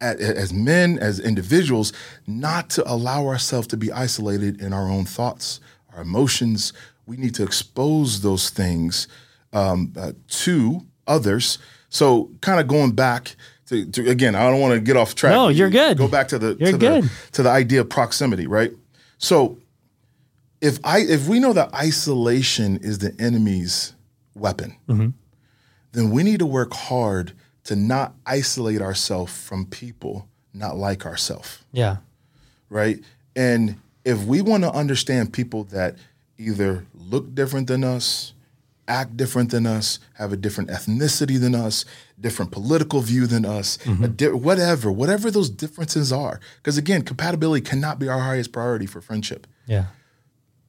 at, 0.00 0.20
as 0.20 0.52
men, 0.52 0.98
as 0.98 1.20
individuals, 1.20 1.92
not 2.26 2.70
to 2.70 2.90
allow 2.90 3.26
ourselves 3.26 3.66
to 3.68 3.76
be 3.76 3.92
isolated 3.92 4.60
in 4.60 4.72
our 4.72 4.88
own 4.88 5.04
thoughts, 5.04 5.60
our 5.94 6.02
emotions. 6.02 6.72
We 7.06 7.16
need 7.16 7.34
to 7.36 7.42
expose 7.42 8.22
those 8.22 8.50
things 8.50 9.08
um, 9.52 9.92
uh, 9.98 10.12
to 10.28 10.86
others. 11.06 11.58
So, 11.88 12.30
kind 12.40 12.60
of 12.60 12.68
going 12.68 12.92
back 12.92 13.34
to, 13.66 13.84
to 13.84 14.08
again, 14.08 14.34
I 14.34 14.48
don't 14.48 14.60
want 14.60 14.74
to 14.74 14.80
get 14.80 14.96
off 14.96 15.14
track. 15.14 15.32
No, 15.32 15.48
you're 15.48 15.70
good. 15.70 15.98
Go 15.98 16.08
back 16.08 16.28
to 16.28 16.38
the 16.38 16.56
you're 16.58 16.72
to 16.72 16.78
good. 16.78 17.04
the 17.04 17.10
to 17.32 17.42
the 17.42 17.50
idea 17.50 17.80
of 17.80 17.88
proximity, 17.88 18.46
right? 18.46 18.72
So, 19.18 19.58
if 20.60 20.78
I 20.84 21.00
if 21.00 21.26
we 21.26 21.40
know 21.40 21.52
that 21.52 21.74
isolation 21.74 22.76
is 22.76 22.98
the 22.98 23.14
enemy's 23.20 23.94
weapon, 24.34 24.76
mm-hmm 24.88 25.10
then 25.92 26.10
we 26.10 26.22
need 26.22 26.38
to 26.38 26.46
work 26.46 26.72
hard 26.72 27.32
to 27.64 27.76
not 27.76 28.14
isolate 28.26 28.80
ourselves 28.80 29.32
from 29.32 29.66
people 29.66 30.28
not 30.52 30.76
like 30.76 31.06
ourselves. 31.06 31.64
Yeah. 31.72 31.98
Right? 32.68 33.02
And 33.36 33.76
if 34.04 34.24
we 34.24 34.40
want 34.40 34.64
to 34.64 34.70
understand 34.70 35.32
people 35.32 35.64
that 35.64 35.96
either 36.38 36.86
look 36.94 37.34
different 37.34 37.68
than 37.68 37.84
us, 37.84 38.32
act 38.88 39.16
different 39.16 39.50
than 39.50 39.66
us, 39.66 40.00
have 40.14 40.32
a 40.32 40.36
different 40.36 40.70
ethnicity 40.70 41.38
than 41.40 41.54
us, 41.54 41.84
different 42.20 42.50
political 42.50 43.00
view 43.00 43.26
than 43.26 43.44
us, 43.44 43.76
mm-hmm. 43.78 44.06
di- 44.06 44.28
whatever, 44.28 44.90
whatever 44.90 45.30
those 45.30 45.48
differences 45.48 46.12
are. 46.12 46.40
Because 46.56 46.76
again, 46.76 47.02
compatibility 47.02 47.64
cannot 47.64 47.98
be 47.98 48.08
our 48.08 48.18
highest 48.18 48.52
priority 48.52 48.86
for 48.86 49.00
friendship. 49.00 49.46
Yeah. 49.66 49.86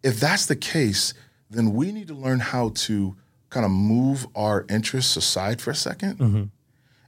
If 0.03 0.19
that's 0.19 0.45
the 0.45 0.55
case, 0.55 1.13
then 1.49 1.73
we 1.73 1.91
need 1.91 2.07
to 2.07 2.13
learn 2.13 2.39
how 2.39 2.69
to 2.69 3.15
kind 3.51 3.65
of 3.65 3.71
move 3.71 4.25
our 4.33 4.65
interests 4.69 5.15
aside 5.15 5.61
for 5.61 5.69
a 5.69 5.75
2nd 5.75 6.15
mm-hmm. 6.15 6.43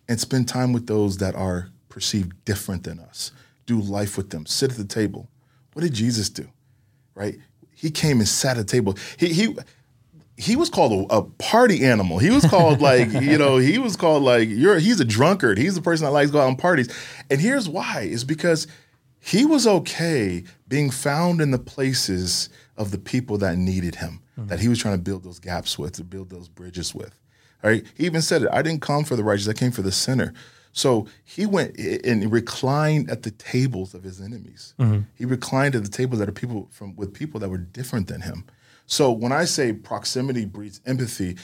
and 0.08 0.20
spend 0.20 0.48
time 0.48 0.74
with 0.74 0.86
those 0.86 1.18
that 1.18 1.34
are 1.34 1.70
perceived 1.90 2.34
different 2.46 2.84
than 2.84 3.00
us. 3.00 3.32
Do 3.66 3.80
life 3.80 4.18
with 4.18 4.30
them, 4.30 4.46
sit 4.46 4.72
at 4.72 4.78
the 4.78 4.86
table. 4.86 5.30
What 5.72 5.82
did 5.82 5.94
Jesus 5.94 6.30
do? 6.30 6.48
Right? 7.16 7.38
He 7.72 7.90
came 7.90 8.20
and 8.20 8.28
sat 8.28 8.58
at 8.58 8.68
the 8.68 8.72
table. 8.72 8.96
He 9.18 9.30
he 9.30 9.58
he 10.36 10.56
was 10.56 10.70
called 10.70 11.12
a, 11.12 11.16
a, 11.18 11.22
party 11.24 11.86
animal. 11.86 12.18
He 12.18 12.32
was 12.32 12.44
called 12.46 12.82
like, 12.90 13.12
you 13.14 13.38
know, 13.38 13.58
he 13.58 13.78
was 13.78 13.96
called 13.96 14.24
like 14.24 14.50
you're 14.50 14.80
he's 14.80 15.00
a 15.00 15.06
drunkard. 15.06 15.58
He's 15.58 15.76
the 15.76 15.82
person 15.82 16.06
that 16.06 16.12
likes 16.12 16.30
to 16.30 16.34
go 16.34 16.42
out 16.42 16.48
on 16.48 16.56
parties. 16.56 16.94
And 17.30 17.40
here's 17.40 17.70
why 17.70 18.02
is 18.02 18.24
because 18.24 18.68
he 19.20 19.46
was 19.46 19.66
okay 19.66 20.44
being 20.68 20.90
found 20.90 21.40
in 21.40 21.52
the 21.52 21.60
places 21.60 22.50
of 22.78 22.92
the 22.92 22.98
people 22.98 23.38
that 23.40 23.58
needed 23.58 23.96
him, 23.96 24.22
mm-hmm. 24.38 24.48
that 24.48 24.60
he 24.60 24.68
was 24.68 24.80
trying 24.80 24.96
to 24.96 25.02
build 25.02 25.24
those 25.24 25.40
gaps 25.40 25.78
with, 25.78 25.94
to 25.94 26.04
build 26.04 26.30
those 26.30 26.50
bridges 26.50 26.94
with. 26.94 27.20
All 27.64 27.70
right. 27.70 27.86
He 27.96 28.06
even 28.06 28.22
said 28.22 28.44
it, 28.44 28.50
I 28.52 28.62
didn't 28.62 28.82
come 28.82 29.04
for 29.04 29.16
the 29.16 29.24
righteous, 29.24 29.48
I 29.48 29.54
came 29.54 29.72
for 29.72 29.84
the 29.84 29.92
sinner. 29.92 30.34
So 30.74 31.08
he 31.24 31.46
went 31.46 31.78
and 31.78 32.32
reclined 32.32 33.10
at 33.10 33.22
the 33.22 33.32
tables 33.32 33.94
of 33.94 34.04
his 34.04 34.20
enemies. 34.20 34.74
Mm-hmm. 34.80 35.02
He 35.16 35.26
reclined 35.26 35.76
at 35.76 35.84
the 35.84 35.90
tables 35.90 36.20
that 36.20 36.28
are 36.28 36.34
people 36.34 36.68
from 36.72 36.96
with 36.96 37.14
people 37.14 37.40
that 37.40 37.50
were 37.50 37.60
different 37.60 38.08
than 38.08 38.22
him. 38.22 38.46
So 38.88 39.12
when 39.12 39.32
I 39.32 39.46
say 39.46 39.72
proximity 39.72 40.46
breeds 40.46 40.82
empathy, 40.86 41.38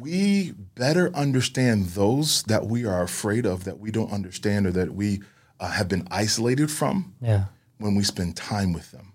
we 0.00 0.52
better 0.74 1.14
understand 1.14 1.86
those 1.86 2.42
that 2.44 2.66
we 2.66 2.84
are 2.84 3.02
afraid 3.02 3.46
of, 3.46 3.64
that 3.64 3.78
we 3.78 3.90
don't 3.90 4.12
understand, 4.12 4.66
or 4.66 4.72
that 4.72 4.94
we 4.94 5.22
uh, 5.60 5.70
have 5.70 5.88
been 5.88 6.06
isolated 6.10 6.70
from 6.70 7.14
yeah. 7.20 7.46
when 7.78 7.94
we 7.94 8.02
spend 8.02 8.36
time 8.36 8.72
with 8.72 8.90
them. 8.90 9.12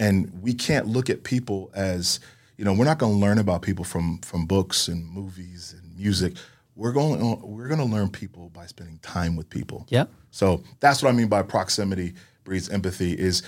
And 0.00 0.42
we 0.42 0.54
can't 0.54 0.86
look 0.86 1.10
at 1.10 1.22
people 1.22 1.70
as, 1.74 2.18
you 2.56 2.64
know, 2.64 2.72
we're 2.72 2.86
not 2.86 2.98
going 2.98 3.12
to 3.12 3.18
learn 3.18 3.38
about 3.38 3.62
people 3.62 3.84
from 3.84 4.18
from 4.22 4.46
books 4.46 4.88
and 4.88 5.06
movies 5.06 5.74
and 5.78 5.96
music. 5.96 6.34
We're 6.74 6.92
going 6.92 7.20
we're 7.42 7.68
going 7.68 7.78
to 7.80 7.84
learn 7.84 8.08
people 8.08 8.48
by 8.48 8.66
spending 8.66 8.98
time 9.02 9.36
with 9.36 9.50
people. 9.50 9.86
Yeah. 9.90 10.06
So 10.30 10.64
that's 10.80 11.02
what 11.02 11.10
I 11.10 11.12
mean 11.12 11.28
by 11.28 11.42
proximity 11.42 12.14
breeds 12.44 12.70
empathy 12.70 13.12
is 13.12 13.42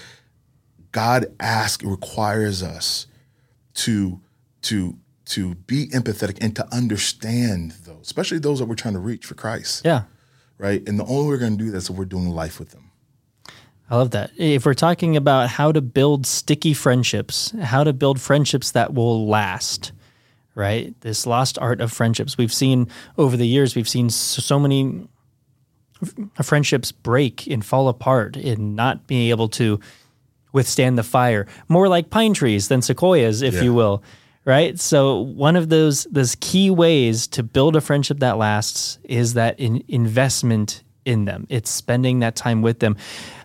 God 0.92 1.26
asks 1.40 1.82
requires 1.82 2.62
us 2.62 3.06
to 3.74 4.20
to 4.62 4.98
to 5.24 5.54
be 5.54 5.88
empathetic 5.88 6.38
and 6.42 6.54
to 6.56 6.74
understand 6.74 7.72
those, 7.84 8.02
especially 8.02 8.38
those 8.38 8.58
that 8.58 8.66
we're 8.66 8.74
trying 8.74 8.94
to 8.94 9.00
reach 9.00 9.24
for 9.24 9.34
Christ. 9.34 9.84
Yeah. 9.84 10.02
Right. 10.58 10.86
And 10.86 10.98
the 10.98 11.04
only 11.04 11.22
way 11.22 11.28
we're 11.28 11.38
going 11.38 11.56
to 11.56 11.64
do 11.64 11.70
that 11.70 11.78
is 11.78 11.90
if 11.90 11.96
we're 11.96 12.04
doing 12.04 12.28
life 12.28 12.58
with 12.58 12.70
them. 12.70 12.91
I 13.92 13.96
love 13.96 14.12
that. 14.12 14.30
If 14.38 14.64
we're 14.64 14.72
talking 14.72 15.18
about 15.18 15.50
how 15.50 15.70
to 15.70 15.82
build 15.82 16.26
sticky 16.26 16.72
friendships, 16.72 17.52
how 17.60 17.84
to 17.84 17.92
build 17.92 18.18
friendships 18.18 18.70
that 18.70 18.94
will 18.94 19.28
last, 19.28 19.92
right? 20.54 20.98
This 21.02 21.26
lost 21.26 21.58
art 21.58 21.82
of 21.82 21.92
friendships. 21.92 22.38
We've 22.38 22.52
seen 22.52 22.88
over 23.18 23.36
the 23.36 23.46
years, 23.46 23.76
we've 23.76 23.86
seen 23.86 24.08
so 24.08 24.58
many 24.58 25.06
friendships 26.42 26.90
break 26.90 27.46
and 27.46 27.62
fall 27.62 27.86
apart 27.88 28.34
and 28.34 28.74
not 28.74 29.06
being 29.06 29.28
able 29.28 29.50
to 29.50 29.78
withstand 30.54 30.96
the 30.96 31.02
fire, 31.02 31.46
more 31.68 31.86
like 31.86 32.08
pine 32.08 32.32
trees 32.32 32.68
than 32.68 32.80
sequoias, 32.80 33.42
if 33.42 33.56
yeah. 33.56 33.62
you 33.62 33.74
will. 33.74 34.02
Right. 34.46 34.80
So 34.80 35.20
one 35.20 35.54
of 35.54 35.68
those 35.68 36.04
those 36.04 36.34
key 36.40 36.70
ways 36.70 37.26
to 37.28 37.42
build 37.42 37.76
a 37.76 37.82
friendship 37.82 38.20
that 38.20 38.38
lasts 38.38 38.98
is 39.04 39.34
that 39.34 39.60
in 39.60 39.84
investment 39.86 40.82
in 41.04 41.24
them. 41.24 41.46
It's 41.48 41.70
spending 41.70 42.20
that 42.20 42.36
time 42.36 42.62
with 42.62 42.78
them, 42.78 42.96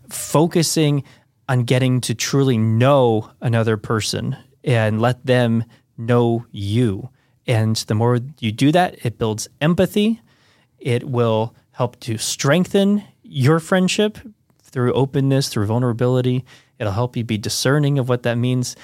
focusing 0.09 1.03
on 1.49 1.63
getting 1.63 2.01
to 2.01 2.15
truly 2.15 2.57
know 2.57 3.31
another 3.41 3.77
person 3.77 4.35
and 4.63 5.01
let 5.01 5.25
them 5.25 5.63
know 5.97 6.45
you. 6.51 7.09
And 7.45 7.75
the 7.75 7.95
more 7.95 8.19
you 8.39 8.51
do 8.51 8.71
that, 8.73 9.05
it 9.05 9.17
builds 9.17 9.47
empathy. 9.61 10.21
It 10.79 11.05
will 11.05 11.55
help 11.71 11.99
to 12.01 12.17
strengthen 12.17 13.03
your 13.23 13.59
friendship 13.59 14.17
through 14.61 14.93
openness, 14.93 15.47
through 15.47 15.65
vulnerability, 15.65 16.43
It'll 16.79 16.93
help 16.93 17.17
you 17.17 17.23
be 17.23 17.37
discerning 17.37 17.99
of 17.99 18.09
what 18.09 18.23
that 18.23 18.37
means. 18.37 18.75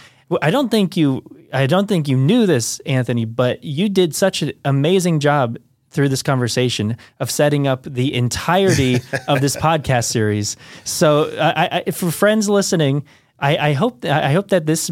I 0.42 0.52
don't 0.52 0.72
think 0.72 0.98
you 0.98 1.24
I 1.52 1.68
don't 1.68 1.88
think 1.88 2.08
you 2.08 2.18
knew 2.18 2.46
this, 2.48 2.80
Anthony, 2.82 3.26
but 3.26 3.64
you 3.64 3.88
did 3.90 4.16
such 4.16 4.42
an 4.42 4.54
amazing 4.66 5.20
job 5.20 5.58
through 5.94 6.10
this 6.10 6.24
conversation 6.24 6.98
of 7.20 7.32
setting 7.32 7.68
up 7.68 7.84
the 7.84 8.14
entirety 8.14 8.96
of 9.28 9.42
this 9.42 9.56
podcast 9.68 10.06
series. 10.06 10.58
So, 10.84 11.36
I, 11.40 11.84
I, 11.88 11.92
for 11.92 12.12
friends 12.12 12.50
listening, 12.50 13.06
I, 13.40 13.58
I 13.70 13.74
hope 13.74 14.06
I 14.06 14.32
hope 14.34 14.50
that 14.50 14.66
this 14.66 14.92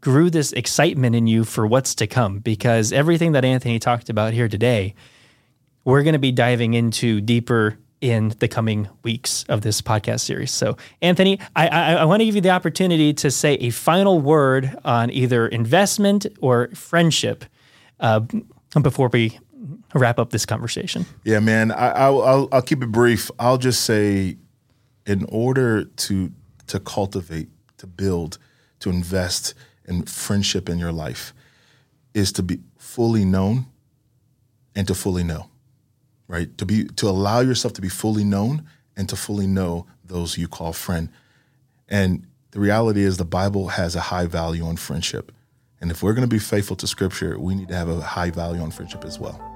grew 0.00 0.28
this 0.28 0.52
excitement 0.52 1.16
in 1.16 1.26
you 1.26 1.44
for 1.44 1.66
what's 1.66 1.94
to 1.96 2.06
come 2.06 2.38
because 2.38 2.92
everything 2.92 3.32
that 3.32 3.44
Anthony 3.44 3.78
talked 3.78 4.10
about 4.10 4.34
here 4.34 4.48
today, 4.48 4.94
we're 5.84 6.02
going 6.02 6.12
to 6.12 6.18
be 6.18 6.32
diving 6.32 6.74
into 6.74 7.22
deeper 7.22 7.78
in 8.02 8.34
the 8.38 8.48
coming 8.48 8.86
weeks 9.02 9.46
of 9.48 9.62
this 9.62 9.80
podcast 9.80 10.20
series. 10.20 10.50
So, 10.50 10.76
Anthony, 11.00 11.40
I, 11.56 11.68
I, 11.68 11.92
I 11.94 12.04
want 12.04 12.20
to 12.20 12.26
give 12.26 12.34
you 12.34 12.42
the 12.42 12.50
opportunity 12.50 13.14
to 13.14 13.30
say 13.30 13.54
a 13.54 13.70
final 13.70 14.20
word 14.20 14.76
on 14.84 15.10
either 15.10 15.48
investment 15.48 16.26
or 16.42 16.68
friendship 16.74 17.46
uh, 18.00 18.20
before 18.82 19.08
we 19.08 19.38
wrap 19.94 20.18
up 20.18 20.30
this 20.30 20.44
conversation. 20.46 21.06
Yeah, 21.24 21.40
man, 21.40 21.72
I, 21.72 22.10
will 22.10 22.48
I'll 22.52 22.62
keep 22.62 22.82
it 22.82 22.90
brief. 22.92 23.30
I'll 23.38 23.58
just 23.58 23.84
say, 23.84 24.36
in 25.06 25.26
order 25.28 25.84
to 25.84 26.32
to 26.66 26.80
cultivate, 26.80 27.48
to 27.78 27.86
build, 27.86 28.38
to 28.80 28.90
invest 28.90 29.54
in 29.86 30.04
friendship 30.04 30.68
in 30.68 30.78
your 30.78 30.92
life, 30.92 31.34
is 32.14 32.32
to 32.32 32.42
be 32.42 32.60
fully 32.78 33.24
known 33.24 33.66
and 34.74 34.86
to 34.88 34.94
fully 34.94 35.22
know 35.22 35.48
right? 36.28 36.56
To 36.58 36.66
be 36.66 36.84
to 36.84 37.08
allow 37.08 37.40
yourself 37.40 37.74
to 37.74 37.80
be 37.80 37.88
fully 37.88 38.24
known 38.24 38.66
and 38.96 39.08
to 39.08 39.16
fully 39.16 39.46
know 39.46 39.86
those 40.04 40.38
you 40.38 40.48
call 40.48 40.72
friend. 40.72 41.08
And 41.88 42.26
the 42.52 42.60
reality 42.60 43.02
is 43.02 43.16
the 43.16 43.24
Bible 43.24 43.68
has 43.68 43.96
a 43.96 44.00
high 44.00 44.26
value 44.26 44.64
on 44.64 44.76
friendship. 44.76 45.32
And 45.80 45.90
if 45.90 46.02
we're 46.02 46.14
going 46.14 46.28
to 46.28 46.34
be 46.34 46.38
faithful 46.38 46.76
to 46.76 46.86
scripture, 46.86 47.38
we 47.38 47.54
need 47.54 47.68
to 47.68 47.74
have 47.74 47.88
a 47.88 48.00
high 48.00 48.30
value 48.30 48.62
on 48.62 48.70
friendship 48.70 49.04
as 49.04 49.18
well. 49.18 49.53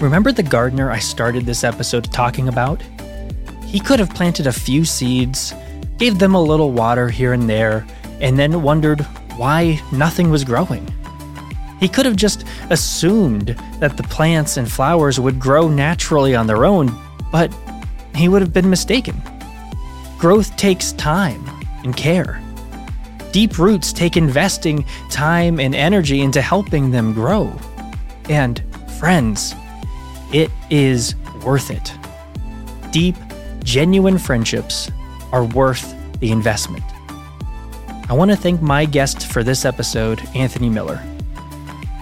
Remember 0.00 0.32
the 0.32 0.42
gardener 0.42 0.90
I 0.90 0.98
started 0.98 1.44
this 1.44 1.62
episode 1.62 2.10
talking 2.10 2.48
about? 2.48 2.82
He 3.66 3.78
could 3.78 4.00
have 4.00 4.14
planted 4.14 4.46
a 4.46 4.52
few 4.52 4.86
seeds, 4.86 5.52
gave 5.98 6.18
them 6.18 6.34
a 6.34 6.42
little 6.42 6.72
water 6.72 7.10
here 7.10 7.34
and 7.34 7.50
there, 7.50 7.86
and 8.18 8.38
then 8.38 8.62
wondered 8.62 9.02
why 9.36 9.78
nothing 9.92 10.30
was 10.30 10.42
growing. 10.42 10.88
He 11.80 11.88
could 11.88 12.06
have 12.06 12.16
just 12.16 12.46
assumed 12.70 13.48
that 13.78 13.98
the 13.98 14.02
plants 14.04 14.56
and 14.56 14.72
flowers 14.72 15.20
would 15.20 15.38
grow 15.38 15.68
naturally 15.68 16.34
on 16.34 16.46
their 16.46 16.64
own, 16.64 16.90
but 17.30 17.54
he 18.14 18.26
would 18.26 18.40
have 18.40 18.54
been 18.54 18.70
mistaken. 18.70 19.20
Growth 20.18 20.56
takes 20.56 20.92
time 20.92 21.44
and 21.84 21.94
care. 21.94 22.40
Deep 23.32 23.58
roots 23.58 23.92
take 23.92 24.16
investing 24.16 24.86
time 25.10 25.60
and 25.60 25.74
energy 25.74 26.22
into 26.22 26.40
helping 26.40 26.90
them 26.90 27.12
grow. 27.12 27.54
And, 28.30 28.62
friends, 28.98 29.54
it 30.32 30.50
is 30.70 31.14
worth 31.44 31.70
it. 31.70 31.92
Deep, 32.92 33.16
genuine 33.64 34.18
friendships 34.18 34.90
are 35.32 35.44
worth 35.44 35.94
the 36.20 36.30
investment. 36.30 36.84
I 38.08 38.12
want 38.12 38.30
to 38.30 38.36
thank 38.36 38.60
my 38.60 38.84
guest 38.84 39.30
for 39.30 39.44
this 39.44 39.64
episode, 39.64 40.20
Anthony 40.34 40.68
Miller. 40.68 41.00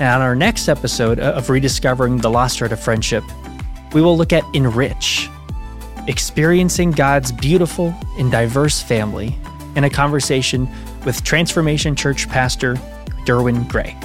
And 0.01 0.09
on 0.09 0.23
our 0.23 0.35
next 0.35 0.69
episode 0.69 1.19
of 1.19 1.51
Rediscovering 1.51 2.19
the 2.19 2.31
Lost 2.31 2.63
Art 2.63 2.73
of 2.73 2.81
Friendship, 2.81 3.25
we 3.93 4.01
will 4.01 4.17
look 4.17 4.33
at 4.33 4.45
Enrich, 4.55 5.29
experiencing 6.07 6.93
God's 6.93 7.33
beautiful 7.33 7.95
and 8.19 8.31
diverse 8.31 8.81
family 8.81 9.37
in 9.77 9.85
a 9.85 9.91
conversation 9.91 10.69
with 11.05 11.23
Transformation 11.25 11.95
Church 11.95 12.29
pastor 12.29 12.75
Derwin 13.27 13.69
Gray. 13.69 13.97